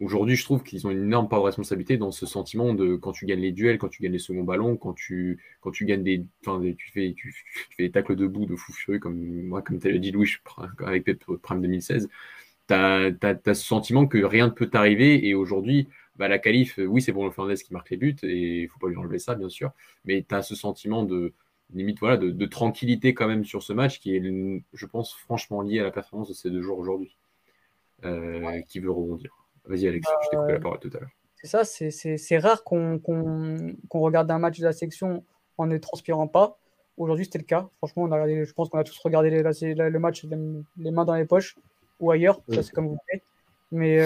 [0.00, 3.12] Aujourd'hui, je trouve qu'ils ont une énorme part de responsabilité dans ce sentiment de quand
[3.12, 6.02] tu gagnes les duels, quand tu gagnes les seconds ballons, quand tu, quand tu gagnes
[6.02, 7.34] des, enfin, tu, fais, tu,
[7.76, 9.16] fais des tacles debout de fou furieux, comme
[9.46, 10.30] moi, comme tu l'as dit, Louis,
[10.84, 12.08] avec Pep Prime 2016.
[12.68, 13.14] Tu as,
[13.46, 15.26] ce sentiment que rien ne peut t'arriver.
[15.26, 18.68] Et aujourd'hui, bah, la qualif, oui, c'est Bruno Fernandez qui marque les buts, et il
[18.68, 19.72] faut pas lui enlever ça, bien sûr.
[20.04, 21.32] Mais tu as ce sentiment de,
[21.74, 25.62] limite, voilà, de, de, tranquillité quand même sur ce match qui est, je pense, franchement
[25.62, 27.16] lié à la performance de ces deux joueurs aujourd'hui,
[28.04, 29.45] euh, qui veut rebondir.
[29.66, 31.10] Vas-y, Alex, je t'ai coupé la parole tout à l'heure.
[31.42, 33.00] C'est ça, c'est rare qu'on
[33.92, 35.24] regarde un match de la section
[35.58, 36.58] en ne transpirant pas.
[36.96, 37.68] Aujourd'hui, c'était le cas.
[37.78, 41.26] Franchement, on a je pense qu'on a tous regardé le match les, mains dans les
[41.26, 41.56] poches
[42.00, 42.40] ou ailleurs.
[42.48, 43.22] Ça, c'est comme vous voulez.
[43.72, 43.98] Mais,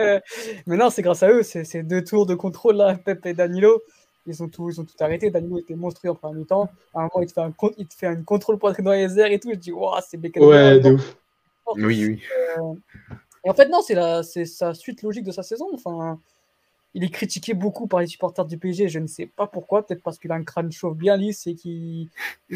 [0.00, 0.20] euh,
[0.66, 1.42] mais, non, c'est grâce à eux.
[1.42, 3.80] Ces deux tours de contrôle là, Pep et Danilo.
[4.26, 5.30] Ils ont tout, ils ont tout arrêté.
[5.30, 6.68] Danilo était monstrueux en premier mi-temps.
[6.92, 9.18] À un moment, il te fait un, il te fait un contrôle poitrine dans les
[9.18, 9.48] airs et tout.
[9.50, 10.44] Je dis, waouh, c'est bécane.
[10.44, 11.16] Ouais, de ouf.
[11.76, 12.22] Oui, oui.
[12.58, 12.74] Euh,
[13.44, 15.68] et en fait, non, c'est sa suite logique de sa saison.
[15.72, 16.18] Enfin,
[16.94, 18.88] il est critiqué beaucoup par les supporters du PSG.
[18.88, 19.86] Je ne sais pas pourquoi.
[19.86, 22.08] Peut-être parce qu'il a un crâne chauve bien lisse et qu'il.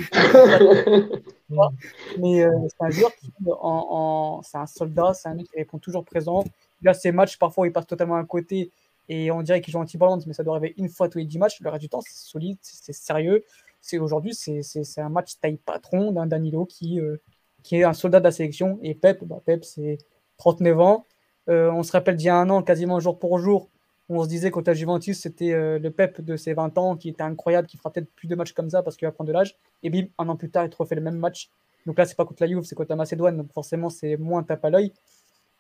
[2.18, 5.78] Mais euh, c'est un joueur qui, en, c'est un soldat, c'est un mec qui répond
[5.78, 6.44] toujours présent.
[6.82, 8.70] Là, ses matchs, parfois, il passe totalement à côté
[9.08, 11.38] et on dirait qu'il joue anti-balance, mais ça doit arriver une fois tous les 10
[11.38, 11.60] matchs.
[11.60, 13.44] Le reste du temps, c'est solide, c'est sérieux.
[13.80, 14.62] C'est aujourd'hui, c'est
[14.98, 17.16] un match taille patron d'un Danilo qui, euh,
[17.62, 18.78] qui est un soldat de la sélection.
[18.82, 19.98] Et Pep, bah Pep c'est
[20.38, 21.06] 39 ans.
[21.48, 23.68] Euh, on se rappelle d'il y a un an, quasiment jour pour jour,
[24.08, 27.22] on se disait qu'au Juventus, c'était euh, le Pep de ses 20 ans qui était
[27.22, 29.56] incroyable, qui fera peut-être plus de matchs comme ça parce qu'il va prendre de l'âge.
[29.82, 31.50] Et bim, un an plus tard, il refait le même match.
[31.86, 33.36] Donc là, c'est pas contre la Juve, c'est contre la Macédoine.
[33.36, 34.92] Donc forcément, c'est moins tape à l'œil.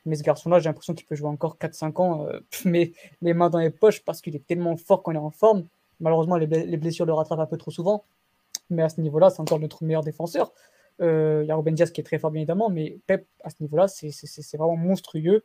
[0.04, 2.92] Mais ce garçon-là, j'ai l'impression qu'il peut jouer encore 4-5 ans, euh, mais
[3.22, 5.66] les mains dans les poches parce qu'il est tellement fort il est en forme.
[6.00, 8.04] Malheureusement, les, blessures le rattrapent un peu trop souvent.
[8.70, 10.52] Mais à ce niveau-là, c'est encore notre meilleur défenseur.
[11.00, 13.50] Euh, il y a Ruben Diaz qui est très fort, bien évidemment, mais Pep, à
[13.50, 15.44] ce niveau-là, c'est vraiment monstrueux.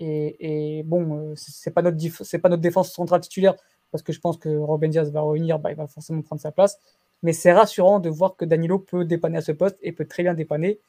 [0.00, 1.96] Et, bon, euh, c'est pas, notre
[2.38, 3.54] pas notre défense centrale titulaire,
[3.90, 6.50] parce que je pense que Ruben Diaz va revenir, bah, il va forcément prendre sa
[6.50, 6.78] place.
[7.22, 10.24] Mais c'est rassurant de voir que Danilo peut dépanner à ce poste et peut très
[10.24, 10.80] bien dépanner.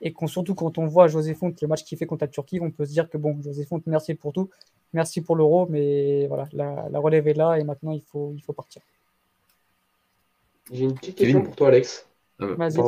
[0.00, 2.70] Et surtout quand on voit José Font, le match qu'il fait contre la Turquie, on
[2.70, 4.50] peut se dire que bon, José Font, merci pour tout,
[4.92, 8.52] merci pour l'euro, mais voilà, la, relève est là et maintenant il faut, il faut
[8.52, 8.82] partir.
[10.72, 12.06] J'ai une petite question pour toi, Alex.
[12.40, 12.80] Ah Vas-y,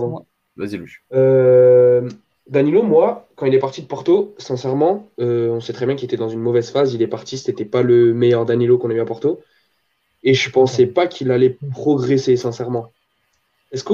[0.56, 0.90] Vas-y, Louis.
[1.12, 2.08] Euh,
[2.48, 6.06] Danilo, moi, quand il est parti de Porto, sincèrement, euh, on sait très bien qu'il
[6.06, 6.94] était dans une mauvaise phase.
[6.94, 9.40] Il est parti, c'était pas le meilleur Danilo qu'on a eu à Porto.
[10.22, 12.92] Et je pensais pas qu'il allait progresser, sincèrement.
[13.72, 13.92] Est-ce que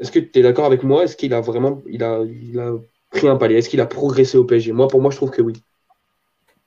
[0.00, 1.04] est tu es d'accord avec moi?
[1.04, 2.72] Est-ce qu'il a vraiment il a, il a
[3.10, 3.56] pris un palier?
[3.56, 5.54] Est-ce qu'il a progressé au PSG Moi, pour moi, je trouve que oui.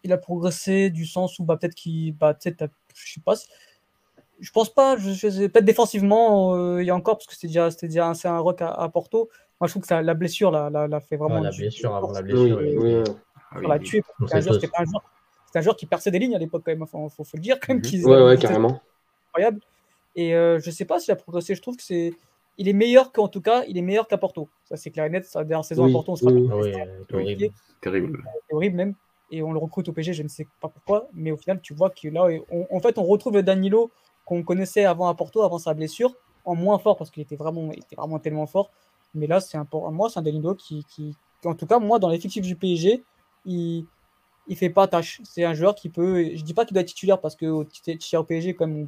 [0.04, 2.16] Il a progressé du sens où bah, peut-être qu'il.
[2.16, 3.36] Bah, je sais pas
[4.40, 4.98] je pense pas.
[4.98, 8.40] Je, peut-être défensivement, euh, il y a encore, parce que c'était déjà, déjà un, un
[8.40, 9.30] rock à, Porto.
[9.60, 11.42] Moi, je trouve que ça, la blessure l'a, la, fait vraiment.
[11.42, 12.58] la blessure avant la blessure.
[12.58, 13.04] Oui, oui,
[13.56, 13.68] oui.
[13.68, 14.02] l'a tué.
[14.28, 15.04] C'était un, joueur,
[15.56, 16.84] un joueur qui perçait des lignes à l'époque, quand même.
[16.84, 17.82] Il faut, faut, le dire, quand même.
[17.84, 18.06] Mhm.
[18.06, 18.82] ouais, ouais, carrément.
[19.30, 19.62] Incroyable.
[20.16, 21.56] Et euh, je sais pas s'il a progressé.
[21.56, 22.14] Je trouve que c'est.
[22.58, 24.50] Il est meilleur qu'en tout cas, il est meilleur qu'à Porto.
[24.66, 25.26] Ça, c'est clair et net.
[25.26, 27.06] Sa dernière saison à Porto, on se rappelle.
[27.14, 27.52] Oui,
[27.82, 28.24] terrible.
[28.52, 28.96] horrible même
[29.32, 31.74] et on le recrute au PG, je ne sais pas pourquoi, mais au final, tu
[31.74, 32.28] vois que là,
[32.72, 33.92] en fait, on retrouve le Danilo
[34.30, 36.14] qu'on connaissait avant à Porto, avant sa blessure,
[36.46, 38.70] en moins fort parce qu'il était vraiment, était vraiment tellement fort.
[39.16, 42.10] Mais là, c'est un, moi, c'est un Danilo qui, qui, en tout cas, moi, dans
[42.10, 43.04] l'effectif du PSG,
[43.46, 43.88] il,
[44.48, 45.20] il fait pas tâche.
[45.24, 47.64] C'est un joueur qui peut, je dis pas qu'il doit être titulaire parce que au,
[47.64, 48.88] au PSG, comme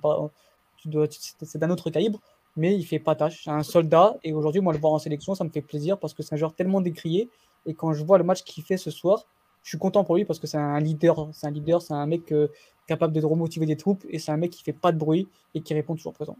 [1.41, 2.19] c'est d'un autre calibre,
[2.55, 3.41] mais il fait pas tâche.
[3.45, 6.13] C'est un soldat et aujourd'hui, moi, le voir en sélection, ça me fait plaisir parce
[6.13, 7.29] que c'est un joueur tellement décrié.
[7.65, 9.25] Et quand je vois le match qu'il fait ce soir,
[9.63, 12.05] je suis content pour lui parce que c'est un leader, c'est un leader, c'est un
[12.05, 12.47] mec euh,
[12.87, 15.61] capable de remotiver des troupes et c'est un mec qui fait pas de bruit et
[15.61, 16.37] qui répond toujours présent.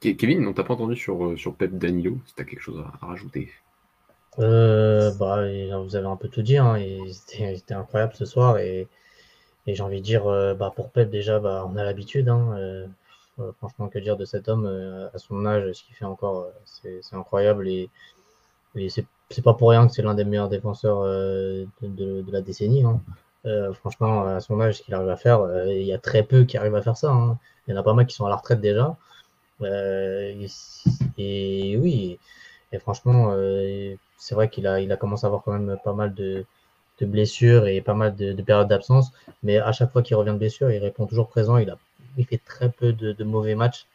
[0.00, 2.82] Kevin, on t'a pas entendu sur, euh, sur Pep Danilo, si tu as quelque chose
[3.00, 3.52] à, rajouter?
[4.40, 5.42] Euh, bah,
[5.80, 6.76] vous avez un peu tout dit, hein,
[7.08, 8.88] c'était incroyable ce soir et,
[9.66, 10.24] Et j'ai envie de dire,
[10.56, 12.28] bah, pour Pep, déjà, bah, on a l'habitude.
[12.28, 12.88] Hein,
[13.58, 14.66] franchement, que dire de cet homme
[15.14, 17.68] à son âge, ce qu'il fait encore, c'est incroyable.
[17.68, 17.88] Et,
[18.74, 19.06] et c'est
[19.40, 22.84] pas pour rien que c'est l'un des meilleurs défenseurs de, de, la décennie.
[22.84, 23.00] Hein.
[23.72, 26.58] franchement, à son âge, ce qu'il arrive à faire, il y a très peu qui
[26.58, 27.10] arrivent à faire ça.
[27.10, 27.38] Hein.
[27.66, 28.96] Il y en a pas mal qui sont à la retraite déjà.
[31.18, 32.18] et, oui,
[32.72, 35.92] et franchement, euh, c'est vrai qu'il a, il a commencé à avoir quand même pas
[35.92, 36.44] mal de,
[37.00, 39.12] blessures et pas mal de, périodes d'absence.
[39.42, 41.58] Mais à chaque fois qu'il revient de blessure, il répond toujours présent.
[41.58, 41.76] Il, a,
[42.16, 43.86] il fait très peu de, mauvais matchs.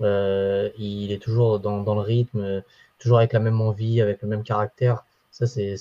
[0.00, 2.62] Euh, il est toujours dans, le rythme,
[2.98, 5.04] toujours avec la même envie, avec le même caractère.
[5.30, 5.76] Ça, c'est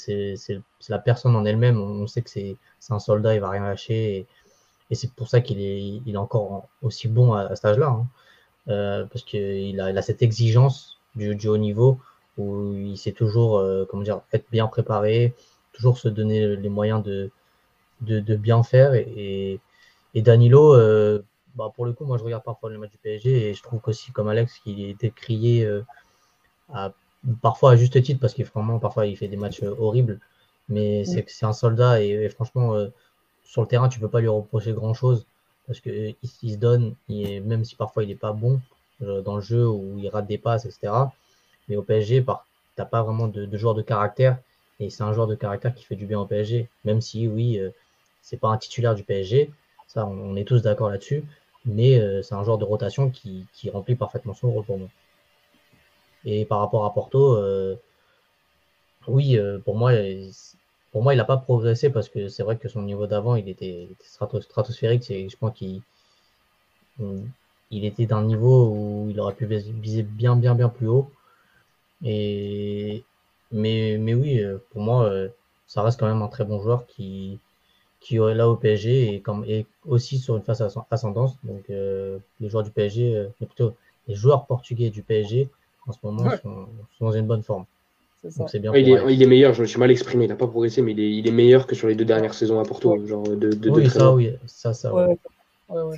[0.89, 1.79] la personne en elle-même.
[1.79, 2.57] On sait que c'est
[2.89, 4.27] un soldat, il va rien lâcher.
[4.89, 7.87] Et, c'est pour ça qu'il est, il est encore aussi bon à, cet âge-là.
[7.87, 8.07] Hein.
[8.69, 11.99] Euh, parce qu'il a, a, cette exigence du, du haut niveau
[12.37, 15.33] où il sait toujours euh, comment dire, être bien préparé,
[15.73, 17.31] toujours se donner les moyens de,
[18.01, 18.93] de, bien faire.
[18.93, 19.59] Et,
[20.13, 21.23] et Danilo, euh,
[21.55, 23.79] bah pour le coup, moi je regarde parfois le match du PSG et je trouve
[23.81, 25.67] qu'aussi, comme Alex, qu'il est décrié
[26.73, 26.91] à,
[27.41, 30.19] parfois à juste titre parce qu'il vraiment parfois il fait des matchs horribles.
[30.69, 32.75] Mais c'est c'est un soldat et, franchement,
[33.45, 35.25] sur le terrain, tu peux pas lui reprocher grand chose
[35.65, 38.59] parce qu'il il se donne, même si parfois il n'est pas bon
[38.99, 40.91] dans le jeu ou il rate des passes, etc.
[41.67, 42.31] Mais au PSG, tu
[42.77, 44.37] n'as pas vraiment de, de, joueur de caractère.
[44.79, 46.67] Et c'est un joueur de caractère qui fait du bien au PSG.
[46.85, 47.71] Même si, oui, euh,
[48.21, 49.51] c'est pas un titulaire du PSG.
[49.87, 51.23] Ça, on, est tous d'accord là-dessus.
[51.65, 54.87] Mais euh, c'est un joueur de rotation qui, remplit parfaitement son rôle pour moi.
[56.25, 57.75] Et par rapport à Porto, euh,
[59.07, 59.91] oui, pour moi,
[60.91, 63.49] pour moi, il n'a pas progressé parce que c'est vrai que son niveau d'avant, il
[63.49, 65.03] était, stratosphérique.
[65.07, 65.81] Je pense qu'il
[67.69, 71.11] il était d'un niveau où il aurait pu viser bien, bien, bien plus haut.
[72.03, 73.03] Et,
[73.51, 75.29] mais, mais oui, euh, pour moi, euh,
[75.67, 77.39] ça reste quand même un très bon joueur qui,
[77.99, 80.61] qui est là au PSG et, comme, et aussi sur une phase
[80.91, 81.37] ascendance.
[81.43, 83.75] Donc, euh, les joueurs du PSG, mais plutôt
[84.07, 85.49] les joueurs portugais du PSG,
[85.87, 86.67] en ce moment, sont,
[86.99, 87.65] dans une bonne forme.
[88.23, 90.81] Bien il, est, il, est, meilleur, je me suis mal exprimé, il n'a pas progressé,
[90.81, 93.05] mais il est, il est, meilleur que sur les deux dernières saisons à Porto.
[93.05, 94.93] Genre de, de, oui, ça, oui, ça, ça.
[94.93, 95.17] Ouais.
[95.69, 95.97] Ouais,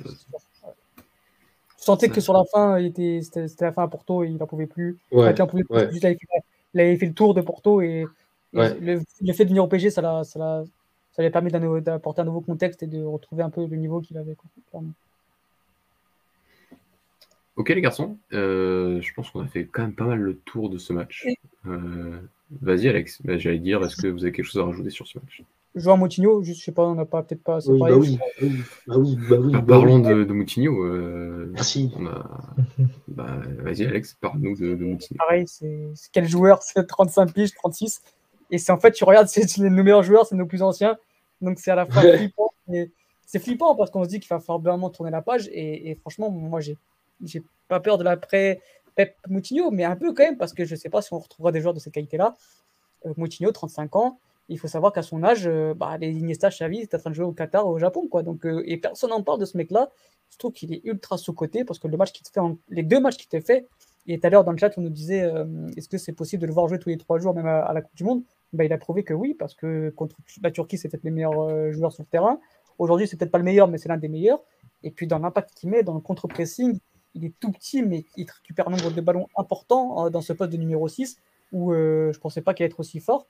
[1.80, 2.78] je sentais que sur la fin,
[3.22, 4.98] c'était la fin à Porto et il n'en pouvait plus.
[5.10, 5.96] Ouais, pouvait plus.
[5.96, 6.06] il,
[6.80, 8.04] avait fait, le tour de Porto et,
[8.52, 9.00] le,
[9.32, 10.64] fait de venir au PG, ça, ça,
[11.12, 14.00] ça lui a permis d'apporter un nouveau contexte et de retrouver un peu le niveau
[14.00, 14.36] qu'il avait.
[17.60, 20.70] Ok les garçons, euh, je pense qu'on a fait quand même pas mal le tour
[20.70, 21.26] de ce match.
[21.66, 22.18] Euh,
[22.62, 25.18] vas-y Alex, bah, j'allais dire, est-ce que vous avez quelque chose à rajouter sur ce
[25.18, 25.42] match?
[25.74, 27.58] Joueur Moutinho, je sais pas, on n'a pas peut-être pas.
[27.68, 30.82] Oui, bah oui, bah oui, bah oui, bah parlons de, de, Moutinho.
[30.82, 31.92] Euh, Merci.
[33.08, 35.18] bah, Vas-y, Alex, parle-nous de, de, Moutinho.
[35.18, 36.62] Pareil, c'est quel joueur?
[36.62, 38.00] C'est 35 piges, 36.
[38.50, 40.96] Et c'est en fait, tu regardes, c'est nos meilleurs joueurs, c'est nos plus anciens.
[41.42, 42.54] Donc c'est à la fois flippant.
[43.26, 45.46] C'est flippant parce qu'on se dit qu'il va falloir vraiment tourner la page.
[45.52, 46.78] Et, et franchement, moi, j'ai
[47.68, 48.60] pas peur de l'après
[48.94, 51.52] Pep Moutinho, mais un peu quand même parce que je sais pas si on retrouvera
[51.52, 52.34] des joueurs de cette qualité-là.
[53.06, 54.18] Euh, Moutinho, 35 ans
[54.50, 57.14] il faut savoir qu'à son âge, euh, bah, les Iniesta, Xavi, étaient en train de
[57.14, 58.22] jouer au Qatar, au Japon, quoi.
[58.24, 59.90] Donc, euh, et personne n'en parle de ce mec-là.
[60.30, 63.00] Je trouve qu'il est ultra sous-côté parce que le match qui te fait les deux
[63.00, 63.68] matchs qui te fait,
[64.06, 66.42] et tout à l'heure dans le chat, on nous disait euh, est-ce que c'est possible
[66.42, 68.22] de le voir jouer tous les trois jours, même à, la Coupe du Monde?
[68.52, 71.70] Bah, Il a prouvé que oui, parce que contre la Turquie, c'est peut-être les meilleurs
[71.72, 72.40] joueurs sur le terrain.
[72.78, 74.42] Aujourd'hui, c'est peut-être pas le meilleur, mais c'est l'un des meilleurs.
[74.82, 76.80] Et puis, dans l'impact qu'il met, dans le contre-pressing,
[77.14, 80.52] il est tout petit, mais il récupère un nombre de ballons important dans ce poste
[80.52, 81.18] de numéro 6
[81.52, 83.26] où je ne pensais pas qu'il allait être aussi fort.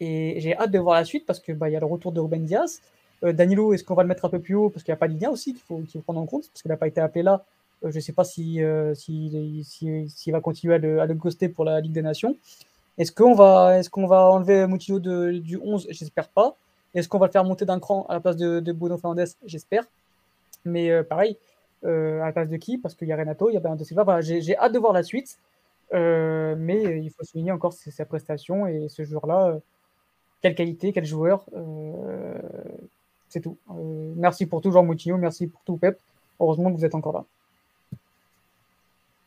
[0.00, 2.20] Et j'ai hâte de voir la suite parce qu'il bah, y a le retour de
[2.20, 2.80] Ruben Diaz.
[3.22, 4.70] Euh, Danilo, est-ce qu'on va le mettre un peu plus haut?
[4.70, 6.70] Parce qu'il n'y a pas Lydia aussi qu'il faut, faut, prendre en compte, parce qu'il
[6.70, 7.44] n'a pas été appelé là.
[7.84, 9.64] Euh, je ne sais pas s'il euh, si,
[10.08, 12.36] si, va continuer à le, à le, ghoster pour la Ligue des Nations.
[12.98, 16.56] Est-ce qu'on va, est qu'on va enlever Moutinho de, du 11 J'espère pas.
[16.94, 19.28] Est-ce qu'on va le faire monter d'un cran à la place de, de Bruno Fernandes?
[19.44, 19.84] J'espère.
[20.64, 21.36] Mais euh, pareil,
[21.84, 22.78] à la place de qui?
[22.78, 24.04] Parce qu'il y a Renato, il y a Bernardo Silva.
[24.04, 25.38] Voilà, j'ai hâte de voir la suite.
[25.92, 29.60] mais il faut souligner encore sa prestation et ce jour-là
[30.42, 31.44] quelle qualité, quel joueur.
[31.54, 32.34] Euh,
[33.28, 33.56] c'est tout.
[33.70, 35.16] Euh, merci pour tout, Jean Moutinho.
[35.16, 35.98] Merci pour tout, Pep.
[36.40, 37.24] Heureusement que vous êtes encore là.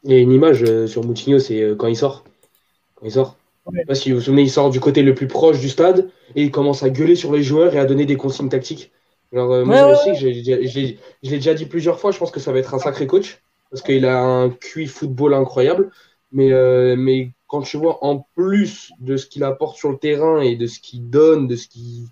[0.03, 2.23] Il y a une image euh, sur Moutinho, c'est quand il sort.
[2.95, 3.37] Quand il sort.
[3.87, 6.43] sais si vous vous souvenez, il sort du côté le plus proche du stade et
[6.43, 8.91] il commence à gueuler sur les joueurs et à donner des consignes tactiques.
[9.33, 12.79] Alors, moi, je, l'ai déjà dit plusieurs fois, je pense que ça va être un
[12.79, 13.41] sacré coach
[13.71, 15.91] parce qu'il a un QI football incroyable.
[16.31, 16.51] Mais,
[16.95, 20.67] mais quand tu vois en plus de ce qu'il apporte sur le terrain et de
[20.67, 22.07] ce qu'il donne, de ce qui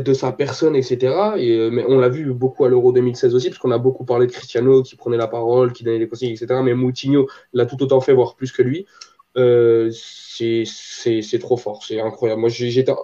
[0.00, 1.34] de, sa personne, etc.
[1.36, 4.04] Et, euh, mais on l'a vu beaucoup à l'Euro 2016 aussi, parce qu'on a beaucoup
[4.04, 6.60] parlé de Cristiano qui prenait la parole, qui donnait des consignes, etc.
[6.64, 8.86] Mais Moutinho l'a tout autant fait, voire plus que lui.
[9.34, 12.40] c'est trop fort, c'est incroyable.
[12.40, 12.50] Moi,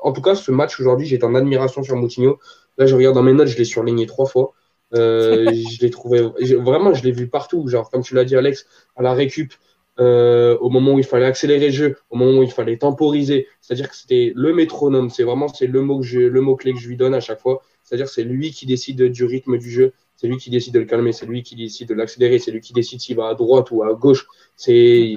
[0.03, 2.39] en tout cas, ce match aujourd'hui, j'étais en admiration sur Moutinho.
[2.79, 4.55] Là, je regarde dans mes notes, je l'ai surligné trois fois.
[4.93, 6.23] je l'ai trouvé
[6.57, 7.69] vraiment, je l'ai vu partout.
[7.69, 9.53] Genre, comme tu l'as dit, Alex, à la récup,
[10.01, 13.49] euh, au moment où il fallait accélérer le jeu, au moment où il fallait temporiser.
[13.61, 15.11] C'est-à-dire que c'était le métronome.
[15.11, 17.21] C'est vraiment c'est le mot que je, le mot clé que je lui donne à
[17.21, 17.63] chaque fois.
[17.83, 19.93] C'est-à-dire c'est lui qui décide du rythme du jeu.
[20.17, 21.13] C'est lui qui décide de le calmer.
[21.13, 22.39] C'est lui qui décide de l'accélérer.
[22.39, 24.27] C'est lui qui décide s'il va à droite ou à gauche.
[24.57, 25.17] C'est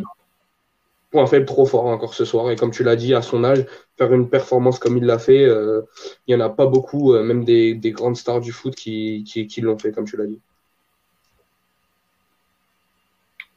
[1.11, 2.49] point faible trop fort encore ce soir.
[2.51, 3.65] Et comme tu l'as dit, à son âge,
[3.97, 5.81] faire une performance comme il l'a fait, euh,
[6.27, 9.23] il n'y en a pas beaucoup, euh, même des, des, grandes stars du foot qui,
[9.25, 10.39] qui, qui l'ont fait, comme tu l'as dit.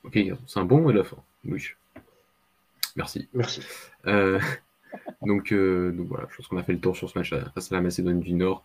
[0.04, 1.16] Ok, c'est un bon mot de la fin.
[1.46, 1.62] Oui.
[2.96, 3.28] Merci.
[3.32, 3.62] Merci.
[4.06, 4.38] Euh,
[5.22, 7.74] donc, donc, voilà, je pense qu'on a fait le tour sur ce match face à
[7.76, 8.62] la Macédoine du Nord.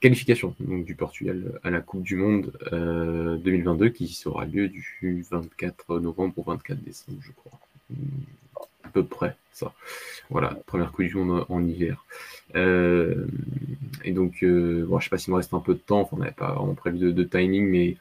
[0.00, 5.26] Qualification donc, du Portugal à la Coupe du Monde 2022 euh, qui aura lieu du
[5.30, 7.60] 24 novembre au 24 décembre, je crois.
[8.84, 9.72] À peu près, ça.
[10.30, 12.04] Voilà, première du Monde en hiver.
[12.54, 16.32] et donc, bon, je sais pas s'il me reste un peu de temps, on n'avait
[16.32, 17.96] pas vraiment prévu de, timing, mais,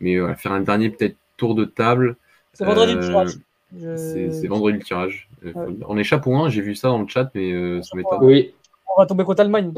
[0.00, 2.16] mais faire un dernier peut-être tour de table.
[2.52, 3.38] C'est vendredi le tirage.
[3.82, 5.28] Euh, c'est vendredi le tirage.
[5.44, 5.52] Euh,
[5.88, 8.22] on est chapeau 1, j'ai vu ça dans le chat, mais euh, ça m'étonne.
[8.22, 8.52] Oui.
[8.96, 9.72] On va tomber contre l'Allemagne.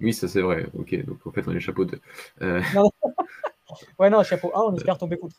[0.00, 0.66] Oui, ça c'est vrai.
[0.78, 1.98] Ok, donc en fait, on est chapeau 2.
[3.98, 5.38] ouais, non, chapeau 1, on espère tomber contre.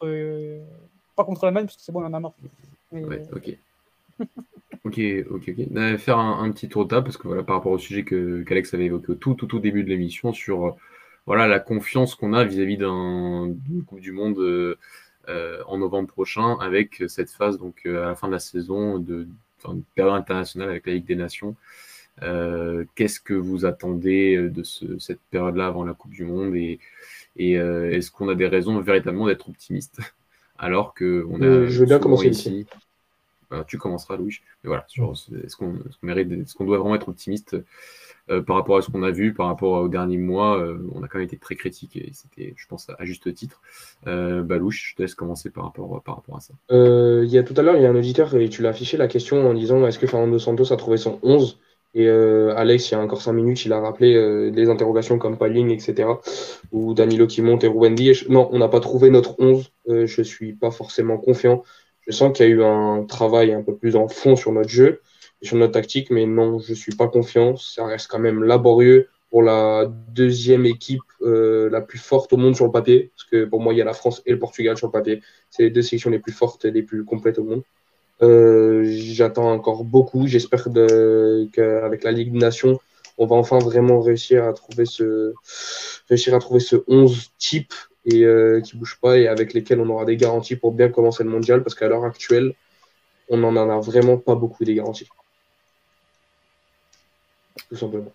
[1.15, 2.33] Pas contre l'Allemagne, parce que c'est bon, on en a marre.
[2.91, 3.57] Ouais, ok.
[4.85, 5.97] ok, ok, ok.
[5.97, 8.73] Faire un, petit tour de table, parce que voilà, par rapport au sujet que qu'Alex
[8.73, 10.77] avait évoqué au tout, tout, tout début de l'émission sur
[11.25, 13.53] voilà, la confiance qu'on a vis-à-vis d'un
[13.85, 14.39] Coupe du Monde
[15.29, 18.97] euh, en novembre prochain avec cette phase donc euh, à la fin de la saison
[18.97, 19.27] de
[19.93, 21.57] période internationale avec la Ligue des Nations.
[22.23, 26.79] Euh, qu'est-ce que vous attendez de cette période-là avant la Coupe du Monde et,
[27.37, 29.99] est-ce qu'on a des raisons véritablement d'être optimiste?
[30.57, 32.65] Alors que on a je veux bien commencer ici.
[33.67, 34.85] tu commenceras Louis mais voilà
[35.43, 37.55] est-ce qu'on mérite est-ce qu'on doit vraiment être optimiste
[38.29, 41.01] euh, par rapport à ce qu'on a vu, par rapport aux derniers mois, euh, on
[41.01, 43.61] a quand même été très critique et c'était, je pense, à juste titre.
[44.05, 46.53] Euh, Balouche, je te laisse commencer par rapport, par rapport à ça.
[46.69, 48.97] il y a tout à l'heure, il y a un auditeur et tu l'as affiché
[48.97, 51.59] la question en disant est-ce que Fernando Santos a trouvé son 11
[51.93, 55.71] et Alex, il y a encore 5 minutes, il a rappelé des interrogations comme Paling,
[55.71, 56.09] etc.
[56.71, 57.95] Ou Danilo qui monte et Ruben
[58.29, 59.71] Non, on n'a pas trouvé notre 11.
[59.87, 61.63] je ne suis pas forcément confiant.
[62.05, 64.69] Je sens qu'il y a eu un travail un peu plus en fond sur notre
[64.69, 65.01] jeu
[65.41, 67.55] sur notre tactique, mais non, je suis pas confiant.
[67.57, 72.55] Ça reste quand même laborieux pour la deuxième équipe euh, la plus forte au monde
[72.55, 74.77] sur le papier, parce que pour moi, il y a la France et le Portugal
[74.77, 75.21] sur le papier.
[75.49, 77.63] C'est les deux sélections les plus fortes et les plus complètes au monde.
[78.21, 80.27] Euh, J'attends encore beaucoup.
[80.27, 82.79] J'espère qu'avec la Ligue des Nations,
[83.17, 85.33] on va enfin vraiment réussir à trouver ce,
[86.09, 87.73] réussir à trouver ce 11 type
[88.05, 91.23] et euh, qui bouge pas et avec lesquels on aura des garanties pour bien commencer
[91.23, 92.53] le mondial, parce qu'à l'heure actuelle,
[93.29, 95.07] on n'en a vraiment pas beaucoup des garanties
[97.69, 98.11] tout simplement.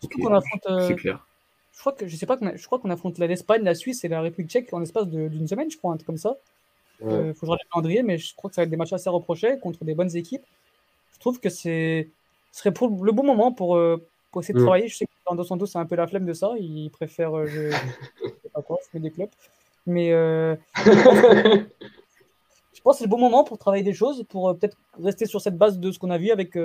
[0.68, 1.26] Euh, c'est clair.
[1.72, 4.20] Je crois que je sais pas, je crois qu'on affronte l'Espagne, la Suisse et la
[4.20, 6.36] République tchèque en l'espace d'une semaine, je crois, un truc comme ça.
[7.00, 8.70] Il euh, faut que je regarde le calendrier, mais je crois que ça va être
[8.70, 10.44] des matchs assez reprochés contre des bonnes équipes.
[11.14, 12.08] Je trouve que c'est
[12.52, 14.64] ce serait pour le bon moment pour, euh, pour essayer de mm.
[14.64, 14.88] travailler.
[14.88, 16.52] Je sais que Fernando Santos c'est un peu la flemme de ça.
[16.58, 19.30] Il préfère je, sais pas quoi, des clubs.
[19.86, 20.56] Mais je
[22.82, 25.56] pense que c'est le bon moment pour travailler des choses, pour peut-être rester sur cette
[25.56, 26.56] base de ce qu'on a vu avec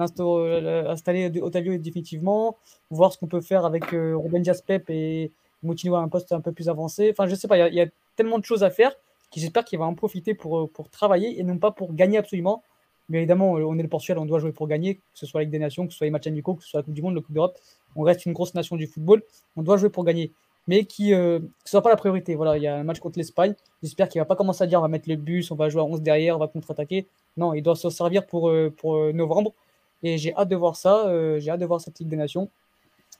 [0.00, 2.56] euh, installer Otavio définitivement,
[2.90, 5.32] voir ce qu'on peut faire avec euh, Ruben Diaspep et
[5.62, 7.10] Moutinho à un poste un peu plus avancé.
[7.10, 7.86] Enfin, je sais pas, il y, a
[8.16, 8.94] tellement de choses à faire
[9.30, 12.18] qui j'espère qu'il va en profiter pour, euh, pour travailler et non pas pour gagner
[12.18, 12.62] absolument.
[13.08, 15.44] Mais évidemment, on est le Portugal, on doit jouer pour gagner, que ce soit la
[15.44, 17.00] Ligue des Nations, que ce soit les matchs amicaux, que ce soit la Coupe du
[17.00, 17.58] Monde, la Coupe d'Europe.
[17.96, 19.22] On reste une grosse nation du football,
[19.56, 20.30] on doit jouer pour gagner.
[20.66, 22.34] Mais qui, que ce soit pas la priorité.
[22.34, 23.54] Voilà, il y a un match contre l'Espagne.
[23.82, 25.80] J'espère qu'il va pas commencer à dire on va mettre le bus, on va jouer
[25.80, 27.06] à 11 derrière, on va contre-attaquer.
[27.38, 29.54] Non, il doit se servir pour, pour novembre
[30.02, 31.06] et j'ai hâte de voir ça.
[31.08, 32.48] Euh, j'ai hâte de voir cette Ligue des Nations.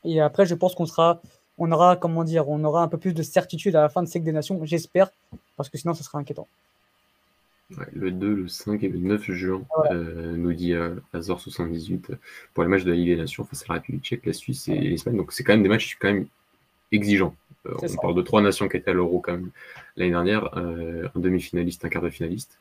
[0.04, 1.20] Et après, je pense qu'on sera,
[1.58, 4.08] on aura, comment dire, on aura un peu plus de certitude à la fin de
[4.08, 5.10] cette des Nations, j'espère,
[5.56, 6.48] parce que sinon, ça sera inquiétant.
[7.92, 12.16] le 2, le 5 et le 9 juin, euh, nous dit euh, Azor78
[12.54, 14.68] pour les matchs de la Ligue des Nations face à la République tchèque, la Suisse
[14.68, 15.16] et l'Espagne.
[15.16, 16.26] Donc c'est quand même des matchs quand même
[16.92, 17.34] exigeants.
[17.64, 19.50] on parle de trois nations qui étaient à l'Euro quand même
[19.96, 22.56] l'année dernière, un demi-finaliste, un quart de finaliste.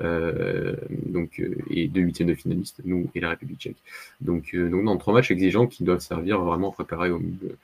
[0.00, 3.76] Euh, donc, euh, et deux huitièmes de finalistes, nous et la République tchèque.
[4.20, 7.56] Donc, euh, donc dans trois matchs exigeants qui doivent servir vraiment à préparer au milieu,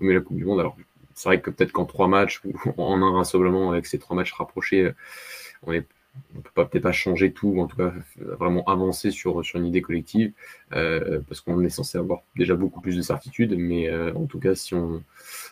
[0.00, 0.60] de la Coupe du Monde.
[0.60, 0.76] Alors,
[1.14, 2.52] c'est vrai que peut-être qu'en trois matchs, ou
[2.82, 4.92] en un rassemblement avec ces trois matchs rapprochés,
[5.62, 5.86] on est
[6.36, 9.66] on peut peut-être pas changer tout, ou en tout cas vraiment avancer sur, sur une
[9.66, 10.32] idée collective,
[10.72, 14.38] euh, parce qu'on est censé avoir déjà beaucoup plus de certitudes, mais euh, en tout
[14.38, 15.02] cas, si on,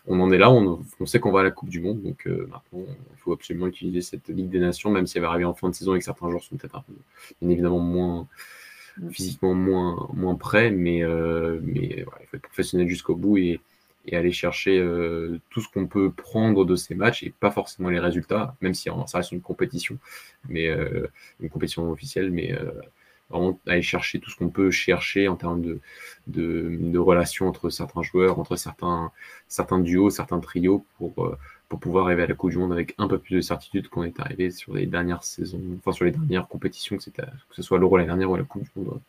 [0.06, 2.26] on en est là, on, on sait qu'on va à la Coupe du Monde, donc
[2.26, 5.44] euh, maintenant, il faut absolument utiliser cette Ligue des Nations, même si elle va arriver
[5.44, 6.82] en fin de saison et que certains joueurs sont peut-être
[7.40, 8.26] bien évidemment moins
[9.10, 11.02] physiquement moins, moins prêts, mais,
[11.62, 13.60] mais voilà, il faut être professionnel jusqu'au bout et
[14.06, 17.88] et aller chercher euh, tout ce qu'on peut prendre de ces matchs et pas forcément
[17.88, 19.98] les résultats, même si ça reste une compétition,
[20.48, 21.06] mais euh,
[21.40, 22.72] une compétition officielle, mais euh,
[23.30, 25.62] vraiment aller chercher tout ce qu'on peut chercher en termes
[26.26, 29.10] de, relations entre certains joueurs, entre certains,
[29.80, 31.36] duos, certains trios pour,
[31.80, 34.20] pouvoir arriver à la Coupe du Monde avec un peu plus de certitude qu'on est
[34.20, 37.96] arrivé sur les dernières saisons, enfin sur les dernières compétitions, que, que ce soit l'Euro
[37.96, 39.00] l'année dernière ou la Coupe du Monde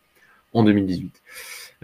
[0.56, 1.22] en 2018.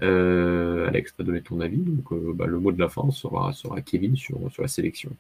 [0.02, 3.10] Euh, Alex, tu as donné ton avis, donc euh, bah, le mot de la fin
[3.10, 5.10] sera, sera Kevin sur, sur la sélection.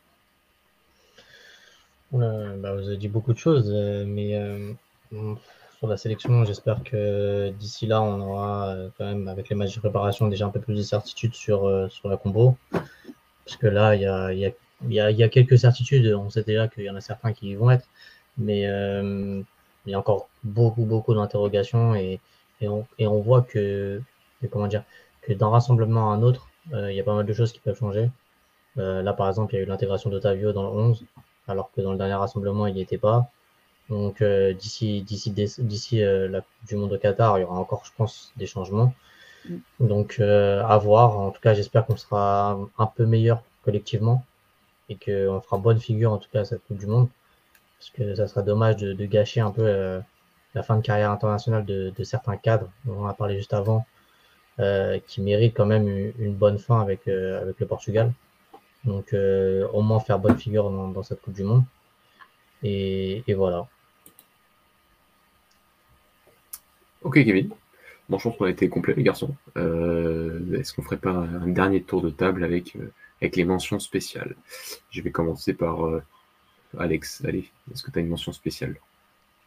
[2.14, 3.70] Euh, bah, vous avez dit beaucoup de choses,
[4.06, 4.40] mais
[5.78, 9.80] sur la sélection, j'espère que d'ici là, on aura quand même, avec les matchs de
[9.80, 12.56] préparation, déjà un peu plus de certitude sur, sur la combo.
[13.44, 14.46] Parce que là, il y a, y,
[15.00, 16.06] a, y a, quelques certitudes.
[16.14, 17.86] On sait déjà qu'il y en a certains qui y vont être,
[18.38, 22.20] mais il y a encore beaucoup, beaucoup d'interrogations et,
[22.62, 24.00] et, on, et on voit que
[24.48, 24.84] comment dire,
[25.22, 27.60] que d'un rassemblement à un autre, euh, il y a pas mal de choses qui
[27.60, 28.10] peuvent changer.
[28.78, 31.04] Euh, là, par exemple, il y a eu l'intégration d'Otavio dans le 11,
[31.48, 33.28] alors que dans le dernier rassemblement, il n'y était pas.
[33.90, 37.84] Donc, euh, d'ici d'ici d'ici la Coupe du Monde au Qatar, il y aura encore,
[37.84, 38.94] je pense, des changements.
[39.48, 39.56] Mm.
[39.80, 41.18] Donc, à voir.
[41.18, 44.24] En tout cas, j'espère qu'on sera un peu meilleur collectivement
[44.88, 47.08] et qu'on fera bonne figure, en tout cas, à cette Coupe du Monde.
[47.78, 50.00] Parce que ça serait dommage de, gâcher un peu
[50.54, 53.86] la fin de carrière internationale de, certains cadres dont on a parlé juste avant,
[54.60, 55.88] euh, qui mérite quand même
[56.18, 58.12] une, bonne fin avec, euh, avec le Portugal.
[58.84, 61.64] Donc euh, au moins faire bonne figure dans, cette Coupe du Monde.
[62.62, 63.66] Et, voilà.
[67.02, 67.50] Ok Kevin.
[68.08, 69.34] Bon, je pense qu'on a été complet les garçons.
[69.56, 72.76] Est-ce qu'on ferait pas un dernier tour de table avec,
[73.20, 74.36] avec les mentions spéciales?
[74.90, 75.78] Je vais commencer par
[76.78, 77.24] Alex.
[77.24, 78.76] Allez, est-ce que tu as une mention spéciale?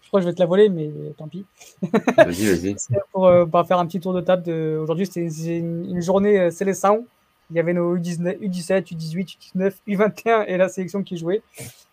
[0.05, 1.45] Je crois que je vais te la voler, mais tant pis.
[1.81, 2.75] Vas-y, vas-y.
[3.11, 4.43] pour euh, bah, faire un petit tour de table.
[4.43, 4.77] De...
[4.79, 5.27] Aujourd'hui, c'était
[5.57, 7.07] une, journée euh, sélection.
[7.49, 11.41] Il y avait nos U19, U17, U18, U19, U21 et la sélection qui jouait.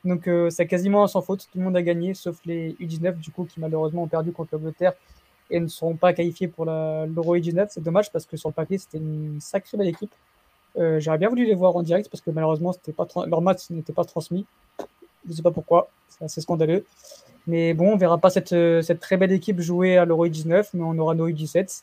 [0.05, 1.49] Donc, euh, c'est quasiment sans faute.
[1.51, 4.57] Tout le monde a gagné, sauf les U19, du coup, qui malheureusement ont perdu contre
[4.57, 4.93] l'Angleterre
[5.51, 7.69] et ne seront pas qualifiés pour l'Euro U19.
[7.71, 10.13] C'est dommage parce que sur le papier, c'était une sacrée belle équipe.
[10.77, 14.05] J'aurais bien voulu les voir en direct parce que malheureusement, pas leur match n'était pas
[14.05, 14.45] transmis.
[15.25, 15.89] Je ne sais pas pourquoi.
[16.09, 16.85] C'est assez scandaleux.
[17.47, 20.71] Mais bon, on verra pas cette, euh, cette très belle équipe jouer à l'Euro 19,
[20.75, 21.83] mais on aura nos U17.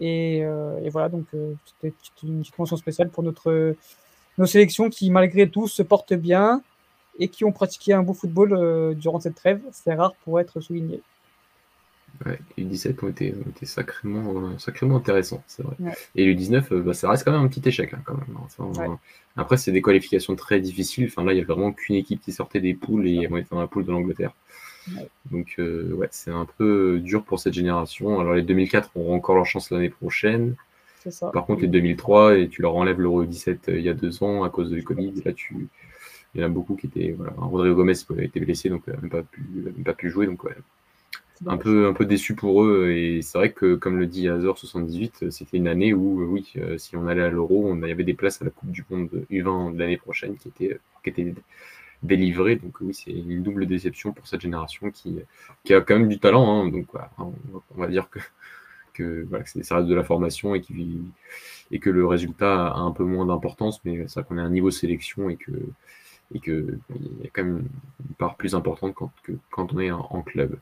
[0.00, 3.74] Et, euh, et voilà, donc euh, c'était une petite mention spéciale pour notre,
[4.38, 6.62] nos sélections qui, malgré tout, se portent bien
[7.18, 9.60] et qui ont pratiqué un beau football durant cette trêve.
[9.72, 11.02] C'est rare pour être souligné.
[12.26, 15.76] Ouais, les 17 ont été, ont été sacrément, sacrément intéressants, c'est vrai.
[16.14, 17.92] Et les 19, bah, ça reste quand même un petit échec.
[17.94, 18.96] Hein, quand même.
[19.36, 21.06] Après, c'est des qualifications très difficiles.
[21.06, 23.48] Enfin, là, il n'y a vraiment qu'une équipe qui sortait des poules et on était
[23.50, 24.32] dans la poule de l'Angleterre.
[25.30, 28.20] Donc, euh, ouais, c'est un peu dur pour cette génération.
[28.20, 30.56] Alors, les 2004 auront encore leur chance l'année prochaine.
[31.32, 34.22] Par contre, les 2003, et tu leur enlèves l'Euro 17 euh, il y a deux
[34.22, 35.14] ans à cause du Covid.
[35.24, 35.68] Là, tu...
[36.34, 37.14] il y en a beaucoup qui étaient.
[37.16, 37.32] Voilà.
[37.36, 40.26] Rodrigo Gomez a été blessé, donc il n'a même, pas pu, même pas pu jouer.
[40.26, 40.54] Donc, ouais,
[41.46, 42.90] un peu, un peu déçu pour eux.
[42.90, 46.96] Et c'est vrai que, comme le dit Azor78, c'était une année où, oui, euh, si
[46.96, 49.74] on allait à l'Euro, on y avait des places à la Coupe du Monde U20
[49.74, 51.34] de l'année prochaine qui étaient, qui étaient
[52.02, 52.56] délivré.
[52.56, 55.18] Donc oui, c'est une double déception pour cette génération qui,
[55.64, 56.64] qui a quand même du talent.
[56.64, 56.68] Hein.
[56.68, 56.86] donc
[57.18, 58.18] on, va dire que,
[58.94, 61.00] que voilà, ça reste de la formation et, qui,
[61.70, 64.44] et que le résultat a un peu moins d'importance, mais c'est vrai qu'on est à
[64.44, 65.52] un niveau sélection et que
[66.34, 66.78] et qu'il
[67.22, 67.68] y a quand même
[68.08, 70.58] une part plus importante quand, que, quand on est en, club.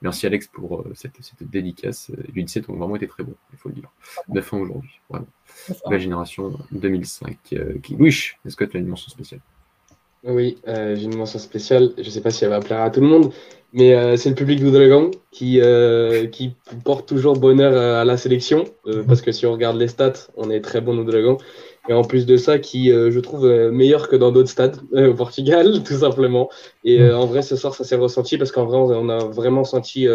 [0.00, 2.12] Merci Alex pour euh, cette, cette, dédicace.
[2.34, 3.90] Les 17 ont vraiment été très bons, il faut le dire.
[4.28, 5.26] 9 ans aujourd'hui, vraiment.
[5.90, 7.36] La génération 2005.
[7.54, 7.96] Euh, qui...
[7.96, 9.40] Louis, est-ce que tu as une mention spéciale?
[10.28, 11.92] Oui, euh, j'ai une mention spéciale.
[11.96, 13.32] Je ne sais pas si elle va plaire à tout le monde,
[13.72, 18.64] mais euh, c'est le public d'Oudragan qui, euh, qui porte toujours bonheur à la sélection.
[19.06, 21.38] parce que si on regarde les stats, on est très bon d'Oudragan.
[21.88, 25.82] Et en plus de ça, qui, je trouve, meilleur que dans d'autres stades au Portugal,
[25.86, 26.50] tout simplement.
[26.84, 30.06] Et en vrai, ce soir, ça s'est ressenti parce qu'en vrai, on a vraiment senti,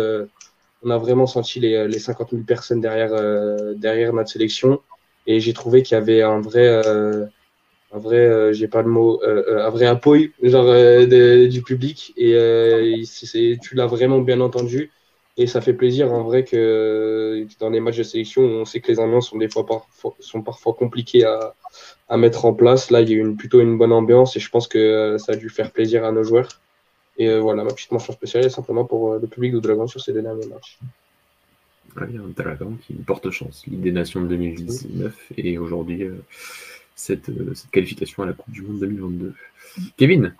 [0.83, 3.13] on a vraiment senti les, les 50 000 personnes derrière,
[3.75, 4.81] derrière notre sélection.
[5.25, 6.83] Et j'ai trouvé qu'il y avait un vrai
[7.93, 10.65] un vrai, euh, j'ai pas le mot, euh, euh, un vrai appui genre
[11.47, 12.33] du public et
[13.61, 14.91] tu l'as vraiment bien entendu
[15.37, 18.91] et ça fait plaisir en vrai que dans les matchs de sélection, on sait que
[18.91, 21.55] les ambiances sont des fois parfois, sont parfois compliquées à,
[22.07, 22.91] à, mettre en place.
[22.91, 25.35] Là, il y a eu plutôt une bonne ambiance et je pense que ça a
[25.35, 26.61] dû faire plaisir à nos joueurs.
[27.17, 30.13] Et voilà, ma petite mention spéciale est simplement pour le public de Dragon sur ces
[30.13, 30.77] derniers matchs.
[31.97, 33.65] un Dragon qui porte chance.
[33.65, 36.09] Ligue des Nations de 2019 et aujourd'hui
[37.03, 39.33] cette, cette, qualification à la Coupe du Monde 2022.
[39.97, 40.33] Kevin,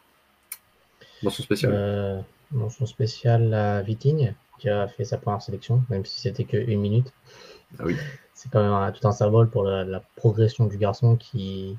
[1.22, 2.24] mention spéciale.
[2.52, 6.80] mention spéciale à Vitigne qui a fait sa première sélection, même si c'était que une
[6.80, 7.12] minute.
[7.80, 7.96] Ah oui.
[8.34, 11.78] C'est quand même tout un symbole pour la, progression du garçon qui,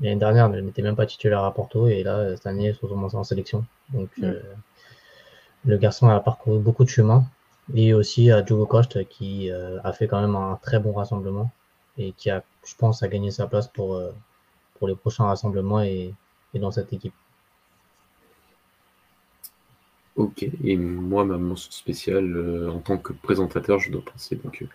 [0.00, 3.14] l'année dernière, n'était même pas titulaire à Porto et là, cette année, il se retrouve
[3.14, 3.64] en sélection.
[3.90, 4.24] Donc, mm.
[4.24, 4.40] euh,
[5.66, 7.24] le garçon a parcouru beaucoup de chemin.
[7.74, 11.52] Et aussi à Diogo Costa qui euh, a fait quand même un très bon rassemblement
[12.00, 14.10] et qui a, je pense, a gagné sa place pour, euh,
[14.78, 16.14] pour les prochains rassemblements et
[16.54, 17.14] dans cette équipe.
[20.16, 24.60] Ok, et moi, ma mention spéciale euh, en tant que présentateur, je dois penser donc,
[24.62, 24.66] euh,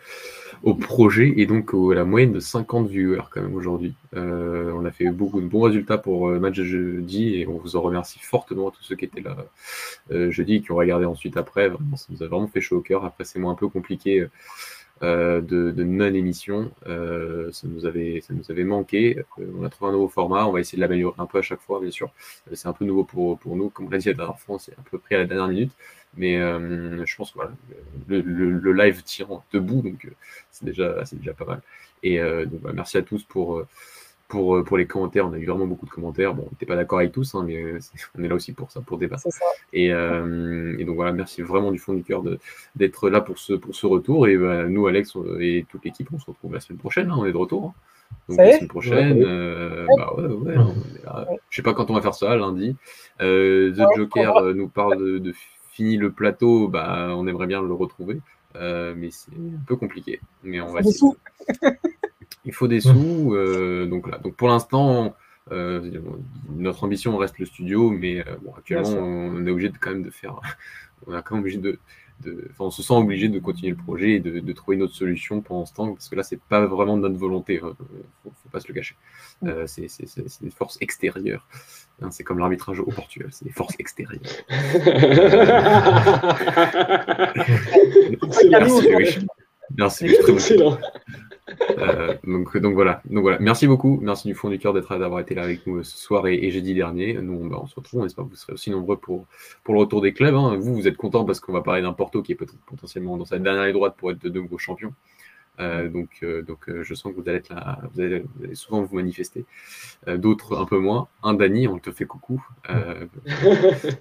[0.64, 3.94] au projet et donc à la moyenne de 50 viewers quand même aujourd'hui.
[4.14, 7.76] On a fait beaucoup de bons résultats pour le match de jeudi et on vous
[7.76, 9.36] en remercie fortement à tous ceux qui étaient là
[10.30, 11.68] jeudi et qui ont regardé ensuite après.
[11.68, 13.04] Vraiment, ça nous a vraiment fait chaud au cœur.
[13.04, 14.26] Après, c'est moins un peu compliqué
[15.04, 16.72] euh, de, non-émission.
[16.88, 19.20] Euh, ça, nous avait, ça nous avait manqué.
[19.40, 20.48] Euh, on a trouvé un nouveau format.
[20.48, 22.12] On va essayer de l'améliorer un peu à chaque fois, bien sûr.
[22.54, 23.70] c'est un peu nouveau pour, pour nous.
[23.70, 25.72] Comme on l'a dit la dernière fois, c'est à peu près à la dernière minute.
[26.18, 27.52] Mais je pense que voilà,
[28.08, 30.08] le, live tient debout, donc
[30.50, 31.62] c'est déjà, déjà pas mal.
[32.04, 33.66] Et donc, bah, merci à tous pour
[34.28, 36.34] pour, euh, pour les commentaires, on a eu vraiment beaucoup de commentaires.
[36.34, 37.80] Bon, on n'était pas d'accord avec tous, hein, mais euh,
[38.18, 39.28] on est là aussi pour ça, pour débattre.
[39.72, 42.24] Et, euh, et, donc voilà, merci vraiment du fond du cœur
[42.76, 44.28] d'être là pour ce, pour ce retour.
[44.28, 47.12] Et bah, nous, Alex et toute l'équipe, on se retrouve la semaine prochaine.
[47.12, 47.66] Hein, on est de retour.
[47.66, 47.74] Hein.
[48.30, 49.24] Donc la semaine prochaine,
[49.98, 50.56] bah ouais, ouais,
[51.50, 52.76] je sais pas quand on va faire ça, lundi.
[53.20, 55.34] The Joker nous parle de, de
[55.72, 58.22] fini le plateau, bah, on aimerait bien le retrouver.
[58.54, 60.20] mais c'est un peu compliqué.
[60.44, 61.12] Mais on va essayer.
[62.46, 63.34] il faut des sous.
[63.34, 64.18] Euh, donc, là.
[64.20, 65.16] donc pour l'instant,
[65.52, 66.02] euh,
[66.50, 70.04] notre ambition reste le studio, mais euh, bon, actuellement, on est obligé de quand même
[70.04, 70.40] de faire.
[71.08, 71.78] on a quand même obligé de,
[72.24, 74.96] de on se sent obligé de continuer le projet et de, de, trouver une autre
[74.96, 77.60] solution pendant ce temps, parce que là, c'est pas vraiment de notre volonté.
[77.64, 77.76] Hein,
[78.24, 78.96] faut, faut, pas se le cacher.
[79.44, 79.88] Euh, c'est
[80.42, 81.48] des forces extérieures.
[82.02, 84.24] Hein, c'est comme l'arbitrage au Portugal, c'est des forces extérieures.
[88.50, 88.88] Merci,
[89.78, 90.06] Merci.
[90.28, 90.78] Excellent.
[91.78, 93.02] Euh, donc, donc, voilà.
[93.06, 93.38] donc voilà.
[93.40, 94.00] Merci beaucoup.
[94.02, 96.74] Merci du fond du cœur d'être d'avoir été là avec nous ce soir et, jeudi
[96.74, 97.14] dernier.
[97.14, 98.02] Nous, on, se retrouve.
[98.02, 99.28] On espère que vous serez aussi nombreux pour,
[99.64, 100.34] pour le retour des clubs.
[100.34, 100.58] Hein.
[100.60, 103.26] Vous, vous êtes contents parce qu'on va parler d'un Porto qui est peut-être potentiellement dans
[103.26, 104.94] sa dernière ligne droite pour être de nouveaux champions.
[105.60, 108.96] Euh, donc, euh, donc je sens que vous allez être là, vous allez, souvent vous
[108.96, 109.46] manifester.
[110.08, 111.08] D'autres un peu moins.
[111.24, 112.46] Un Dany, on te fait coucou.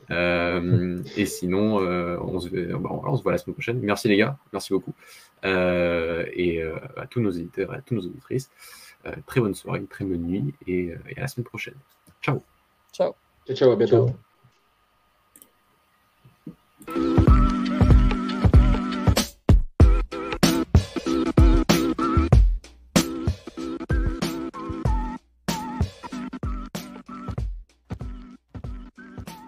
[0.08, 3.80] et sinon, on se, on se voit la semaine prochaine.
[3.80, 4.94] Merci les gars, merci beaucoup.
[5.44, 8.50] Euh, et euh, à tous nos éditeurs et à toutes nos auditrices.
[9.06, 11.74] Euh, très bonne soirée, une très bonne nuit et, à la semaine prochaine.
[12.22, 12.42] Ciao.
[12.92, 13.14] Ciao.
[13.46, 14.10] Ciao, ciao à bientôt.